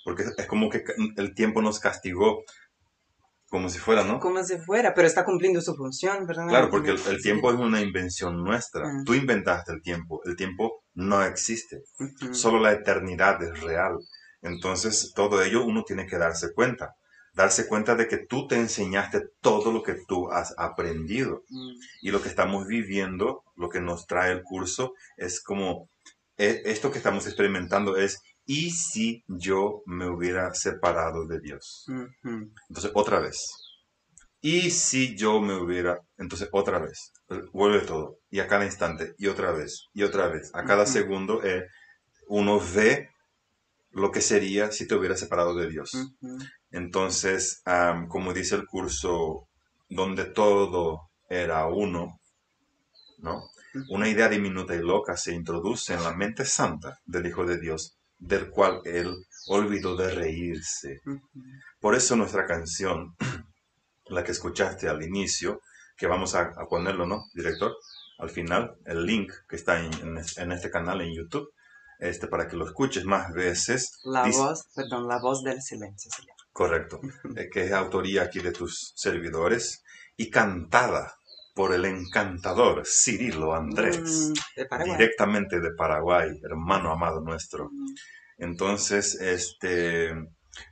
Porque 0.04 0.24
es 0.36 0.46
como 0.46 0.68
que 0.68 0.84
el 1.16 1.34
tiempo 1.34 1.62
nos 1.62 1.80
castigó 1.80 2.44
como 3.54 3.68
si 3.68 3.78
fuera, 3.78 4.02
¿no? 4.02 4.18
Como 4.18 4.42
si 4.42 4.58
fuera, 4.58 4.92
pero 4.94 5.06
está 5.06 5.24
cumpliendo 5.24 5.60
su 5.60 5.76
función, 5.76 6.26
¿verdad? 6.26 6.48
Claro, 6.48 6.70
porque 6.70 6.90
el, 6.90 7.22
tiempo 7.22 7.52
es 7.52 7.56
una 7.56 7.80
invención 7.80 8.42
nuestra. 8.42 8.84
Ah. 8.84 9.02
Tú 9.06 9.14
inventaste 9.14 9.70
el 9.70 9.80
tiempo. 9.80 10.20
El 10.24 10.34
tiempo 10.34 10.82
no 10.94 11.22
existe. 11.22 11.84
Solo 12.32 12.58
la 12.58 12.72
eternidad 12.72 13.40
es 13.44 13.60
real. 13.60 13.96
Entonces, 14.42 15.12
todo 15.14 15.40
ello 15.40 15.64
uno 15.64 15.84
tiene 15.84 16.04
que 16.04 16.18
darse 16.18 16.52
cuenta. 16.52 16.96
Darse 17.32 17.68
cuenta 17.68 17.94
de 17.94 18.08
que 18.08 18.18
tú 18.18 18.48
te 18.48 18.56
enseñaste 18.56 19.22
todo 19.40 19.70
lo 19.70 19.84
que 19.84 19.98
tú 20.08 20.32
has 20.32 20.52
aprendido. 20.58 21.44
Mm. 21.48 21.74
Y 22.02 22.10
lo 22.10 22.20
que 22.20 22.30
estamos 22.30 22.66
viviendo, 22.66 23.44
lo 23.54 23.68
que 23.68 23.80
nos 23.80 24.08
trae 24.08 24.32
el 24.32 24.42
curso, 24.42 24.94
es 25.16 25.40
como, 25.40 25.88
e, 26.36 26.62
esto 26.64 26.90
que 26.90 26.98
estamos 26.98 27.24
experimentando 27.28 27.96
es 27.96 28.20
¿Y 28.46 28.70
si 28.70 29.24
yo 29.26 29.82
me 29.86 30.08
hubiera 30.08 30.52
separado 30.54 31.26
de 31.26 31.40
Dios? 31.40 31.86
Entonces, 32.68 32.90
otra 32.94 33.20
vez. 33.20 33.38
¿Y 34.40 34.70
si 34.70 35.16
yo 35.16 35.40
me 35.40 35.54
hubiera... 35.54 35.98
Entonces, 36.18 36.48
otra 36.52 36.78
vez. 36.78 37.12
Vuelve 37.52 37.80
todo. 37.80 38.18
Y 38.30 38.40
a 38.40 38.46
cada 38.46 38.66
instante. 38.66 39.14
Y 39.16 39.28
otra 39.28 39.52
vez. 39.52 39.86
Y 39.94 40.02
otra 40.02 40.28
vez. 40.28 40.50
A 40.54 40.64
cada 40.64 40.84
segundo 40.84 41.42
eh, 41.42 41.66
uno 42.28 42.60
ve 42.74 43.08
lo 43.92 44.10
que 44.10 44.20
sería 44.20 44.70
si 44.72 44.86
te 44.86 44.94
hubiera 44.94 45.16
separado 45.16 45.54
de 45.54 45.68
Dios. 45.68 45.92
Entonces, 46.70 47.62
como 48.08 48.34
dice 48.34 48.56
el 48.56 48.66
curso, 48.66 49.48
donde 49.88 50.24
todo 50.24 51.10
era 51.28 51.66
uno, 51.68 52.20
¿no? 53.18 53.42
Una 53.88 54.08
idea 54.08 54.28
diminuta 54.28 54.74
y 54.74 54.80
loca 54.80 55.16
se 55.16 55.32
introduce 55.32 55.94
en 55.94 56.02
la 56.02 56.14
mente 56.14 56.44
santa 56.44 56.98
del 57.06 57.26
Hijo 57.26 57.44
de 57.44 57.58
Dios 57.58 57.96
del 58.26 58.50
cual 58.50 58.80
él 58.84 59.14
olvidó 59.48 59.96
de 59.96 60.10
reírse. 60.10 61.00
Por 61.80 61.94
eso 61.94 62.16
nuestra 62.16 62.46
canción, 62.46 63.14
la 64.06 64.24
que 64.24 64.32
escuchaste 64.32 64.88
al 64.88 65.02
inicio, 65.02 65.60
que 65.96 66.06
vamos 66.06 66.34
a, 66.34 66.52
ponerlo, 66.68 67.06
¿no, 67.06 67.24
director? 67.34 67.74
al 68.18 68.30
final 68.30 68.76
el 68.84 69.04
link 69.04 69.32
que 69.48 69.56
está 69.56 69.80
en, 69.80 69.90
en 70.36 70.52
este 70.52 70.70
canal 70.70 71.00
en 71.00 71.12
YouTube 71.12 71.48
este, 71.98 72.26
para 72.26 72.48
que 72.48 72.56
lo 72.56 72.66
escuches 72.66 73.04
más 73.04 73.32
veces. 73.32 74.00
La 74.04 74.26
voz, 74.26 74.66
perdón, 74.74 75.08
la 75.08 75.18
voz 75.18 75.42
del 75.42 75.60
silencio. 75.62 76.10
Correcto, 76.52 77.00
eh, 77.36 77.48
que 77.50 77.64
es 77.64 77.72
autoría 77.72 78.22
aquí 78.22 78.40
de 78.40 78.52
tus 78.52 78.92
servidores 78.94 79.82
y 80.16 80.30
cantada 80.30 81.14
por 81.54 81.72
el 81.72 81.84
encantador 81.84 82.82
Cirilo 82.84 83.54
Andrés, 83.54 84.32
mm, 84.32 84.84
directamente 84.84 85.60
de 85.60 85.72
Paraguay, 85.72 86.30
hermano 86.42 86.90
amado 86.90 87.20
nuestro. 87.20 87.70
Mm. 87.70 87.94
Entonces, 88.38 89.14
este, 89.20 90.12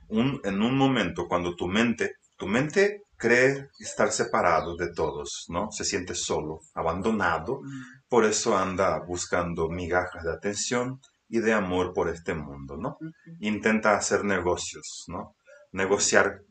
un, 0.09 0.41
en 0.43 0.61
un 0.61 0.77
momento 0.77 1.27
cuando 1.27 1.55
tu 1.55 1.67
mente, 1.67 2.17
tu 2.37 2.47
mente 2.47 3.03
cree 3.15 3.69
estar 3.79 4.11
separado 4.11 4.75
de 4.75 4.91
todos, 4.91 5.45
¿no? 5.47 5.71
Se 5.71 5.85
siente 5.85 6.13
solo, 6.13 6.59
abandonado, 6.73 7.61
mm. 7.61 8.09
por 8.09 8.25
eso 8.25 8.57
anda 8.57 8.99
buscando 8.99 9.69
migajas 9.69 10.23
de 10.23 10.33
atención 10.33 10.99
y 11.29 11.39
de 11.39 11.53
amor 11.53 11.93
por 11.93 12.09
este 12.09 12.33
mundo, 12.33 12.75
¿no? 12.75 12.97
Intenta 13.39 13.95
hacer 13.95 14.25
negocios, 14.25 15.05
¿no? 15.07 15.35
Negociar 15.71 16.41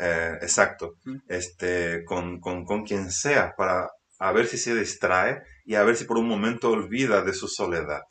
eh, 0.00 0.38
exacto. 0.42 0.96
Este, 1.28 2.04
con, 2.04 2.40
con, 2.40 2.84
quien 2.84 3.10
sea 3.10 3.54
para 3.56 3.90
a 4.18 4.32
ver 4.32 4.46
si 4.46 4.58
se 4.58 4.74
distrae 4.74 5.42
y 5.64 5.74
a 5.74 5.82
ver 5.82 5.96
si 5.96 6.04
por 6.04 6.18
un 6.18 6.28
momento 6.28 6.70
olvida 6.70 7.22
de 7.22 7.32
su 7.32 7.48
soledad. 7.48 8.02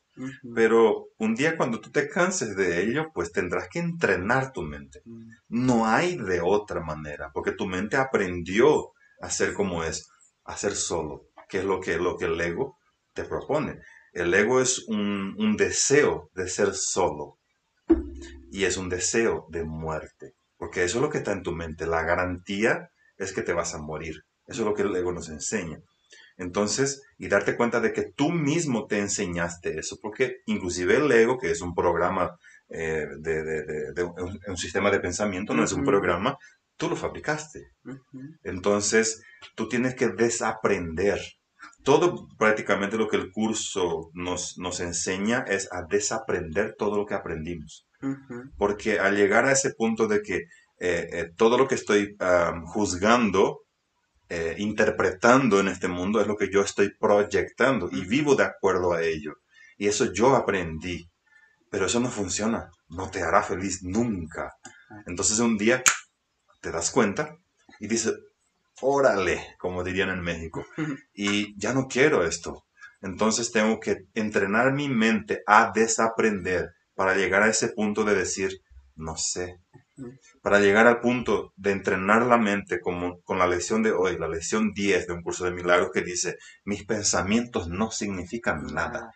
Pero 0.54 1.08
un 1.18 1.36
día 1.36 1.58
cuando 1.58 1.82
tú 1.82 1.92
te 1.92 2.08
canses 2.08 2.56
de 2.56 2.82
ello, 2.82 3.12
pues 3.14 3.32
tendrás 3.32 3.68
que 3.68 3.80
entrenar 3.80 4.54
tu 4.54 4.62
mente. 4.62 5.02
No 5.50 5.86
hay 5.88 6.18
de 6.18 6.42
otra 6.42 6.82
manera, 6.82 7.32
porque 7.34 7.52
tu 7.52 7.68
mente 7.68 7.98
aprendió 7.98 8.94
a 9.22 9.30
ser 9.30 9.54
como 9.54 9.84
es, 9.84 10.08
a 10.46 10.56
ser 10.56 10.74
solo, 10.74 11.28
que 11.50 11.60
es 11.60 11.66
lo 11.66 11.80
que, 11.82 11.98
lo 11.98 12.18
que 12.18 12.26
el 12.26 12.40
ego 12.40 12.78
te 13.14 13.26
propone. 13.26 13.80
El 14.14 14.34
ego 14.34 14.62
es 14.62 14.88
un, 14.88 15.36
un 15.38 15.58
deseo 15.58 16.30
de 16.34 16.48
ser 16.48 16.74
solo 16.74 17.38
y 18.52 18.64
es 18.64 18.78
un 18.78 18.88
deseo 18.88 19.48
de 19.50 19.66
muerte. 19.66 20.34
Porque 20.76 20.88
eso 20.88 20.98
es 20.98 21.04
lo 21.04 21.10
que 21.10 21.20
está 21.20 21.32
en 21.32 21.42
tu 21.42 21.54
mente. 21.54 21.88
La 21.88 22.04
garantía 22.04 22.90
es 23.16 23.32
que 23.32 23.42
te 23.42 23.54
vas 23.54 23.74
a 23.74 23.78
morir. 23.78 24.24
Eso 24.46 24.64
es 24.64 24.68
lo 24.68 24.74
que 24.74 24.82
el 24.82 24.94
ego 24.94 25.14
nos 25.14 25.30
enseña. 25.30 25.78
Entonces, 26.36 27.02
y 27.18 27.30
darte 27.30 27.56
cuenta 27.56 27.80
de 27.80 27.94
que 27.94 28.12
tú 28.14 28.30
mismo 28.30 28.86
te 28.86 29.00
enseñaste 29.00 29.80
eso, 29.80 29.96
porque 30.02 30.40
inclusive 30.48 30.98
el 30.98 31.10
ego, 31.10 31.38
que 31.38 31.50
es 31.50 31.62
un 31.62 31.74
programa 31.74 32.36
eh, 32.68 33.06
de, 33.20 34.04
un, 34.04 34.58
sistema 34.58 34.92
de 34.92 35.00
pensamiento, 35.00 35.54
no 35.54 35.64
es 35.64 35.72
un 35.72 35.86
programa, 35.86 36.36
tú 36.76 36.90
lo 36.90 36.98
fabricaste. 36.98 37.62
Entonces, 38.44 39.24
tú 39.56 39.70
tienes 39.70 39.96
que 39.96 40.10
desaprender. 40.10 41.22
Todo 41.86 42.28
prácticamente 42.38 42.98
lo 42.98 43.08
que 43.08 43.16
el 43.16 43.32
curso 43.32 44.10
nos, 44.14 44.58
nos 44.58 44.82
enseña 44.82 45.46
es 45.48 45.72
a 45.72 45.84
desaprender 45.90 46.76
todo 46.78 46.98
lo 46.98 47.06
que 47.06 47.14
aprendimos. 47.14 47.88
Porque 48.58 49.00
al 49.00 49.16
llegar 49.16 49.46
a 49.46 49.52
ese 49.52 49.74
punto 49.74 50.08
de 50.08 50.22
que 50.22 50.44
eh, 50.80 51.10
eh, 51.12 51.32
todo 51.36 51.58
lo 51.58 51.68
que 51.68 51.76
estoy 51.76 52.18
juzgando, 52.66 53.66
eh, 54.28 54.56
interpretando 54.58 55.60
en 55.60 55.68
este 55.68 55.88
mundo 55.88 56.20
es 56.20 56.26
lo 56.26 56.36
que 56.36 56.50
yo 56.52 56.62
estoy 56.62 56.92
proyectando 57.00 57.90
y 57.92 58.06
vivo 58.06 58.36
de 58.36 58.44
acuerdo 58.44 58.94
a 58.94 59.04
ello. 59.04 59.36
Y 59.78 59.88
eso 59.88 60.12
yo 60.12 60.36
aprendí. 60.36 61.10
Pero 61.70 61.86
eso 61.86 62.00
no 62.00 62.10
funciona. 62.10 62.70
No 62.90 63.10
te 63.12 63.22
hará 63.22 63.44
feliz 63.44 63.84
nunca. 63.84 64.54
Entonces 65.06 65.40
un 65.40 65.58
día 65.58 65.84
te 66.62 66.72
das 66.72 66.90
cuenta 66.90 67.36
y 67.80 67.88
dices, 67.88 68.16
órale, 68.82 69.56
como 69.60 69.84
dirían 69.84 70.10
en 70.10 70.22
México. 70.22 70.66
Y 71.14 71.58
ya 71.60 71.74
no 71.74 71.88
quiero 71.88 72.26
esto. 72.26 72.66
Entonces 73.02 73.52
tengo 73.52 73.80
que 73.80 74.08
entrenar 74.16 74.74
mi 74.74 74.90
mente 74.90 75.44
a 75.46 75.72
desaprender 75.74 76.72
para 76.96 77.16
llegar 77.16 77.44
a 77.44 77.50
ese 77.50 77.70
punto 77.70 78.04
de 78.04 78.16
decir, 78.16 78.62
no 78.96 79.16
sé. 79.18 79.60
Para 80.46 80.60
llegar 80.60 80.86
al 80.86 81.00
punto 81.00 81.54
de 81.56 81.72
entrenar 81.72 82.22
la 82.28 82.38
mente 82.38 82.80
como 82.80 83.20
con 83.22 83.40
la 83.40 83.48
lección 83.48 83.82
de 83.82 83.92
hoy, 83.92 84.16
la 84.20 84.28
lección 84.28 84.74
10 84.76 85.08
de 85.08 85.14
un 85.14 85.24
curso 85.24 85.44
de 85.44 85.50
milagros 85.50 85.90
que 85.92 86.04
dice, 86.04 86.38
mis 86.66 86.86
pensamientos 86.86 87.68
no 87.68 87.90
significan 87.90 88.68
nada. 88.68 89.10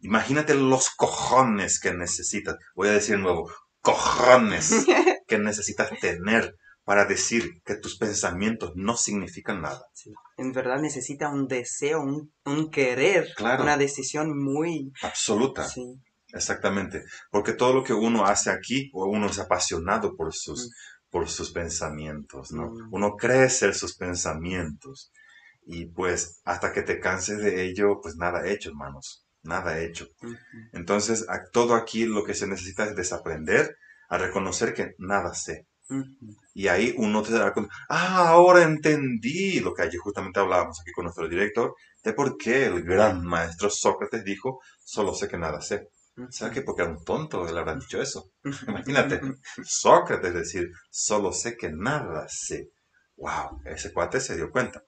Imagínate 0.00 0.56
los 0.56 0.90
cojones 0.90 1.78
que 1.78 1.94
necesitas. 1.94 2.56
Voy 2.74 2.88
a 2.88 2.94
decir 2.94 3.18
de 3.18 3.22
nuevo, 3.22 3.52
cojones 3.80 4.84
que 5.28 5.38
necesitas 5.38 5.90
tener 6.00 6.56
para 6.82 7.04
decir 7.04 7.62
que 7.64 7.76
tus 7.76 7.98
pensamientos 7.98 8.72
no 8.74 8.96
significan 8.96 9.62
nada. 9.62 9.84
En 10.38 10.50
verdad 10.50 10.80
necesita 10.80 11.28
un 11.28 11.46
deseo, 11.46 12.02
un, 12.02 12.70
querer, 12.72 13.28
una 13.38 13.76
decisión 13.76 14.36
muy 14.42 14.90
absoluta. 15.02 15.68
Sí. 15.68 16.00
Exactamente, 16.32 17.04
porque 17.30 17.54
todo 17.54 17.72
lo 17.72 17.82
que 17.84 17.94
uno 17.94 18.26
hace 18.26 18.50
aquí, 18.50 18.90
uno 18.92 19.26
es 19.28 19.38
apasionado 19.38 20.14
por 20.14 20.34
sus, 20.34 20.70
por 21.10 21.28
sus 21.28 21.52
pensamientos, 21.52 22.52
¿no? 22.52 22.70
Uno 22.90 23.16
cree 23.16 23.48
ser 23.48 23.74
sus 23.74 23.96
pensamientos 23.96 25.10
y 25.66 25.86
pues 25.86 26.40
hasta 26.44 26.72
que 26.72 26.82
te 26.82 27.00
canses 27.00 27.38
de 27.38 27.64
ello, 27.64 28.00
pues 28.02 28.16
nada 28.16 28.46
hecho, 28.46 28.70
hermanos, 28.70 29.26
nada 29.42 29.80
hecho. 29.80 30.06
Entonces, 30.72 31.26
todo 31.52 31.74
aquí 31.74 32.04
lo 32.04 32.24
que 32.24 32.34
se 32.34 32.46
necesita 32.46 32.84
es 32.84 32.94
desaprender 32.96 33.76
a 34.10 34.18
reconocer 34.18 34.74
que 34.74 34.94
nada 34.98 35.34
sé. 35.34 35.66
Y 36.54 36.68
ahí 36.68 36.94
uno 36.98 37.22
te 37.22 37.32
dará 37.32 37.54
cuenta, 37.54 37.72
ah, 37.88 38.28
ahora 38.28 38.62
entendí 38.62 39.60
lo 39.60 39.72
que 39.72 39.82
ayer 39.82 39.98
justamente 39.98 40.40
hablábamos 40.40 40.80
aquí 40.80 40.92
con 40.92 41.04
nuestro 41.04 41.28
director, 41.28 41.74
de 42.04 42.12
por 42.12 42.36
qué 42.36 42.66
el 42.66 42.82
gran 42.82 43.24
maestro 43.24 43.70
Sócrates 43.70 44.24
dijo, 44.24 44.60
solo 44.84 45.14
sé 45.14 45.28
que 45.28 45.38
nada 45.38 45.60
sé. 45.62 45.88
¿Sabes 46.30 46.54
qué? 46.54 46.62
Porque 46.62 46.82
era 46.82 46.90
un 46.90 47.04
tonto 47.04 47.44
le 47.44 47.58
habrán 47.58 47.78
dicho 47.78 48.00
eso. 48.00 48.30
Imagínate, 48.68 49.20
Sócrates 49.62 50.34
decir, 50.34 50.70
solo 50.90 51.32
sé 51.32 51.56
que 51.56 51.70
nada 51.70 52.26
sé. 52.28 52.70
¡Wow! 53.16 53.62
Ese 53.64 53.92
cuate 53.92 54.20
se 54.20 54.36
dio 54.36 54.50
cuenta. 54.50 54.82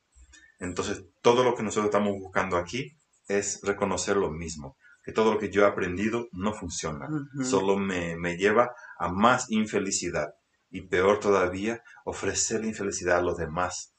Entonces, 0.59 1.05
todo 1.23 1.43
lo 1.43 1.55
que 1.55 1.63
nosotros 1.63 1.87
estamos 1.87 2.15
buscando 2.19 2.57
aquí 2.57 2.97
es 3.27 3.61
reconocer 3.63 4.17
lo 4.17 4.31
mismo, 4.31 4.77
que 5.03 5.13
todo 5.13 5.33
lo 5.33 5.39
que 5.39 5.51
yo 5.51 5.63
he 5.63 5.67
aprendido 5.67 6.29
no 6.33 6.53
funciona, 6.53 7.09
solo 7.43 7.77
me, 7.77 8.17
me 8.17 8.37
lleva 8.37 8.73
a 8.99 9.09
más 9.09 9.51
infelicidad 9.51 10.35
y 10.69 10.83
peor 10.83 11.19
todavía, 11.19 11.83
ofrecer 12.05 12.65
infelicidad 12.65 13.19
a 13.19 13.23
los 13.23 13.37
demás. 13.37 13.95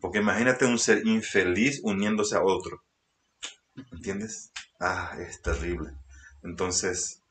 Porque 0.00 0.18
imagínate 0.18 0.64
un 0.64 0.78
ser 0.78 1.06
infeliz 1.06 1.80
uniéndose 1.82 2.36
a 2.36 2.42
otro. 2.42 2.82
¿Entiendes? 3.92 4.52
Ah, 4.80 5.16
es 5.18 5.42
terrible. 5.42 5.90
Entonces, 6.44 7.22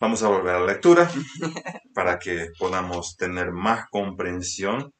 vamos 0.00 0.22
a 0.22 0.28
volver 0.28 0.56
a 0.56 0.60
la 0.60 0.66
lectura 0.66 1.08
para 1.94 2.18
que 2.18 2.50
podamos 2.58 3.16
tener 3.16 3.52
más 3.52 3.88
comprensión 3.88 4.92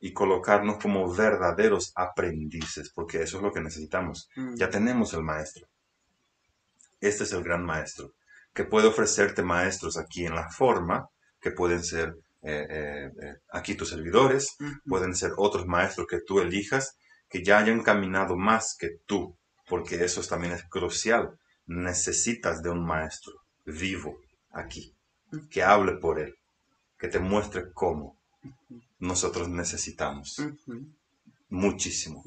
y 0.00 0.12
colocarnos 0.12 0.78
como 0.82 1.14
verdaderos 1.14 1.92
aprendices, 1.94 2.90
porque 2.92 3.22
eso 3.22 3.36
es 3.36 3.42
lo 3.44 3.52
que 3.52 3.60
necesitamos. 3.60 4.28
Mm. 4.34 4.56
Ya 4.56 4.68
tenemos 4.68 5.14
el 5.14 5.22
maestro. 5.22 5.68
Este 7.00 7.22
es 7.22 7.32
el 7.32 7.44
gran 7.44 7.64
maestro, 7.64 8.12
que 8.52 8.64
puede 8.64 8.88
ofrecerte 8.88 9.42
maestros 9.42 9.96
aquí 9.96 10.26
en 10.26 10.34
la 10.34 10.50
forma, 10.50 11.08
que 11.40 11.52
pueden 11.52 11.82
ser 11.82 12.16
eh, 12.42 12.66
eh, 12.68 13.10
eh, 13.22 13.34
aquí 13.52 13.76
tus 13.76 13.90
servidores, 13.90 14.56
pueden 14.84 15.14
ser 15.14 15.32
otros 15.36 15.66
maestros 15.66 16.08
que 16.08 16.20
tú 16.20 16.40
elijas, 16.40 16.96
que 17.28 17.44
ya 17.44 17.58
hayan 17.58 17.82
caminado 17.82 18.36
más 18.36 18.76
que 18.76 18.98
tú, 19.06 19.36
porque 19.68 20.04
eso 20.04 20.20
también 20.22 20.52
es 20.52 20.64
crucial 20.64 21.38
necesitas 21.66 22.62
de 22.62 22.70
un 22.70 22.84
maestro 22.84 23.32
vivo 23.64 24.18
aquí, 24.50 24.94
que 25.50 25.62
hable 25.62 25.96
por 25.96 26.18
él, 26.20 26.34
que 26.98 27.08
te 27.08 27.18
muestre 27.18 27.72
cómo 27.72 28.16
nosotros 28.98 29.48
necesitamos 29.48 30.40
muchísimo 31.48 32.24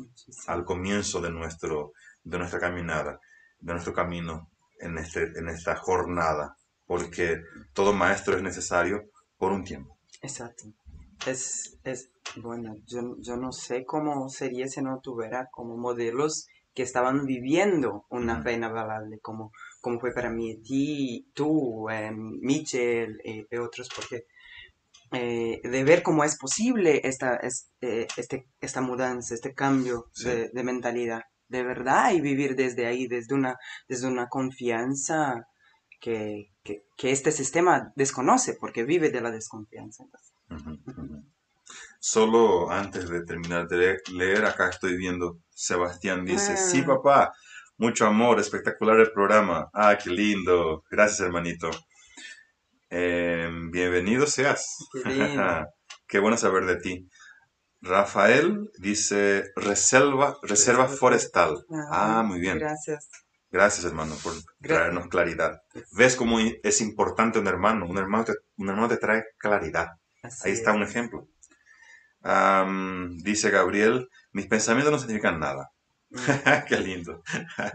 al 0.48 0.66
comienzo 0.66 1.22
de, 1.22 1.32
nuestro, 1.32 1.94
de 2.24 2.38
nuestra 2.38 2.60
caminada, 2.60 3.20
de 3.60 3.74
nuestro 3.74 3.94
camino 3.94 4.50
en, 4.80 4.98
este, 4.98 5.24
en 5.38 5.50
esta 5.50 5.76
jornada, 5.76 6.56
porque 6.86 7.42
todo 7.74 7.94
maestro 7.94 8.38
es 8.38 8.44
necesario 8.44 9.10
por 9.38 9.52
un 9.52 9.64
tiempo. 9.64 9.98
Exacto. 10.22 10.66
Es, 11.26 11.78
es 11.84 12.10
bueno, 12.36 12.76
yo, 12.86 13.16
yo 13.20 13.38
no 13.38 13.52
sé 13.52 13.86
cómo 13.86 14.30
sería 14.30 14.68
si 14.68 14.82
no 14.82 15.00
tuviera 15.02 15.48
como 15.52 15.78
modelos 15.78 16.48
que 16.76 16.84
estaban 16.84 17.26
viviendo 17.26 18.06
una 18.10 18.44
fe 18.44 18.54
inavaluable, 18.54 19.20
como, 19.20 19.52
como 19.82 20.00
fue 20.00 20.14
para 20.14 20.30
mí, 20.30 20.58
ti, 20.62 21.32
tú, 21.34 21.90
eh, 21.90 22.12
Michel 22.14 23.20
eh, 23.24 23.48
y 23.50 23.58
otros, 23.58 23.90
porque 23.96 24.26
eh, 25.12 25.62
de 25.64 25.84
ver 25.86 26.04
cómo 26.04 26.26
es 26.26 26.38
posible 26.38 27.00
esta, 27.06 27.38
este, 27.38 28.08
este, 28.18 28.48
esta 28.60 28.82
mudanza, 28.82 29.34
este 29.34 29.54
cambio 29.54 30.12
de, 30.22 30.64
mentalidad, 30.64 31.22
de 31.48 31.64
verdad, 31.64 32.12
y 32.12 32.20
vivir 32.20 32.58
desde 32.58 32.88
ahí, 32.88 33.08
desde 33.08 33.34
una, 33.34 33.58
desde 33.88 34.08
una 34.08 34.28
confianza 34.28 35.48
que, 36.02 36.52
este 37.02 37.32
sistema 37.32 37.94
desconoce, 37.96 38.58
porque 38.60 38.84
vive 38.84 39.10
de 39.10 39.22
la 39.22 39.32
desconfianza. 39.32 40.04
Solo 42.08 42.70
antes 42.70 43.10
de 43.10 43.26
terminar 43.26 43.68
de 43.68 43.98
leer, 44.14 44.46
acá 44.46 44.70
estoy 44.70 44.96
viendo, 44.96 45.40
Sebastián 45.50 46.24
dice, 46.24 46.52
Ah. 46.54 46.56
sí 46.58 46.84
papá, 46.84 47.34
mucho 47.78 48.06
amor, 48.06 48.40
espectacular 48.40 49.00
el 49.00 49.12
programa. 49.12 49.72
Ah, 49.74 49.98
qué 49.98 50.12
lindo. 50.12 50.84
Gracias 50.92 51.22
hermanito. 51.22 51.72
Eh, 52.92 53.50
bienvenido 53.72 54.28
seas. 54.28 54.78
Qué 56.08 56.20
bueno 56.20 56.38
saber 56.38 56.66
de 56.68 56.76
ti. 56.76 57.10
Rafael 57.82 58.70
dice 58.78 59.46
reserva, 59.56 60.38
reserva 60.44 60.88
forestal. 60.88 61.66
Ah, 61.90 62.22
muy 62.24 62.40
bien. 62.40 62.60
Gracias. 62.60 63.10
Gracias, 63.50 63.84
hermano, 63.84 64.16
por 64.22 64.34
traernos 64.62 65.08
claridad. 65.08 65.60
¿Ves 65.98 66.16
cómo 66.16 66.38
es 66.40 66.82
importante 66.82 67.40
un 67.40 67.48
hermano? 67.48 67.88
Un 67.88 67.98
hermano 67.98 68.26
te, 68.26 68.34
un 68.58 68.70
hermano 68.70 68.90
te 68.90 68.98
trae 68.98 69.24
claridad. 69.40 69.88
Así 70.22 70.50
Ahí 70.50 70.54
está 70.54 70.70
es. 70.70 70.78
un 70.78 70.84
ejemplo. 70.84 71.28
Dice 73.24 73.52
Gabriel, 73.52 74.08
mis 74.32 74.48
pensamientos 74.48 74.92
no 74.92 75.00
significan 75.00 75.40
nada. 75.40 75.70
Qué 76.68 76.78
lindo. 76.78 77.22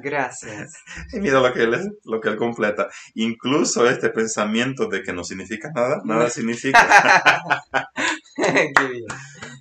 Gracias. 0.01 0.73
Y 1.13 1.21
mira 1.21 1.41
lo 1.41 1.53
que, 1.53 1.63
él, 1.65 1.77
lo 2.05 2.21
que 2.21 2.29
él 2.31 2.37
completa. 2.37 2.89
Incluso 3.15 3.89
este 3.89 4.11
pensamiento 4.11 4.87
de 4.89 5.03
que 5.03 5.13
no 5.13 5.25
significa 5.25 5.71
nada, 5.75 6.01
nada 6.05 6.31
significa. 6.31 7.43
Qué 8.37 8.73
bien. 8.89 9.05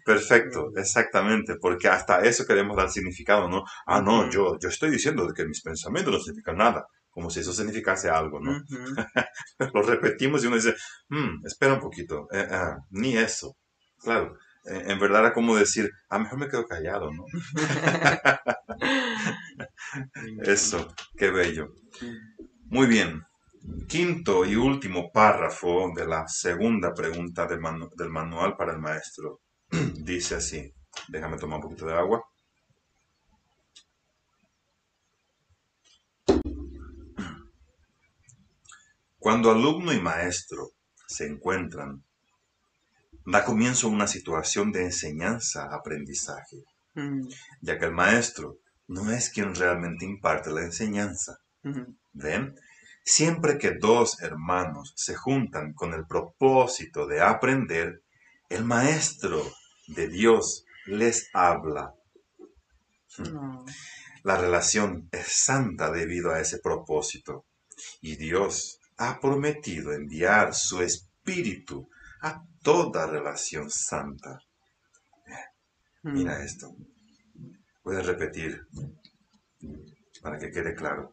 Perfecto, 0.06 0.72
exactamente, 0.76 1.56
porque 1.62 1.88
hasta 1.88 2.22
eso 2.22 2.46
queremos 2.46 2.76
dar 2.76 2.90
significado, 2.90 3.48
¿no? 3.48 3.64
Ah, 3.86 4.02
no, 4.02 4.28
yo, 4.30 4.58
yo 4.60 4.70
estoy 4.70 4.90
diciendo 4.90 5.28
que 5.36 5.46
mis 5.46 5.62
pensamientos 5.62 6.12
no 6.14 6.20
significan 6.20 6.58
nada, 6.58 6.86
como 7.12 7.30
si 7.30 7.42
eso 7.42 7.54
significase 7.54 8.10
algo, 8.10 8.40
¿no? 8.40 8.52
Ujú. 8.52 9.70
Lo 9.74 9.82
repetimos 9.84 10.44
y 10.44 10.48
uno 10.48 10.56
dice, 10.56 10.74
"Hmm, 11.10 11.46
espera 11.46 11.76
un 11.76 11.80
poquito, 11.80 12.28
eh, 12.32 12.48
ah, 12.50 12.78
ni 12.92 13.16
eso. 13.18 13.56
Claro, 14.00 14.36
en 14.70 15.00
verdad 15.00 15.22
era 15.22 15.34
como 15.34 15.56
decir, 15.56 15.90
ah, 16.10 16.20
mejor 16.20 16.40
me 16.40 16.48
quedo 16.50 16.66
callado, 16.68 17.12
¿no? 17.12 17.26
Eso, 20.44 20.88
qué 21.18 21.30
bello. 21.32 21.70
Muy 22.70 22.88
bien. 22.88 23.22
Quinto 23.88 24.46
y 24.46 24.56
último 24.56 25.12
párrafo 25.12 25.92
de 25.96 26.06
la 26.08 26.28
segunda 26.28 26.94
pregunta 26.94 27.46
del, 27.48 27.60
manu- 27.60 27.90
del 27.98 28.10
manual 28.10 28.56
para 28.58 28.74
el 28.74 28.80
maestro. 28.80 29.42
Dice 29.96 30.36
así. 30.36 30.72
Déjame 31.10 31.38
tomar 31.38 31.58
un 31.58 31.64
poquito 31.64 31.86
de 31.88 31.94
agua. 31.96 32.22
Cuando 39.20 39.52
alumno 39.52 39.94
y 39.94 40.02
maestro 40.02 40.70
se 41.08 41.28
encuentran, 41.28 42.04
da 43.32 43.46
comienzo 43.46 43.90
una 43.90 44.08
situación 44.08 44.72
de 44.72 44.84
enseñanza-aprendizaje, 44.84 46.58
Mm, 46.96 47.28
ya 47.62 47.78
que 47.78 47.86
el 47.86 47.92
maestro 47.92 48.58
no 48.88 49.12
es 49.12 49.30
quien 49.30 49.54
realmente 49.56 50.06
imparte 50.06 50.50
la 50.52 50.64
enseñanza. 50.64 51.38
¿Ven? 52.14 52.56
Siempre 53.04 53.58
que 53.58 53.76
dos 53.80 54.22
hermanos 54.22 54.94
se 54.96 55.16
juntan 55.16 55.74
con 55.74 55.94
el 55.94 56.06
propósito 56.06 57.08
de 57.08 57.22
aprender, 57.22 58.02
el 58.50 58.66
maestro 58.66 59.44
de 59.88 60.08
Dios 60.08 60.66
les 60.86 61.30
habla. 61.34 61.94
No. 63.32 63.66
La 64.24 64.38
relación 64.38 65.08
es 65.12 65.28
santa 65.28 65.92
debido 65.92 66.32
a 66.32 66.40
ese 66.40 66.60
propósito. 66.60 67.46
Y 68.02 68.16
Dios 68.16 68.80
ha 68.98 69.20
prometido 69.20 69.94
enviar 69.94 70.54
su 70.54 70.82
espíritu 70.82 71.90
a 72.22 72.44
toda 72.64 73.08
relación 73.08 73.70
santa. 73.70 74.42
Mm, 76.04 76.14
Mira 76.14 76.44
esto. 76.44 76.76
Voy 77.84 77.96
a 77.96 78.02
repetir 78.02 78.68
para 80.22 80.38
que 80.38 80.52
quede 80.52 80.76
claro. 80.76 81.12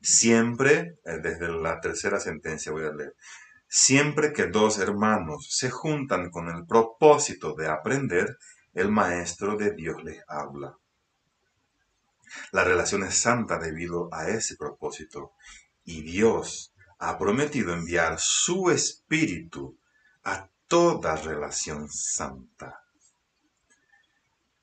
Siempre, 0.00 0.98
eh, 1.04 1.18
desde 1.22 1.48
la 1.48 1.80
tercera 1.80 2.20
sentencia 2.20 2.72
voy 2.72 2.84
a 2.84 2.92
leer, 2.92 3.14
siempre 3.68 4.32
que 4.32 4.46
dos 4.46 4.78
hermanos 4.78 5.48
se 5.50 5.70
juntan 5.70 6.30
con 6.30 6.48
el 6.48 6.66
propósito 6.66 7.54
de 7.54 7.68
aprender, 7.68 8.36
el 8.74 8.90
Maestro 8.90 9.56
de 9.56 9.72
Dios 9.72 10.04
les 10.04 10.22
habla. 10.28 10.76
La 12.52 12.64
relación 12.64 13.04
es 13.04 13.18
santa 13.18 13.58
debido 13.58 14.08
a 14.12 14.28
ese 14.28 14.56
propósito 14.56 15.32
y 15.84 16.02
Dios 16.02 16.74
ha 16.98 17.18
prometido 17.18 17.72
enviar 17.72 18.18
su 18.18 18.70
espíritu 18.70 19.78
a 20.26 20.48
toda 20.66 21.14
relación 21.14 21.88
santa. 21.88 22.82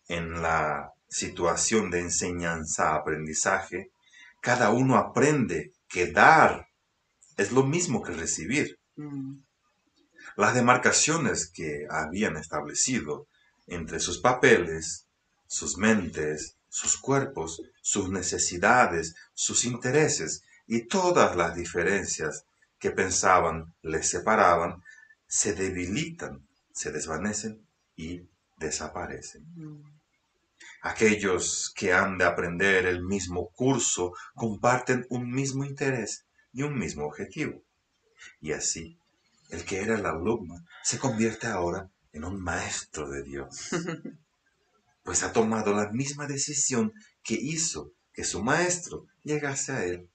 En 0.10 0.42
la 0.42 0.92
situación 1.08 1.90
de 1.90 2.02
enseñanza-aprendizaje, 2.02 3.92
cada 4.42 4.72
uno 4.72 4.98
aprende 4.98 5.72
que 5.88 6.12
dar 6.12 6.68
es 7.38 7.54
lo 7.54 7.64
mismo 7.64 8.04
que 8.04 8.12
recibir. 8.12 8.78
mm, 8.98 9.36
Las 10.36 10.54
demarcaciones 10.54 11.50
que 11.50 11.88
habían 11.90 12.36
establecido 12.38 13.28
entre 13.68 14.00
sus 14.02 14.20
papeles, 14.20 15.06
sus 15.48 15.78
mentes, 15.78 16.58
sus 16.68 16.98
cuerpos, 16.98 17.62
sus 17.82 18.10
necesidades, 18.10 19.16
sus 19.34 19.64
intereses 19.64 20.44
y 20.68 20.88
todas 20.88 21.38
las 21.38 21.56
diferencias 21.56 22.46
que 22.80 22.92
pensaban 22.92 23.74
les 23.82 24.10
separaban, 24.10 24.84
se 25.34 25.56
debilitan, 25.56 26.48
se 26.72 26.92
desvanecen 26.92 27.68
y 27.96 28.22
desaparecen. 28.58 29.44
mm. 29.56 29.84
Aquellos 30.84 31.74
que 31.76 31.92
han 31.92 32.20
de 32.20 32.26
aprender 32.26 32.86
el 32.86 33.04
mismo 33.04 33.50
curso 33.50 34.14
comparten 34.36 35.08
un 35.10 35.32
mismo 35.32 35.66
interés 35.66 36.26
y 36.52 36.62
un 36.62 36.78
mismo 36.78 37.06
objetivo. 37.06 37.64
Y 38.42 38.52
así, 38.52 39.00
el 39.50 39.66
que 39.66 39.82
era 39.82 39.96
el 39.96 40.06
alumno 40.06 40.64
se 40.84 41.00
convierte 41.00 41.48
ahora 41.48 41.90
en 42.12 42.26
un 42.26 42.40
maestro 42.40 43.10
de 43.10 43.24
Dios, 43.24 43.70
pues 45.04 45.24
ha 45.24 45.34
tomado 45.34 45.74
la 45.74 45.90
misma 45.92 46.28
decisión 46.28 46.94
que 47.24 47.40
hizo 47.42 47.92
que 48.14 48.24
su 48.24 48.44
maestro 48.44 49.08
llegase 49.24 49.72
a 49.72 49.84
él. 49.84 50.08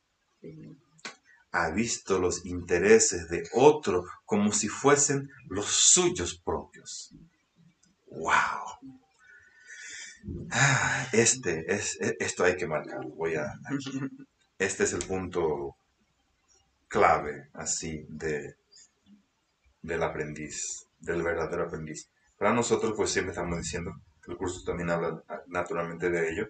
Ha 1.52 1.70
visto 1.70 2.18
los 2.18 2.44
intereses 2.44 3.28
de 3.28 3.48
otro 3.52 4.04
como 4.24 4.52
si 4.52 4.68
fuesen 4.68 5.30
los 5.48 5.66
suyos 5.66 6.38
propios. 6.44 7.14
¡Wow! 8.10 8.90
Ah, 10.50 11.06
Este 11.12 11.64
es, 11.72 11.98
e- 12.00 12.16
esto 12.20 12.44
hay 12.44 12.56
que 12.56 12.66
marcarlo. 12.66 13.08
Voy 13.10 13.34
a. 13.36 13.52
Este 14.58 14.84
es 14.84 14.92
el 14.92 15.04
punto 15.06 15.76
clave, 16.88 17.48
así, 17.54 18.04
de, 18.08 18.56
del 19.82 20.02
aprendiz, 20.02 20.86
del 21.00 21.22
verdadero 21.22 21.64
aprendiz. 21.64 22.08
Para 22.36 22.52
nosotros, 22.52 22.94
pues 22.96 23.10
siempre 23.10 23.32
estamos 23.32 23.58
diciendo, 23.58 23.92
el 24.26 24.36
curso 24.36 24.62
también 24.64 24.90
habla 24.90 25.22
ah, 25.28 25.40
naturalmente 25.46 26.10
de 26.10 26.30
ello, 26.30 26.48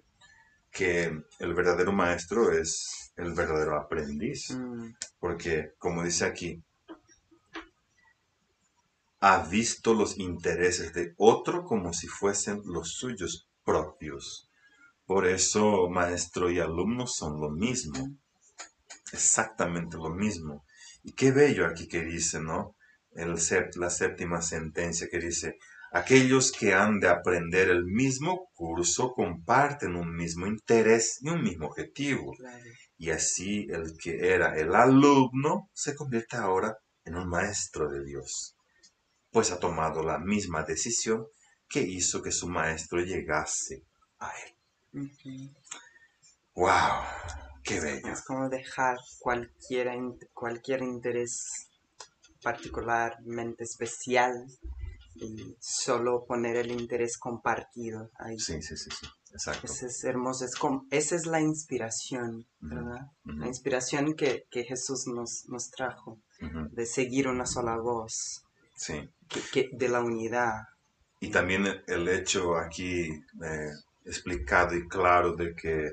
que 0.70 1.04
el 1.38 1.54
verdadero 1.54 1.92
maestro 1.92 2.52
es 2.52 3.07
el 3.18 3.34
verdadero 3.34 3.76
aprendiz. 3.76 4.50
Mm, 4.50 4.94
Porque, 5.18 5.72
como 5.78 6.04
dice 6.04 6.24
aquí, 6.24 6.62
ha 9.20 9.42
visto 9.48 9.92
los 9.94 10.16
intereses 10.18 10.92
de 10.94 11.12
otro 11.18 11.64
como 11.64 11.92
si 11.92 12.06
fuesen 12.06 12.62
los 12.64 12.92
suyos 12.94 13.48
propios. 13.64 14.48
Por 15.04 15.26
eso, 15.26 15.88
maestro 15.90 16.50
y 16.50 16.60
alumno 16.60 17.06
son 17.06 17.40
lo 17.40 17.50
mismo. 17.50 18.16
Exactamente 19.12 19.96
lo 19.96 20.10
mismo. 20.10 20.64
Y 21.02 21.12
qué 21.12 21.32
bello 21.32 21.66
aquí 21.66 21.88
que 21.88 22.04
dice, 22.04 22.40
¿no? 22.40 22.76
El 23.12 23.34
la 23.76 23.90
séptima 23.90 24.42
sentencia 24.42 25.08
que 25.10 25.18
dice, 25.18 25.58
aquellos 25.90 26.52
que 26.52 26.74
han 26.74 27.00
de 27.00 27.08
aprender 27.08 27.68
el 27.70 27.84
mismo 27.84 28.48
curso 28.54 29.12
comparten 29.12 29.96
un 29.96 30.14
mismo 30.14 30.46
interés 30.46 31.18
y 31.22 31.30
un 31.30 31.42
mismo 31.42 31.66
objetivo. 31.66 32.32
claro. 32.36 32.70
Y 32.98 33.10
así 33.10 33.68
el 33.70 33.96
que 33.96 34.34
era 34.34 34.58
el 34.58 34.74
alumno 34.74 35.70
se 35.72 35.94
convierte 35.94 36.36
ahora 36.36 36.76
en 37.04 37.14
un 37.14 37.28
maestro 37.28 37.88
de 37.88 38.04
Dios, 38.04 38.56
pues 39.30 39.52
ha 39.52 39.58
tomado 39.58 40.02
la 40.02 40.18
misma 40.18 40.64
decisión 40.64 41.26
que 41.68 41.80
hizo 41.80 42.22
que 42.22 42.32
su 42.32 42.48
maestro 42.48 43.00
llegase 43.00 43.84
a 44.18 44.32
él. 44.92 45.12
¡Wow! 46.54 47.04
¡Qué 47.62 47.78
bello! 47.80 48.08
Es 48.08 48.22
como 48.24 48.48
dejar 48.48 48.98
cualquier, 49.20 49.90
cualquier 50.34 50.82
interés 50.82 51.68
particularmente 52.42 53.64
especial 53.64 54.46
y 55.14 55.56
solo 55.60 56.24
poner 56.26 56.56
el 56.56 56.70
interés 56.72 57.16
compartido 57.18 58.10
ahí. 58.18 58.38
Sí, 58.38 58.60
sí, 58.62 58.76
sí, 58.76 58.90
sí, 58.90 59.06
exacto. 59.32 59.66
Ese 59.66 59.86
es 59.86 60.04
hermoso, 60.04 60.44
es 60.44 60.54
como, 60.56 60.86
esa 60.90 61.16
es 61.16 61.26
la 61.26 61.40
inspiración, 61.40 62.46
¿verdad? 62.60 63.06
La 63.24 63.46
inspiración 63.46 64.14
que, 64.14 64.44
que 64.50 64.64
Jesús 64.64 65.06
nos, 65.06 65.44
nos 65.48 65.70
trajo, 65.70 66.18
de 66.72 66.86
seguir 66.86 67.28
una 67.28 67.46
sola 67.46 67.76
voz, 67.76 68.42
Sí, 68.76 69.08
que, 69.28 69.40
que- 69.52 69.70
de 69.72 69.88
la 69.88 70.00
unidad. 70.00 70.62
Y 71.20 71.30
también 71.30 71.66
el 71.88 72.08
hecho 72.08 72.56
aquí 72.56 73.08
eh, 73.10 73.70
explicado 74.04 74.76
y 74.76 74.86
claro 74.86 75.34
de 75.34 75.54
que 75.54 75.90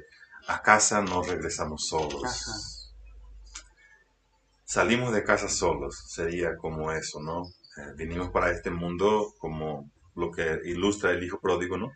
a 0.47 0.61
casa 0.61 1.01
no 1.01 1.23
regresamos 1.23 1.87
solos. 1.87 2.91
Salimos 4.65 5.13
de 5.13 5.23
casa 5.23 5.47
solos, 5.49 5.95
sería 6.07 6.55
como 6.57 6.91
eso, 6.91 7.19
¿no? 7.21 7.43
Eh, 7.77 7.93
vinimos 7.97 8.29
para 8.29 8.51
este 8.51 8.71
mundo 8.71 9.33
como 9.37 9.89
lo 10.15 10.31
que 10.31 10.59
ilustra 10.65 11.11
el 11.11 11.23
hijo 11.23 11.39
pródigo, 11.39 11.77
¿no? 11.77 11.91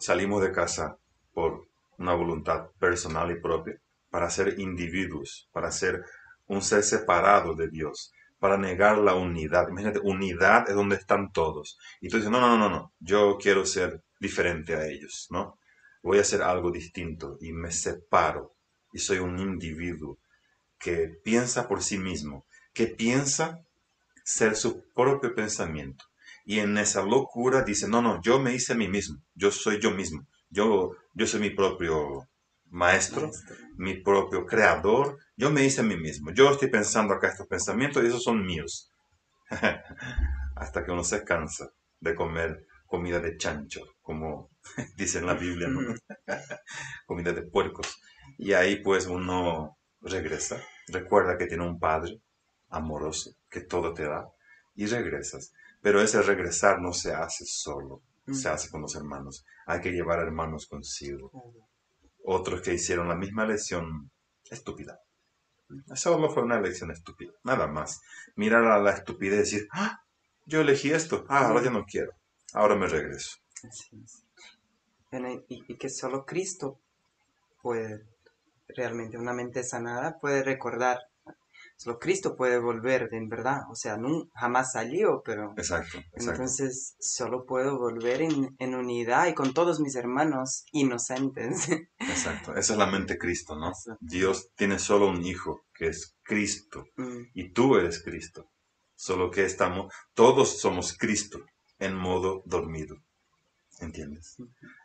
Salimos 0.00 0.42
de 0.42 0.50
casa 0.50 0.96
por 1.34 1.68
una 1.98 2.14
voluntad 2.14 2.70
personal 2.78 3.30
y 3.30 3.38
propia, 3.38 3.78
para 4.08 4.30
ser 4.30 4.58
individuos, 4.58 5.50
para 5.52 5.70
ser 5.70 6.02
un 6.46 6.62
ser 6.62 6.82
separado 6.82 7.54
de 7.54 7.68
Dios, 7.68 8.10
para 8.38 8.56
negar 8.56 8.96
la 8.96 9.14
unidad. 9.14 9.68
Imagínate, 9.68 10.00
unidad 10.02 10.70
es 10.70 10.74
donde 10.74 10.96
están 10.96 11.30
todos. 11.32 11.78
Y 12.00 12.08
tú 12.08 12.16
dices, 12.16 12.30
no, 12.30 12.40
no, 12.40 12.56
no, 12.56 12.70
no, 12.70 12.94
yo 12.98 13.36
quiero 13.38 13.66
ser 13.66 14.02
diferente 14.18 14.74
a 14.74 14.86
ellos, 14.86 15.26
¿no? 15.28 15.58
Voy 16.02 16.16
a 16.16 16.22
hacer 16.22 16.40
algo 16.40 16.70
distinto 16.70 17.36
y 17.38 17.52
me 17.52 17.70
separo 17.70 18.54
y 18.94 19.00
soy 19.00 19.18
un 19.18 19.38
individuo 19.38 20.16
que 20.78 21.08
piensa 21.22 21.68
por 21.68 21.82
sí 21.82 21.98
mismo, 21.98 22.46
que 22.72 22.86
piensa 22.86 23.60
ser 24.24 24.56
su 24.56 24.82
propio 24.94 25.34
pensamiento. 25.34 26.06
Y 26.50 26.58
en 26.58 26.76
esa 26.78 27.02
locura 27.02 27.62
dice, 27.62 27.86
no, 27.86 28.02
no, 28.02 28.20
yo 28.22 28.40
me 28.40 28.52
hice 28.52 28.72
a 28.72 28.76
mí 28.76 28.88
mismo, 28.88 29.22
yo 29.36 29.52
soy 29.52 29.78
yo 29.80 29.92
mismo, 29.92 30.26
yo, 30.48 30.90
yo 31.14 31.24
soy 31.24 31.38
mi 31.38 31.50
propio 31.50 32.28
maestro, 32.70 33.30
mi 33.76 34.02
propio 34.02 34.44
creador, 34.46 35.16
yo 35.36 35.52
me 35.52 35.64
hice 35.64 35.82
a 35.82 35.84
mí 35.84 35.96
mismo, 35.96 36.32
yo 36.32 36.50
estoy 36.50 36.68
pensando 36.68 37.14
acá 37.14 37.28
estos 37.28 37.46
pensamientos 37.46 38.02
y 38.02 38.08
esos 38.08 38.24
son 38.24 38.44
míos. 38.44 38.90
Hasta 40.56 40.84
que 40.84 40.90
uno 40.90 41.04
se 41.04 41.22
cansa 41.22 41.70
de 42.00 42.16
comer 42.16 42.66
comida 42.84 43.20
de 43.20 43.36
chancho, 43.36 43.82
como 44.00 44.50
dice 44.96 45.20
en 45.20 45.26
la 45.26 45.34
Biblia, 45.34 45.68
comida 47.06 47.32
de 47.32 47.42
puercos. 47.42 47.96
Y 48.38 48.54
ahí 48.54 48.82
pues 48.82 49.06
uno 49.06 49.78
regresa, 50.00 50.60
recuerda 50.88 51.38
que 51.38 51.46
tiene 51.46 51.64
un 51.64 51.78
padre 51.78 52.20
amoroso 52.70 53.36
que 53.48 53.60
todo 53.60 53.94
te 53.94 54.02
da 54.02 54.26
y 54.74 54.86
regresas. 54.86 55.52
Pero 55.82 56.00
ese 56.02 56.22
regresar 56.22 56.80
no 56.80 56.92
se 56.92 57.12
hace 57.12 57.44
solo, 57.46 58.02
se 58.32 58.48
hace 58.48 58.70
con 58.70 58.82
los 58.82 58.94
hermanos. 58.94 59.44
Hay 59.66 59.80
que 59.80 59.92
llevar 59.92 60.20
hermanos 60.20 60.66
consigo. 60.66 61.30
Otros 62.24 62.60
que 62.60 62.74
hicieron 62.74 63.08
la 63.08 63.14
misma 63.16 63.46
lección 63.46 64.10
estúpida. 64.50 65.00
Solo 65.94 66.30
fue 66.30 66.42
una 66.42 66.60
lección 66.60 66.90
estúpida, 66.90 67.32
nada 67.44 67.66
más. 67.66 68.00
Mirar 68.36 68.64
a 68.64 68.78
la 68.78 68.90
estupidez 68.90 69.52
y 69.52 69.56
decir, 69.56 69.68
ah, 69.72 70.02
yo 70.44 70.60
elegí 70.60 70.90
esto, 70.90 71.24
ah, 71.28 71.46
ahora 71.46 71.62
ya 71.62 71.70
no 71.70 71.84
quiero, 71.84 72.12
ahora 72.52 72.74
me 72.74 72.88
regreso. 72.88 73.38
Y, 75.48 75.72
y 75.72 75.76
que 75.76 75.88
solo 75.88 76.26
Cristo 76.26 76.80
puede, 77.62 78.04
realmente 78.68 79.16
una 79.16 79.32
mente 79.32 79.62
sanada, 79.62 80.18
puede 80.18 80.42
recordar 80.42 81.09
Solo 81.82 81.98
Cristo 81.98 82.36
puede 82.36 82.58
volver, 82.58 83.08
en 83.12 83.30
verdad. 83.30 83.62
O 83.70 83.74
sea, 83.74 83.96
no, 83.96 84.28
jamás 84.34 84.72
salió, 84.72 85.22
pero... 85.24 85.54
Exacto, 85.56 85.98
Entonces, 86.12 86.94
solo 87.00 87.46
puedo 87.46 87.78
volver 87.78 88.20
en, 88.20 88.74
unidad 88.74 89.28
y 89.28 89.34
con 89.34 89.54
todos 89.54 89.80
mis 89.80 89.96
hermanos 89.96 90.66
inocentes. 90.72 91.70
Exacto, 91.98 92.54
esa 92.54 92.74
es 92.74 92.78
la 92.78 92.84
mente 92.84 93.16
Cristo, 93.16 93.56
¿no? 93.56 93.72
Dios 93.98 94.50
tiene 94.56 94.78
solo 94.78 95.08
un 95.08 95.24
hijo, 95.24 95.62
que 95.72 95.86
es 95.86 96.18
Cristo. 96.22 96.84
Mm. 96.98 97.22
Y 97.32 97.50
tú 97.54 97.76
eres 97.76 98.02
Cristo. 98.04 98.50
Solo 98.94 99.30
que 99.30 99.46
estamos, 99.46 99.90
todos 100.12 100.60
somos 100.60 100.94
Cristo 100.98 101.38
en 101.78 101.94
modo 101.94 102.42
dormido. 102.44 102.96
¿Entiendes? 103.78 104.36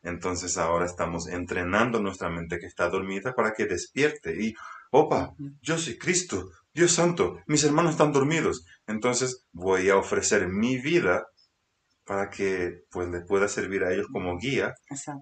Entonces 0.02 0.58
ahora 0.58 0.86
estamos 0.86 1.28
entrenando 1.28 2.00
nuestra 2.00 2.30
mente 2.30 2.58
que 2.58 2.68
está 2.68 2.88
dormida 2.88 3.36
para 3.36 3.54
que 3.54 3.66
despierte 3.66 4.42
y, 4.42 4.54
opa, 4.92 5.34
yo 5.62 5.78
soy 5.78 5.98
Cristo, 5.98 6.50
Dios 6.76 6.92
santo, 6.92 7.40
mis 7.48 7.64
hermanos 7.64 7.94
están 7.94 8.12
dormidos. 8.12 8.66
Entonces 8.86 9.46
voy 9.54 9.90
a 9.90 9.96
ofrecer 9.96 10.50
mi 10.50 10.78
vida 10.78 11.26
para 12.04 12.30
que 12.30 12.82
pues 12.92 13.08
les 13.10 13.26
pueda 13.26 13.48
servir 13.48 13.86
a 13.86 13.94
ellos 13.94 14.08
como 14.12 14.38
guía 14.38 14.74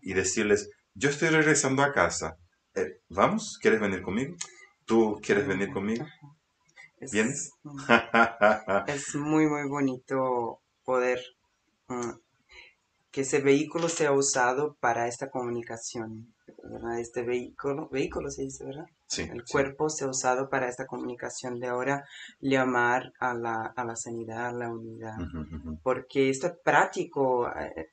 y 0.01 0.15
decirles, 0.15 0.67
yo 0.95 1.11
estoy 1.11 1.29
regresando 1.29 1.83
a 1.83 1.93
casa. 1.93 2.37
Eh, 2.73 2.97
¿Vamos? 3.09 3.59
¿Quieres 3.61 3.79
venir 3.79 4.01
conmigo? 4.01 4.35
¿Tú 4.85 5.19
quieres 5.21 5.45
venir 5.45 5.71
conmigo? 5.71 6.03
¿Vienes? 7.11 7.51
es 8.87 9.13
muy, 9.13 9.45
muy 9.45 9.69
bonito 9.69 10.59
poder 10.83 11.21
mm, 11.87 12.13
que 13.11 13.21
ese 13.21 13.41
vehículo 13.41 13.89
sea 13.89 14.11
usado 14.11 14.75
para 14.79 15.07
esta 15.07 15.29
comunicación. 15.29 16.33
Este 16.99 17.21
vehículo, 17.21 17.89
vehículo 17.89 18.31
se 18.31 18.41
dice, 18.41 18.65
¿verdad? 18.65 18.85
El 19.19 19.43
cuerpo 19.43 19.89
se 19.89 20.05
ha 20.05 20.07
usado 20.07 20.49
para 20.49 20.67
esta 20.67 20.85
comunicación 20.85 21.59
de 21.59 21.67
ahora 21.67 22.05
llamar 22.39 23.13
a 23.19 23.33
la, 23.33 23.73
a 23.75 23.83
la 23.83 23.95
sanidad, 23.95 24.47
a 24.47 24.53
la 24.53 24.71
unidad. 24.71 25.17
Porque 25.83 26.29
esto 26.29 26.47
es 26.47 26.53
práctico. 26.63 27.49
Eh, 27.49 27.91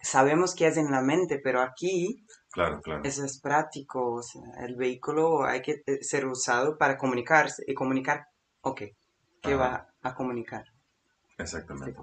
sabemos 0.00 0.54
que 0.54 0.66
es 0.66 0.76
en 0.76 0.90
la 0.90 1.02
mente, 1.02 1.40
pero 1.42 1.60
aquí 1.60 2.24
claro, 2.50 2.80
claro. 2.80 3.02
eso 3.04 3.24
es 3.24 3.40
práctico. 3.40 4.20
el 4.58 4.76
vehículo 4.76 5.44
hay 5.44 5.62
que 5.62 5.82
eh, 5.86 6.02
ser 6.02 6.26
usado 6.26 6.76
para 6.78 6.96
comunicarse 6.96 7.62
y 7.66 7.74
comunicar, 7.74 8.26
ok, 8.62 8.82
¿qué 9.42 9.54
va 9.54 9.88
a 10.02 10.14
comunicar? 10.14 10.64
Exactamente. 11.38 11.94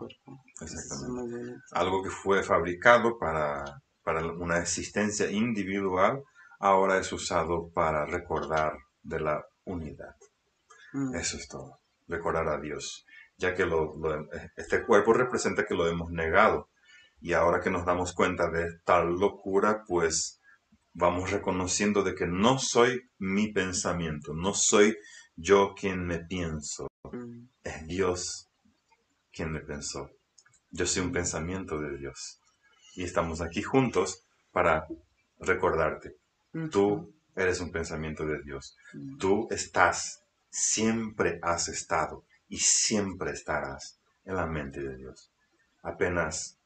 Este 0.59 0.65
Exactamente. 0.65 1.61
Algo 1.71 2.03
que 2.03 2.09
fue 2.09 2.43
fabricado 2.43 3.17
para, 3.19 3.81
para 4.03 4.25
una 4.25 4.59
existencia 4.59 5.29
individual 5.29 6.23
ahora 6.59 6.97
es 6.97 7.11
usado 7.11 7.69
para 7.73 8.05
recordar 8.05 8.77
de 9.03 9.19
la 9.19 9.45
unidad. 9.65 10.15
Mm. 10.93 11.15
Eso 11.15 11.37
es 11.37 11.47
todo, 11.47 11.79
recordar 12.07 12.47
a 12.47 12.59
Dios, 12.59 13.05
ya 13.37 13.55
que 13.55 13.65
lo, 13.65 13.95
este 14.55 14.83
cuerpo 14.85 15.13
representa 15.13 15.65
que 15.65 15.75
lo 15.75 15.87
hemos 15.87 16.11
negado 16.11 16.69
y 17.19 17.33
ahora 17.33 17.61
que 17.61 17.71
nos 17.71 17.85
damos 17.85 18.13
cuenta 18.13 18.49
de 18.49 18.79
tal 18.83 19.15
locura, 19.19 19.83
pues 19.87 20.39
vamos 20.93 21.31
reconociendo 21.31 22.03
de 22.03 22.15
que 22.15 22.27
no 22.27 22.59
soy 22.59 23.09
mi 23.17 23.51
pensamiento, 23.51 24.33
no 24.33 24.53
soy 24.53 24.97
yo 25.35 25.75
quien 25.75 26.05
me 26.05 26.19
pienso, 26.19 26.87
mm. 27.11 27.49
es 27.63 27.87
Dios 27.87 28.49
quien 29.31 29.51
me 29.51 29.61
pensó. 29.61 30.09
Yo 30.71 30.85
soy 30.85 31.03
un 31.03 31.11
pensamiento 31.11 31.79
de 31.79 31.97
Dios. 31.97 32.41
Y 32.95 33.03
estamos 33.03 33.41
aquí 33.41 33.61
juntos 33.61 34.25
para 34.51 34.87
recordarte 35.39 36.17
Tú 36.71 37.13
eres 37.35 37.59
un 37.59 37.71
pensamiento 37.71 38.25
de 38.25 38.41
Dios. 38.41 38.77
Tú 39.19 39.47
estás, 39.51 40.23
siempre 40.49 41.39
has 41.41 41.67
estado 41.69 42.25
y 42.49 42.57
siempre 42.57 43.31
estarás 43.31 43.99
en 44.25 44.35
la 44.35 44.45
mente 44.45 44.81
de 44.81 44.95
Dios. 44.95 45.31
Apenas 45.83 46.57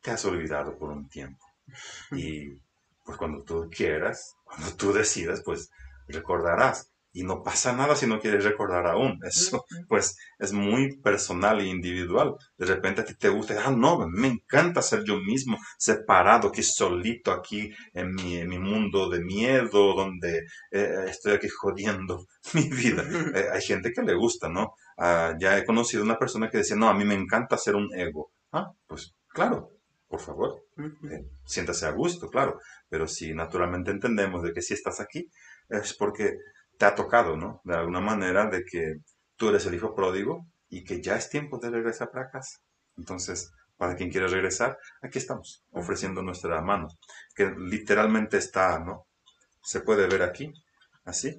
te 0.00 0.10
has 0.10 0.24
olvidado 0.24 0.76
por 0.78 0.90
un 0.90 1.08
tiempo. 1.08 1.44
Y 2.12 2.62
pues 3.04 3.18
cuando 3.18 3.42
tú 3.42 3.68
quieras, 3.70 4.36
cuando 4.44 4.74
tú 4.74 4.92
decidas, 4.92 5.42
pues 5.44 5.70
recordarás 6.08 6.90
y 7.16 7.22
no 7.22 7.42
pasa 7.42 7.72
nada 7.72 7.96
si 7.96 8.06
no 8.06 8.20
quieres 8.20 8.44
recordar 8.44 8.86
aún. 8.86 9.18
Eso, 9.24 9.64
pues, 9.88 10.18
es 10.38 10.52
muy 10.52 10.98
personal 10.98 11.60
e 11.60 11.64
individual. 11.64 12.34
De 12.58 12.66
repente 12.66 13.00
a 13.00 13.04
ti 13.06 13.14
te 13.14 13.30
gusta, 13.30 13.54
ah, 13.64 13.70
no, 13.70 14.06
me 14.06 14.28
encanta 14.28 14.82
ser 14.82 15.02
yo 15.02 15.16
mismo, 15.16 15.56
separado, 15.78 16.48
aquí 16.48 16.62
solito, 16.62 17.32
aquí 17.32 17.70
en 17.94 18.14
mi, 18.14 18.36
en 18.36 18.48
mi 18.50 18.58
mundo 18.58 19.08
de 19.08 19.20
miedo, 19.24 19.94
donde 19.94 20.44
eh, 20.70 21.06
estoy 21.08 21.32
aquí 21.32 21.48
jodiendo 21.48 22.26
mi 22.52 22.68
vida. 22.68 23.02
Eh, 23.34 23.46
hay 23.50 23.62
gente 23.62 23.94
que 23.94 24.02
le 24.02 24.14
gusta, 24.14 24.50
¿no? 24.50 24.74
Ah, 24.98 25.34
ya 25.40 25.56
he 25.56 25.64
conocido 25.64 26.02
una 26.02 26.18
persona 26.18 26.50
que 26.50 26.58
decía, 26.58 26.76
no, 26.76 26.90
a 26.90 26.94
mí 26.94 27.06
me 27.06 27.14
encanta 27.14 27.56
ser 27.56 27.76
un 27.76 27.88
ego. 27.94 28.30
Ah, 28.52 28.70
pues, 28.86 29.14
claro, 29.28 29.70
por 30.06 30.20
favor, 30.20 30.64
eh, 31.10 31.24
siéntase 31.46 31.86
a 31.86 31.92
gusto, 31.92 32.28
claro. 32.28 32.60
Pero 32.90 33.08
si 33.08 33.32
naturalmente 33.32 33.90
entendemos 33.90 34.42
de 34.42 34.52
que 34.52 34.60
si 34.60 34.74
estás 34.74 35.00
aquí, 35.00 35.30
es 35.70 35.94
porque 35.94 36.36
te 36.78 36.84
ha 36.84 36.94
tocado, 36.94 37.36
¿no? 37.36 37.60
De 37.64 37.74
alguna 37.74 38.00
manera 38.00 38.48
de 38.48 38.64
que 38.64 38.96
tú 39.36 39.48
eres 39.48 39.66
el 39.66 39.74
hijo 39.74 39.94
pródigo 39.94 40.46
y 40.68 40.84
que 40.84 41.00
ya 41.00 41.16
es 41.16 41.30
tiempo 41.30 41.58
de 41.58 41.70
regresar 41.70 42.10
para 42.10 42.30
casa. 42.30 42.58
Entonces, 42.96 43.52
para 43.76 43.94
quien 43.94 44.10
quiere 44.10 44.28
regresar, 44.28 44.78
aquí 45.02 45.18
estamos, 45.18 45.64
ofreciendo 45.70 46.22
nuestra 46.22 46.60
mano, 46.62 46.88
que 47.34 47.52
literalmente 47.58 48.38
está, 48.38 48.78
¿no? 48.78 49.06
Se 49.62 49.80
puede 49.80 50.06
ver 50.06 50.22
aquí, 50.22 50.52
así, 51.04 51.36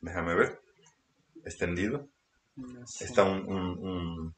déjame 0.00 0.34
ver, 0.34 0.60
extendido. 1.44 2.08
Está 3.00 3.24
un, 3.24 4.34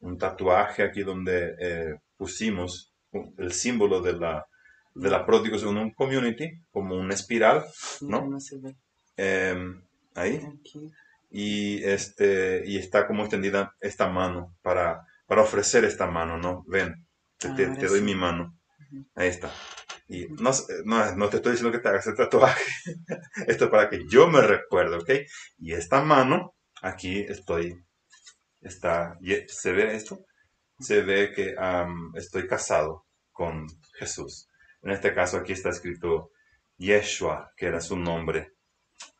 un, 0.00 0.18
tatuaje 0.18 0.82
aquí 0.82 1.02
donde 1.02 1.54
eh, 1.60 1.94
pusimos 2.16 2.92
el 3.36 3.52
símbolo 3.52 4.00
de 4.00 4.14
la, 4.14 4.46
de 4.94 5.08
la 5.08 5.24
pródigo 5.24 5.56
en 5.56 5.78
un 5.78 5.90
community, 5.92 6.60
como 6.72 6.96
una 6.96 7.14
espiral, 7.14 7.64
¿no? 8.00 8.26
no 8.26 8.40
se 8.40 8.58
ve. 8.58 8.76
Em, 9.18 9.82
ahí. 10.14 10.40
Y, 11.30 11.84
este, 11.84 12.62
y 12.66 12.78
está 12.78 13.06
como 13.06 13.22
extendida 13.24 13.74
esta 13.80 14.08
mano 14.08 14.56
para, 14.62 15.02
para 15.26 15.42
ofrecer 15.42 15.84
esta 15.84 16.06
mano, 16.06 16.38
¿no? 16.38 16.64
Ven, 16.68 17.06
Te, 17.38 17.48
Ah, 17.48 17.54
te- 17.56 17.66
ahora 17.66 17.78
te 17.78 17.86
doy 17.88 18.00
mi 18.02 18.14
mano. 18.14 18.54
Ahí 19.14 19.28
está. 19.28 19.50
Y 20.08 20.26
no, 20.28 20.52
no, 20.86 21.16
no 21.16 21.28
te 21.28 21.36
estoy 21.38 21.52
diciendo 21.52 21.72
que 21.76 21.82
te 21.82 21.88
hagas 21.90 22.06
el 22.06 22.16
tatuaje. 22.16 22.64
Esto 23.46 23.66
es 23.66 23.70
para 23.70 23.90
que 23.90 24.06
yo 24.08 24.28
me 24.28 24.40
recuerde, 24.40 24.96
¿ok? 24.96 25.10
Y 25.58 25.72
esta 25.74 26.02
mano, 26.02 26.54
aquí 26.82 27.20
estoy, 27.20 27.74
está, 28.60 29.16
y- 29.20 29.46
¿se 29.48 29.72
ve 29.72 29.94
esto? 29.96 30.24
Se 30.80 31.02
ve 31.02 31.32
que 31.34 31.54
estoy 32.14 32.46
casado 32.48 33.06
con 33.32 33.66
Jesús. 33.98 34.48
En 34.82 34.92
este 34.92 35.14
caso 35.14 35.38
aquí 35.38 35.52
está 35.52 35.70
escrito 35.70 36.30
Yeshua, 36.78 37.52
que 37.56 37.66
era 37.66 37.80
su 37.80 37.96
nombre, 37.96 38.52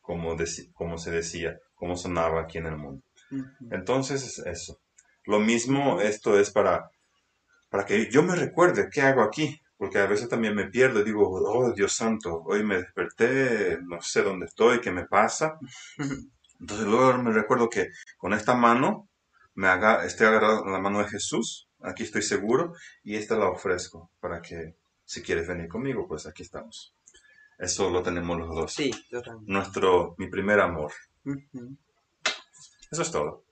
como, 0.09 0.37
deci- 0.37 0.73
como 0.75 0.99
se 0.99 1.11
decía, 1.21 1.51
como 1.77 1.97
sonaba 1.97 2.41
aquí 2.43 2.59
en 2.59 2.67
el 2.73 2.79
mundo. 2.79 3.03
Ujú. 3.31 3.65
Entonces 3.71 4.25
es 4.31 4.39
eso. 4.47 4.81
Lo 5.27 5.41
mismo, 5.41 6.01
esto 6.01 6.39
es 6.41 6.51
para, 6.51 6.91
para 7.71 7.87
que 7.87 8.11
yo 8.11 8.23
me 8.23 8.37
recuerde 8.37 8.89
qué 8.93 9.03
hago 9.03 9.23
aquí, 9.23 9.61
porque 9.79 9.99
a 9.99 10.07
veces 10.07 10.29
también 10.29 10.55
me 10.55 10.69
pierdo 10.71 11.01
y 11.01 11.05
digo, 11.05 11.25
oh 11.31 11.73
Dios 11.73 11.95
santo, 11.95 12.43
hoy 12.47 12.65
me 12.65 12.79
desperté, 12.79 13.79
no 13.83 14.01
sé 14.03 14.23
dónde 14.23 14.47
estoy, 14.47 14.81
qué 14.81 14.91
me 14.93 15.07
pasa. 15.07 15.59
Entonces 16.61 16.87
luego 16.87 17.19
me 17.23 17.33
recuerdo 17.33 17.69
que 17.71 17.89
con 18.19 18.33
esta 18.35 18.55
mano 18.55 19.09
me 19.55 19.69
haga, 19.69 20.05
estoy 20.05 20.27
agarrado 20.29 20.65
en 20.67 20.73
la 20.73 20.81
mano 20.81 21.01
de 21.01 21.09
Jesús, 21.09 21.69
aquí 21.83 22.05
estoy 22.05 22.23
seguro, 22.23 22.75
y 23.05 23.17
esta 23.17 23.37
la 23.37 23.49
ofrezco 23.51 24.11
para 24.21 24.41
que 24.43 24.75
si 25.05 25.23
quieres 25.23 25.49
venir 25.49 25.69
conmigo, 25.69 26.07
pues 26.09 26.27
aquí 26.27 26.43
estamos. 26.43 26.95
Eso 27.59 27.91
lo 27.91 28.03
tenemos 28.03 28.39
los 28.39 28.55
dos. 28.55 28.73
Sí, 28.73 28.93
yo 29.11 29.21
también. 29.21 29.53
Nuestro, 29.53 30.15
mi 30.17 30.29
primer 30.29 30.61
amor. 30.61 30.93
Eso 32.91 33.03
es 33.03 33.11
todo. 33.11 33.45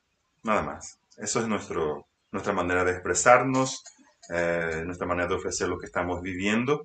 Nada 0.45 0.63
más. 0.63 0.99
Eso 1.17 1.41
es 1.41 1.49
nuestro, 1.49 2.07
nuestra 2.31 2.53
manera 2.53 2.85
de 2.85 2.93
expresarnos, 2.93 3.83
eh, 4.31 4.83
nuestra 4.87 5.07
manera 5.07 5.29
de 5.29 5.35
ofrecer 5.35 5.69
lo 5.69 5.79
que 5.79 5.87
estamos 5.87 6.23
viviendo. 6.23 6.85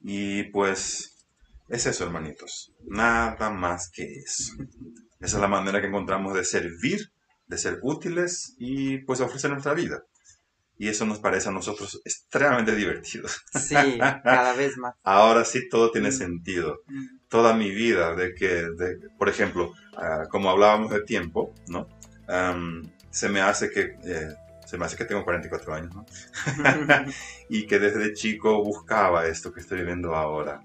Y 0.00 0.44
pues 0.44 1.26
es 1.68 1.86
eso, 1.86 2.04
hermanitos. 2.04 2.72
Nada 2.86 3.50
más 3.50 3.90
que 3.90 4.04
eso. 4.04 4.54
Esa 5.20 5.36
es 5.36 5.40
la 5.40 5.48
manera 5.48 5.80
que 5.80 5.86
encontramos 5.86 6.34
de 6.34 6.44
servir, 6.44 7.12
de 7.46 7.58
ser 7.58 7.78
útiles 7.82 8.54
y 8.58 8.98
pues 9.04 9.20
ofrecer 9.20 9.50
nuestra 9.50 9.74
vida. 9.74 10.02
Y 10.82 10.88
eso 10.88 11.06
nos 11.06 11.20
parece 11.20 11.48
a 11.48 11.52
nosotros 11.52 12.02
extremadamente 12.04 12.74
divertido. 12.74 13.28
Sí, 13.54 13.76
cada 14.00 14.52
vez 14.54 14.76
más. 14.78 14.96
Ahora 15.04 15.44
sí 15.44 15.68
todo 15.68 15.92
tiene 15.92 16.08
Mm. 16.08 16.12
sentido 16.12 16.80
Mm. 16.88 17.04
toda 17.28 17.54
mi 17.54 17.70
vida, 17.70 18.16
de 18.16 18.34
que, 18.34 18.48
de- 18.48 18.96
por 19.16 19.28
ejemplo, 19.28 19.72
ah, 19.96 20.24
como 20.28 20.50
hablábamos 20.50 20.90
de 20.90 21.02
tiempo, 21.04 21.54
¿no? 21.68 21.86
Se 23.12 23.28
me 23.28 23.40
hace 23.42 23.70
que, 23.70 23.94
eh, 24.04 24.34
se 24.66 24.76
me 24.76 24.84
hace 24.86 24.96
que 24.96 25.04
tengo 25.04 25.22
44 25.22 25.72
años, 25.72 25.94
¿no? 25.94 26.04
y 27.48 27.64
que 27.68 27.78
desde 27.78 28.12
chico 28.14 28.60
buscaba 28.64 29.26
esto 29.28 29.52
que 29.52 29.60
estoy 29.60 29.82
viviendo 29.82 30.16
ahora. 30.16 30.64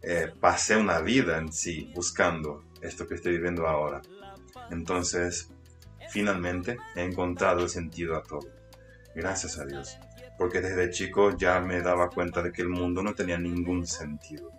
Eh, 0.00 0.32
pasé 0.40 0.74
una 0.76 1.00
vida 1.02 1.36
en 1.36 1.52
sí 1.52 1.90
buscando 1.94 2.64
esto 2.80 3.06
que 3.06 3.16
estoy 3.16 3.32
viviendo 3.32 3.66
ahora. 3.66 4.00
Entonces, 4.70 5.50
finalmente 6.08 6.78
he 6.96 7.02
encontrado 7.02 7.62
el 7.64 7.68
sentido 7.68 8.16
a 8.16 8.22
todo. 8.22 8.53
Gracias 9.14 9.58
a 9.58 9.64
Dios. 9.64 9.98
Porque 10.38 10.60
desde 10.60 10.90
chico 10.90 11.36
ya 11.36 11.60
me 11.60 11.80
daba 11.80 12.10
cuenta 12.10 12.42
de 12.42 12.52
que 12.52 12.62
el 12.62 12.68
mundo 12.68 13.02
no 13.02 13.14
tenía 13.14 13.38
ningún 13.38 13.86
sentido. 13.86 14.50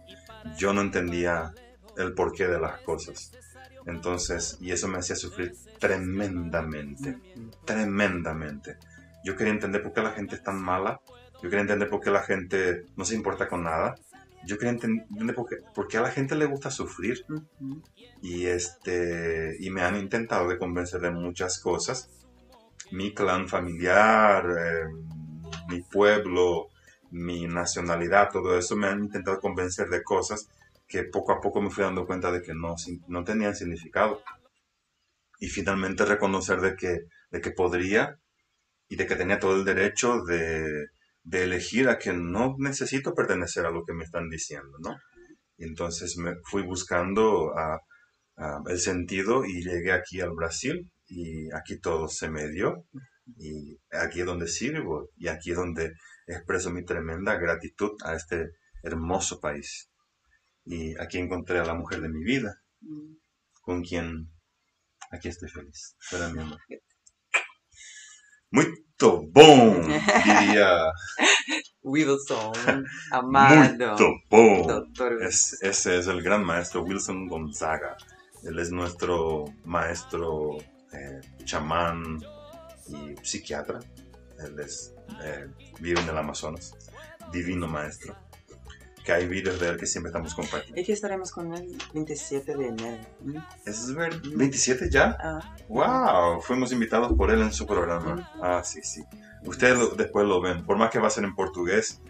Yo 0.57 0.73
no 0.73 0.81
entendía 0.81 1.53
el 1.97 2.13
porqué 2.13 2.47
de 2.47 2.59
las 2.59 2.79
cosas. 2.81 3.31
Entonces, 3.85 4.57
y 4.61 4.71
eso 4.71 4.87
me 4.87 4.97
hacía 4.97 5.15
sufrir 5.15 5.53
tremendamente 5.79 7.17
tremendamente. 7.65 8.77
Yo 9.23 9.35
quería 9.35 9.53
entender 9.53 9.81
por 9.83 9.93
qué 9.93 10.01
la 10.01 10.11
gente 10.11 10.35
es 10.35 10.43
tan 10.43 10.61
mala. 10.61 11.01
Yo 11.41 11.49
quería 11.49 11.61
entender 11.61 11.89
por 11.89 11.99
qué 12.01 12.09
la 12.11 12.23
gente 12.23 12.85
no 12.95 13.05
se 13.05 13.15
importa 13.15 13.47
con 13.47 13.63
nada. 13.63 13.95
Yo 14.45 14.57
quería 14.57 14.73
enten- 14.73 15.05
entender 15.09 15.35
por 15.35 15.49
qué, 15.49 15.57
por 15.73 15.87
qué 15.87 15.97
a 15.97 16.01
la 16.01 16.11
gente 16.11 16.35
le 16.35 16.45
gusta 16.45 16.69
sufrir. 16.71 17.25
Y, 18.21 18.45
este, 18.45 19.57
y 19.59 19.69
me 19.71 19.81
han 19.81 19.95
intentado 19.97 20.47
de 20.47 20.57
convencer 20.57 21.01
de 21.01 21.11
muchas 21.11 21.59
cosas. 21.59 22.09
Mi 22.91 23.13
clan 23.13 23.47
familiar, 23.47 24.45
eh, 24.45 24.85
mi 25.69 25.81
pueblo, 25.81 26.69
mi 27.11 27.47
nacionalidad, 27.47 28.29
todo 28.31 28.57
eso 28.57 28.75
me 28.75 28.87
han 28.87 29.03
intentado 29.03 29.39
convencer 29.39 29.87
de 29.89 30.03
cosas 30.03 30.49
que 30.87 31.03
poco 31.03 31.31
a 31.31 31.41
poco 31.41 31.61
me 31.61 31.69
fui 31.69 31.83
dando 31.83 32.05
cuenta 32.05 32.31
de 32.31 32.41
que 32.41 32.53
no, 32.53 32.75
no 33.07 33.23
tenían 33.23 33.55
significado. 33.55 34.21
Y 35.39 35.47
finalmente 35.47 36.05
reconocer 36.05 36.61
de 36.61 36.75
que, 36.75 37.05
de 37.31 37.41
que 37.41 37.51
podría 37.51 38.19
y 38.87 38.95
de 38.95 39.07
que 39.07 39.15
tenía 39.15 39.39
todo 39.39 39.55
el 39.55 39.65
derecho 39.65 40.23
de, 40.23 40.87
elegir 41.31 41.89
a 41.89 41.97
que 41.97 42.13
no 42.13 42.55
necesito 42.59 43.13
pertenecer 43.15 43.65
a 43.65 43.71
lo 43.71 43.83
que 43.83 43.93
me 43.93 44.03
están 44.03 44.29
diciendo, 44.29 44.77
¿no? 44.79 44.95
Y 45.57 45.65
entonces 45.65 46.17
me 46.17 46.35
fui 46.43 46.61
buscando 46.61 47.53
el 48.67 48.79
sentido 48.79 49.43
y 49.45 49.63
llegué 49.63 49.91
aquí 49.91 50.21
al 50.21 50.31
Brasil 50.31 50.89
y 51.07 51.51
aquí 51.53 51.79
todo 51.79 52.07
se 52.07 52.29
me 52.29 52.49
dio 52.49 52.85
y 53.37 53.77
aquí 53.91 54.21
es 54.21 54.25
donde 54.25 54.47
sirvo 54.47 55.09
y 55.17 55.27
aquí 55.27 55.51
es 55.51 55.57
donde 55.57 55.93
expreso 56.27 56.71
mi 56.71 56.83
tremenda 56.85 57.35
gratitud 57.37 57.91
a 58.03 58.15
este 58.15 58.49
hermoso 58.83 59.39
país. 59.39 59.89
Y 60.63 60.99
aquí 60.99 61.17
encontré 61.19 61.59
a 61.59 61.65
la 61.65 61.73
mujer 61.75 62.01
de 62.01 62.09
mi 62.09 62.23
vida, 62.23 62.55
con 63.61 63.83
quien 63.83 64.31
aquí 65.11 65.27
estoy 65.27 65.49
feliz. 65.49 65.95
Mi 66.33 66.41
amor. 66.41 66.59
Muito 68.51 69.21
bom, 69.31 69.81
diría. 70.23 70.91
Wilson, 71.83 72.85
amado. 73.11 73.95
Muito 73.95 74.13
bom. 74.29 74.67
Es- 75.21 75.61
ese 75.61 75.97
es 75.99 76.07
el 76.07 76.21
gran 76.23 76.43
maestro 76.43 76.81
Wilson 76.83 77.27
Gonzaga. 77.27 77.95
Él 78.43 78.57
es 78.59 78.71
nuestro 78.71 79.45
maestro 79.65 80.57
eh, 80.95 81.21
chamán 81.43 82.19
y 82.87 83.15
psiquiatra. 83.25 83.79
Él 84.39 84.59
es, 84.59 84.93
eh, 85.23 85.47
vive 85.79 85.99
en 86.01 86.09
el 86.09 86.17
Amazonas. 86.17 86.73
Divino 87.31 87.67
maestro. 87.67 88.15
Que 89.03 89.11
hay 89.11 89.27
videos 89.27 89.59
de 89.59 89.69
él 89.69 89.77
que 89.77 89.85
siempre 89.85 90.09
estamos 90.09 90.33
compartiendo. 90.33 90.81
Y 90.81 90.83
que 90.83 90.93
estaremos 90.93 91.31
con 91.31 91.53
el 91.53 91.77
27 91.93 92.55
de 92.57 92.67
enero. 92.67 93.03
Mm. 93.21 93.37
¿Es 93.65 93.93
ver- 93.93 94.19
27 94.21 94.89
ya? 94.89 95.15
Ah, 95.19 95.55
¡Wow! 95.69 96.41
Fuimos 96.41 96.71
invitados 96.71 97.13
por 97.13 97.29
él 97.29 97.41
en 97.41 97.53
su 97.53 97.67
programa. 97.67 98.31
Ah, 98.41 98.63
sí, 98.63 98.81
sí. 98.83 99.03
Ustedes 99.45 99.77
lo- 99.77 99.89
después 99.89 100.25
lo 100.27 100.41
ven. 100.41 100.65
Por 100.65 100.77
más 100.77 100.89
que 100.89 100.97
va 100.99 101.07
a 101.07 101.11
ser 101.11 101.23
en 101.23 101.35
portugués, 101.35 102.01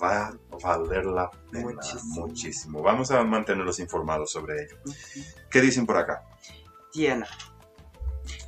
va 0.00 0.28
a 0.28 0.36
valer 0.62 1.06
la 1.06 1.28
pena 1.50 1.64
Muchísimo. 1.72 2.26
muchísimo. 2.28 2.82
Vamos 2.82 3.10
a 3.10 3.24
mantenerlos 3.24 3.80
informados 3.80 4.30
sobre 4.30 4.62
ello. 4.62 4.76
¿Qué 5.50 5.60
dicen 5.60 5.86
por 5.86 5.96
acá? 5.96 6.22
Diana. 6.94 7.26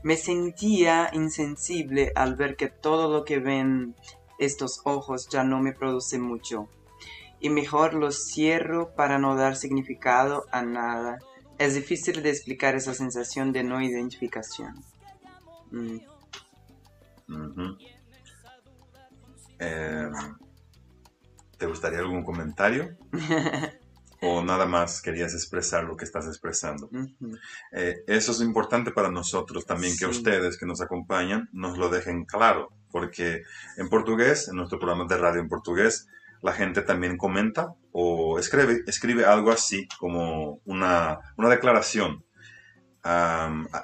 Me 0.02 0.16
sentía 0.16 1.10
insensible 1.12 2.12
al 2.14 2.34
ver 2.34 2.56
que 2.56 2.68
todo 2.68 3.12
lo 3.12 3.24
que 3.24 3.38
ven 3.38 3.94
estos 4.38 4.80
ojos 4.84 5.28
ya 5.28 5.44
no 5.44 5.60
me 5.60 5.72
produce 5.72 6.18
mucho. 6.18 6.68
Y 7.40 7.50
mejor 7.50 7.94
los 7.94 8.26
cierro 8.26 8.94
para 8.94 9.18
no 9.18 9.36
dar 9.36 9.56
significado 9.56 10.46
a 10.50 10.62
nada. 10.62 11.18
Es 11.58 11.74
difícil 11.74 12.22
de 12.22 12.30
explicar 12.30 12.74
esa 12.74 12.94
sensación 12.94 13.52
de 13.52 13.62
no 13.62 13.82
identificación. 13.82 14.82
Mm. 15.70 15.98
Eh, 19.58 20.10
¿Te 21.58 21.66
gustaría 21.66 21.98
algún 21.98 22.24
comentario? 22.24 22.96
¿O 24.22 24.42
nada 24.42 24.66
más 24.66 25.00
querías 25.00 25.32
expresar 25.34 25.84
lo 25.84 25.96
que 25.96 26.04
estás 26.04 26.26
expresando? 26.26 26.90
Eh, 27.72 28.04
eso 28.06 28.32
es 28.32 28.40
importante 28.40 28.90
para 28.90 29.10
nosotros 29.10 29.64
también, 29.64 29.96
que 29.96 30.06
ustedes 30.06 30.58
que 30.58 30.66
nos 30.66 30.80
acompañan 30.80 31.48
nos 31.52 31.78
lo 31.78 31.88
dejen 31.88 32.24
claro, 32.26 32.70
porque 32.90 33.42
en 33.78 33.88
portugués, 33.88 34.48
en 34.48 34.56
nuestro 34.56 34.78
programa 34.78 35.06
de 35.06 35.16
radio 35.16 35.40
en 35.40 35.48
portugués, 35.48 36.06
la 36.42 36.52
gente 36.52 36.82
también 36.82 37.16
comenta 37.16 37.74
o 37.92 38.38
escribe, 38.38 38.82
escribe 38.86 39.24
algo 39.24 39.50
así 39.50 39.88
como 39.98 40.60
una, 40.64 41.20
una 41.36 41.48
declaración. 41.48 42.24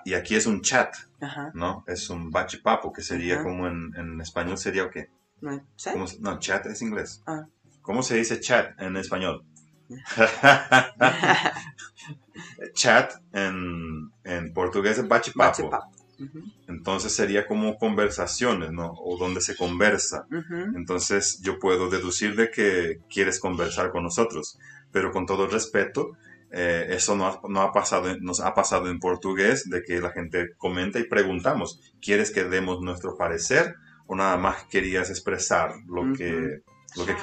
Y 0.04 0.14
aquí 0.14 0.34
es 0.34 0.46
un 0.46 0.60
chat, 0.60 0.94
Ajá. 1.20 1.50
¿no? 1.54 1.84
Es 1.86 2.10
un 2.10 2.30
bate-papo, 2.30 2.92
que 2.92 3.02
sería 3.02 3.36
Ajá. 3.36 3.44
como 3.44 3.66
en, 3.66 3.94
en 3.96 4.20
español 4.20 4.58
sería 4.58 4.84
o 4.84 4.90
qué? 4.90 5.08
No 5.40 5.64
sé. 5.76 5.92
¿Cómo 5.92 6.06
no, 6.20 6.38
chat 6.38 6.66
es 6.66 6.82
inglés. 6.82 7.22
Ah. 7.26 7.46
¿Cómo 7.82 8.02
se 8.02 8.16
dice 8.16 8.40
chat 8.40 8.78
en 8.80 8.96
español? 8.96 9.44
chat 12.74 13.12
en, 13.32 14.10
en 14.24 14.52
portugués 14.52 14.98
es. 14.98 15.80
Ujú, 16.18 16.44
Entonces 16.66 17.14
sería 17.14 17.46
como 17.46 17.76
conversaciones, 17.76 18.72
¿no? 18.72 18.92
O 18.92 19.18
donde 19.18 19.42
se 19.42 19.54
conversa. 19.54 20.26
Entonces 20.74 21.40
yo 21.42 21.58
puedo 21.58 21.90
deducir 21.90 22.36
de 22.36 22.50
que 22.50 23.00
quieres 23.10 23.38
conversar 23.38 23.90
con 23.90 24.02
nosotros, 24.02 24.58
pero 24.92 25.12
con 25.12 25.26
todo 25.26 25.46
respeto, 25.46 26.12
eh, 26.52 26.86
eso 26.90 27.16
no 27.16 27.26
ha, 27.26 27.40
no 27.48 27.60
ha 27.60 27.72
pasado, 27.72 28.16
nos 28.20 28.40
ha 28.40 28.54
pasado 28.54 28.88
en 28.88 28.98
portugués, 28.98 29.68
de 29.68 29.82
que 29.82 30.00
la 30.00 30.10
gente 30.10 30.54
comenta 30.56 30.98
y 30.98 31.04
preguntamos, 31.04 31.80
¿quieres 32.00 32.30
que 32.30 32.44
demos 32.44 32.80
nuestro 32.80 33.16
parecer 33.16 33.74
o 34.06 34.16
nada 34.16 34.36
más 34.36 34.64
querías 34.64 35.10
expresar 35.10 35.74
lo 35.86 36.12
que, 36.14 36.60
lo 36.96 37.06
que, 37.06 37.16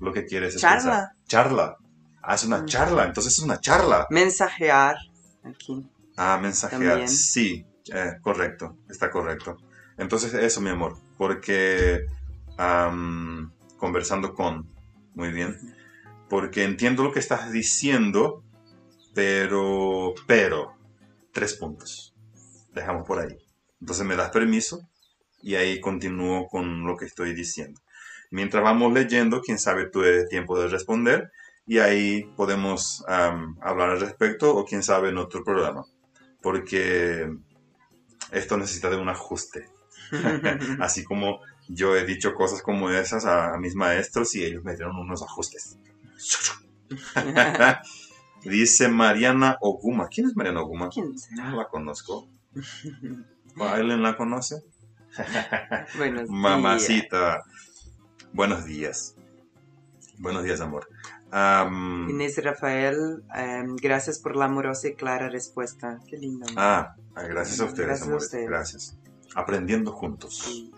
lo 0.00 0.12
que 0.12 0.24
quieres 0.24 0.54
expresar. 0.54 0.82
Charla. 0.82 1.12
Charla. 1.26 1.76
Ah, 2.28 2.34
es 2.34 2.42
una 2.42 2.64
charla, 2.64 3.04
entonces 3.04 3.34
es 3.34 3.38
una 3.38 3.60
charla. 3.60 4.08
Mensajear 4.10 4.96
aquí. 5.44 5.88
Ah, 6.16 6.38
mensajear. 6.42 6.80
También. 6.80 7.08
Sí, 7.08 7.64
eh, 7.94 8.14
correcto, 8.20 8.76
está 8.90 9.12
correcto. 9.12 9.56
Entonces 9.96 10.34
eso, 10.34 10.60
mi 10.60 10.70
amor, 10.70 10.98
porque 11.16 12.04
conversando 13.76 14.34
con, 14.34 14.68
muy 15.14 15.30
bien, 15.30 15.56
porque 16.28 16.64
entiendo 16.64 17.04
lo 17.04 17.12
que 17.12 17.20
estás 17.20 17.52
diciendo, 17.52 18.42
pero, 19.14 20.14
pero, 20.26 20.76
tres 21.32 21.54
puntos. 21.54 22.12
Dejamos 22.74 23.06
por 23.06 23.20
ahí. 23.20 23.36
Entonces 23.80 24.04
me 24.04 24.16
das 24.16 24.30
permiso 24.30 24.80
y 25.42 25.54
ahí 25.54 25.80
continúo 25.80 26.48
con 26.48 26.84
lo 26.84 26.96
que 26.96 27.04
estoy 27.04 27.34
diciendo. 27.34 27.80
Mientras 28.32 28.64
vamos 28.64 28.92
leyendo, 28.92 29.42
quién 29.42 29.60
sabe 29.60 29.88
tú 29.88 30.00
de 30.00 30.26
tiempo 30.26 30.58
de 30.58 30.66
responder 30.66 31.30
y 31.66 31.78
ahí 31.78 32.24
podemos 32.36 33.04
hablar 33.08 33.90
al 33.90 34.00
respecto 34.00 34.54
o 34.54 34.64
quién 34.64 34.82
sabe 34.82 35.08
en 35.08 35.18
otro 35.18 35.42
programa. 35.42 35.84
Porque 36.40 37.28
esto 38.30 38.56
necesita 38.56 38.90
de 38.90 38.96
un 38.96 39.08
ajuste. 39.08 39.68
Así 40.80 41.02
como 41.02 41.40
yo 41.68 41.96
he 41.96 42.04
dicho 42.04 42.34
cosas 42.34 42.62
como 42.62 42.90
esas 42.90 43.24
a, 43.24 43.54
a 43.54 43.58
mis 43.58 43.74
maestros 43.74 44.34
y 44.36 44.44
ellos 44.44 44.62
me 44.62 44.76
dieron 44.76 44.96
unos 44.96 45.22
ajustes. 45.22 45.78
Dice 48.44 48.88
Mariana 48.88 49.58
Oguma. 49.60 50.08
¿Quién 50.08 50.28
es 50.28 50.36
Mariana 50.36 50.60
Oguma? 50.60 50.88
¿Quién 50.88 51.18
será? 51.18 51.50
No 51.50 51.56
la 51.56 51.68
conozco. 51.68 52.28
¿Alguien 53.60 54.02
la 54.02 54.16
conoce? 54.16 54.62
Buenos 55.96 56.22
días. 56.22 56.30
Mamacita. 56.30 57.42
Buenos 58.32 58.64
días. 58.64 59.16
Buenos 60.18 60.44
días, 60.44 60.60
amor. 60.60 60.88
Am, 61.30 62.08
Inés 62.08 62.42
Rafael, 62.42 63.22
em, 63.34 63.76
gracias 63.76 64.18
por 64.18 64.36
la 64.36 64.46
amorosa 64.46 64.88
y 64.88 64.94
clara 64.94 65.28
respuesta. 65.28 65.98
Qué 66.06 66.16
lindo. 66.16 66.46
amor. 66.46 66.58
ah, 66.62 66.96
ah, 67.14 67.22
gracias 67.22 67.60
a 67.60 67.64
ustedes, 67.64 67.86
Gracias 67.88 68.02
a 68.02 68.10
amores. 68.10 68.24
ustedes. 68.24 68.48
Gracias. 68.48 68.98
Aprendiendo 69.34 69.92
juntos. 69.92 70.38
Sí. 70.38 70.72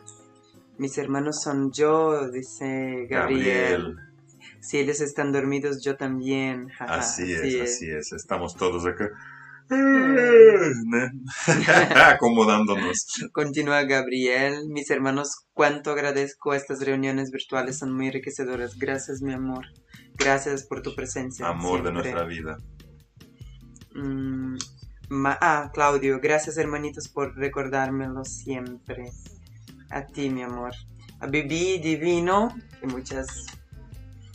Mis 0.78 0.96
hermanos 0.98 1.42
son 1.42 1.70
yo, 1.72 2.28
dice 2.30 3.06
Gabriel. 3.08 3.82
Gabriel. 3.82 3.96
Si 4.60 4.78
ellos 4.78 5.00
están 5.00 5.32
dormidos, 5.32 5.82
yo 5.84 5.96
también. 5.96 6.70
Así 6.80 7.32
es, 7.32 7.40
así 7.40 7.60
así 7.60 7.90
es. 7.90 8.12
Estamos 8.12 8.56
todos 8.56 8.86
acá. 8.86 9.10
Acomodándonos. 12.06 13.06
Continúa 13.32 13.82
Gabriel. 13.84 14.68
Mis 14.68 14.90
hermanos, 14.90 15.46
cuánto 15.52 15.92
agradezco 15.92 16.54
estas 16.54 16.80
reuniones 16.80 17.30
virtuales, 17.30 17.78
son 17.78 17.94
muy 17.94 18.06
enriquecedoras. 18.06 18.78
Gracias, 18.78 19.20
mi 19.20 19.32
amor. 19.32 19.66
Gracias 20.14 20.64
por 20.64 20.82
tu 20.82 20.94
presencia. 20.94 21.46
Amor 21.46 21.82
de 21.82 21.92
nuestra 21.92 22.24
vida. 22.24 22.58
Mm, 23.94 24.56
ah, 25.40 25.70
Claudio, 25.72 26.20
gracias 26.20 26.56
hermanitos 26.56 27.08
por 27.08 27.36
recordármelo 27.36 28.24
siempre. 28.24 29.10
A 29.90 30.06
ti, 30.06 30.30
mi 30.30 30.42
amor. 30.42 30.72
A 31.20 31.26
Bibi 31.26 31.78
Divino, 31.78 32.54
y 32.82 32.86
muchas... 32.86 33.46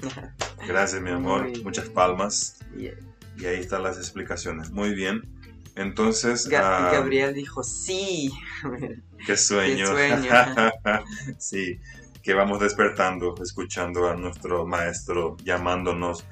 Gracias, 0.68 1.02
mi 1.02 1.12
amor. 1.12 1.50
Muchas 1.64 1.90
palmas. 1.90 2.60
Y 3.38 3.46
ahí 3.46 3.60
están 3.60 3.84
las 3.84 3.98
explicaciones. 3.98 4.72
Muy 4.72 4.94
bien. 4.94 5.22
Entonces, 5.76 6.48
ah, 6.54 6.90
Gabriel 6.94 7.34
dijo, 7.34 7.64
sí. 7.64 8.32
qué 9.26 9.36
sueño. 9.38 9.86
Qué 9.86 9.92
sueño. 9.92 10.32
sí, 11.40 11.80
que 12.22 12.34
vamos 12.34 12.60
despertando, 12.60 13.34
escuchando 13.42 14.08
a 14.10 14.16
nuestro 14.16 14.66
maestro 14.68 15.36
llamándonos. 15.44 16.26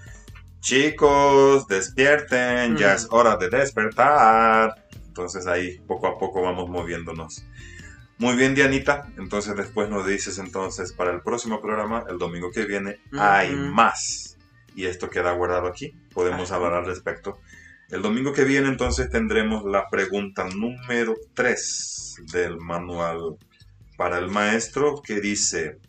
Chicos, 0.59 1.67
despierten, 1.67 2.77
ya 2.77 2.91
Mm. 2.93 2.95
es 2.95 3.07
hora 3.09 3.35
de 3.37 3.49
despertar. 3.49 4.85
Entonces 5.07 5.47
ahí 5.47 5.79
poco 5.87 6.07
a 6.07 6.17
poco 6.19 6.43
vamos 6.43 6.69
moviéndonos. 6.69 7.43
Muy 8.19 8.35
bien, 8.35 8.53
Dianita. 8.53 9.07
Entonces 9.17 9.55
después 9.57 9.89
nos 9.89 10.05
dices 10.05 10.37
entonces 10.37 10.93
para 10.93 11.11
el 11.11 11.21
próximo 11.21 11.59
programa, 11.59 12.05
el 12.07 12.19
domingo 12.19 12.51
que 12.51 12.65
viene, 12.65 12.99
hay 13.17 13.55
más. 13.55 14.37
Y 14.75 14.85
esto 14.85 15.09
queda 15.09 15.33
guardado 15.33 15.67
aquí. 15.67 15.91
Podemos 16.13 16.51
Ajá. 16.51 16.55
hablar 16.55 16.73
al 16.75 16.85
respecto. 16.85 17.39
El 17.89 18.01
domingo 18.01 18.31
que 18.31 18.45
viene 18.45 18.69
entonces 18.69 19.09
tendremos 19.09 19.63
la 19.65 19.89
pregunta 19.89 20.45
número 20.47 21.15
3 21.33 22.15
del 22.31 22.57
manual 22.57 23.37
para 23.97 24.17
el 24.17 24.29
maestro 24.29 25.01
que 25.01 25.19
dice, 25.19 25.79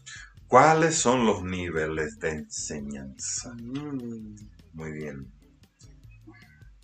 ¿cuáles 0.49 0.97
son 0.97 1.25
los 1.25 1.45
niveles 1.45 2.19
de 2.19 2.31
enseñanza? 2.31 3.55
Mm, 3.55 4.35
Muy 4.73 4.93
bien. 4.93 5.33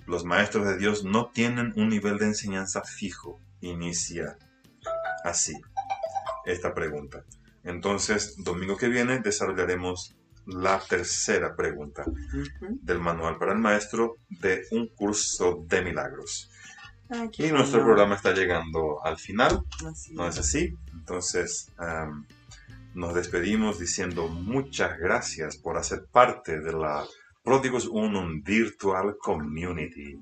Los 0.06 0.24
maestros 0.24 0.66
de 0.66 0.78
Dios 0.78 1.04
no 1.04 1.30
tienen 1.30 1.72
un 1.76 1.88
nivel 1.88 2.18
de 2.18 2.26
enseñanza 2.26 2.82
fijo. 2.82 3.40
Inicia 3.60 4.38
así 5.24 5.52
esta 6.46 6.74
pregunta. 6.74 7.24
Entonces, 7.64 8.36
domingo 8.38 8.76
que 8.76 8.88
viene 8.88 9.18
desarrollaremos 9.18 10.16
la 10.48 10.80
tercera 10.80 11.54
pregunta 11.54 12.04
del 12.82 12.98
manual 13.00 13.38
para 13.38 13.52
el 13.52 13.58
maestro 13.58 14.16
de 14.28 14.64
un 14.70 14.88
curso 14.88 15.64
de 15.66 15.82
milagros. 15.82 16.50
Ay, 17.10 17.28
Y 17.38 17.48
nuestro 17.48 17.78
bueno. 17.80 17.84
programa 17.84 18.14
está 18.16 18.32
llegando 18.32 19.04
al 19.04 19.18
final, 19.18 19.62
Así 19.86 20.14
¿no 20.14 20.26
es 20.26 20.38
así? 20.38 20.74
Entonces, 20.92 21.70
am, 21.78 22.26
nos 22.94 23.14
despedimos 23.14 23.78
diciendo 23.78 24.28
muchas 24.28 24.98
gracias 24.98 25.56
por 25.56 25.76
hacer 25.76 26.06
parte 26.10 26.60
de 26.60 26.72
la 26.72 27.06
Pródigos 27.42 27.86
Unum 27.86 28.42
Virtual 28.42 29.16
Community, 29.18 30.18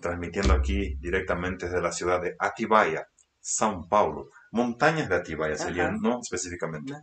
transmitiendo 0.00 0.52
aquí 0.52 0.96
directamente 1.00 1.66
desde 1.66 1.80
la 1.80 1.92
ciudad 1.92 2.20
de 2.20 2.34
Atibaia, 2.38 3.06
São 3.42 3.88
Paulo, 3.88 4.28
montañas 4.52 5.08
de 5.08 5.16
Atibaia 5.16 5.56
serían. 5.56 6.00
¿no? 6.00 6.20
Específicamente. 6.20 6.92
Ajá. 6.92 7.02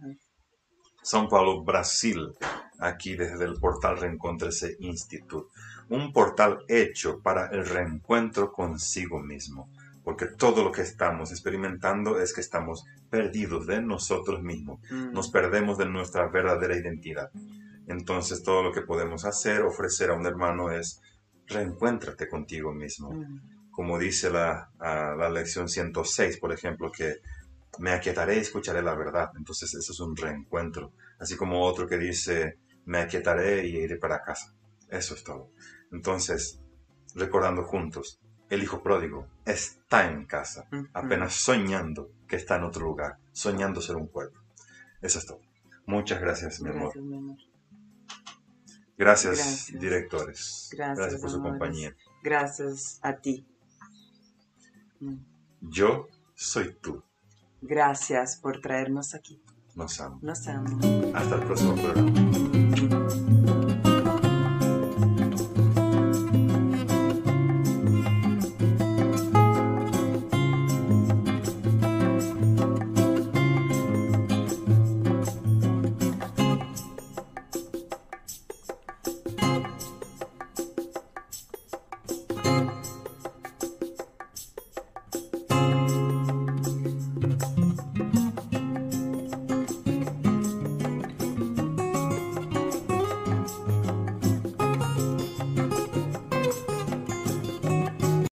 São 1.08 1.30
Paulo, 1.30 1.64
Brasil, 1.64 2.36
aquí 2.80 3.16
desde 3.16 3.46
el 3.46 3.58
portal 3.62 3.98
Reencontrese 3.98 4.76
Institute. 4.80 5.48
Un 5.88 6.12
portal 6.12 6.66
hecho 6.68 7.22
para 7.22 7.48
el 7.48 7.66
reencuentro 7.66 8.52
consigo 8.52 9.24
mismo, 9.24 9.70
porque 10.04 10.26
todo 10.26 10.66
lo 10.66 10.70
que 10.70 10.82
estamos 10.82 11.32
experimentando 11.32 12.20
es 12.20 12.34
que 12.34 12.42
estamos 12.42 12.84
perdidos 13.10 13.66
de 13.68 13.82
nosotros 13.82 14.44
mismos, 14.44 14.82
Mm, 14.92 15.14
nos 15.14 15.30
perdemos 15.30 15.78
de 15.78 15.86
nuestra 15.86 16.28
verdadera 16.28 16.76
identidad. 16.76 17.32
Entonces 17.88 18.44
todo 18.44 18.62
lo 18.62 18.74
que 18.74 18.82
podemos 18.82 19.24
hacer, 19.24 19.62
ofrecer 19.62 20.10
a 20.10 20.16
un 20.16 20.26
hermano 20.26 20.72
es 20.72 21.02
reencuéntrate 21.46 22.28
contigo 22.28 22.74
mismo 22.74 23.14
mm, 23.14 23.58
como 23.78 24.00
dice 24.00 24.32
la, 24.32 24.72
a 24.80 25.16
la 25.16 25.30
lección 25.30 25.70
106, 25.70 26.40
por 26.40 26.52
ejemplo, 26.52 26.92
que 26.92 27.18
me 27.80 27.92
aquietaré 27.92 28.36
y 28.36 28.40
escucharé 28.40 28.82
la 28.82 28.96
verdad. 28.96 29.32
Entonces 29.38 29.74
eso 29.74 29.92
es 29.92 30.00
un 30.00 30.16
reencuentro. 30.16 30.94
Así 31.20 31.36
como 31.36 31.62
otro 31.62 31.88
que 31.88 31.98
dice, 31.98 32.58
me 32.86 33.00
aquietaré 33.00 33.68
y 33.68 33.78
iré 33.78 33.98
para 33.98 34.22
casa. 34.22 34.54
Eso 34.90 35.16
es 35.16 35.24
todo. 35.24 35.52
Entonces, 35.92 36.60
recordando 37.16 37.64
juntos, 37.64 38.20
el 38.50 38.64
hijo 38.64 38.82
pródigo 38.82 39.28
está 39.46 40.10
en 40.10 40.26
casa, 40.26 40.68
apenas 40.94 41.34
soñando 41.34 42.12
que 42.28 42.38
está 42.38 42.56
en 42.58 42.64
otro 42.64 42.86
lugar, 42.86 43.18
soñando 43.32 43.82
ser 43.82 43.98
un 43.98 44.08
pueblo. 44.08 44.42
Eso 45.02 45.20
es 45.20 45.26
todo. 45.26 45.42
Muchas 45.86 46.20
gracias, 46.22 46.62
mi 46.62 46.70
amor. 46.70 46.84
Gracias, 46.94 47.04
mi 47.04 47.18
amor. 47.18 47.38
Gracias, 48.98 49.38
Gracias. 49.38 49.80
directores. 49.80 50.70
Gracias, 50.72 51.22
por 51.22 51.30
su 51.30 51.36
amores. 51.38 51.52
compañía. 51.60 51.96
Gracias 52.24 53.00
a 53.04 53.16
ti. 53.18 53.46
Yo 55.62 56.08
soy 56.36 56.74
tú. 56.82 57.04
Gracias 57.68 58.38
por 58.38 58.62
traernos 58.62 59.14
aquí. 59.14 59.42
Nos 59.76 60.00
amo. 60.00 60.20
Nos 60.22 60.48
amo. 60.48 60.80
Hasta 61.14 61.36
el 61.36 61.42
próximo 61.44 61.76
programa. 61.76 62.47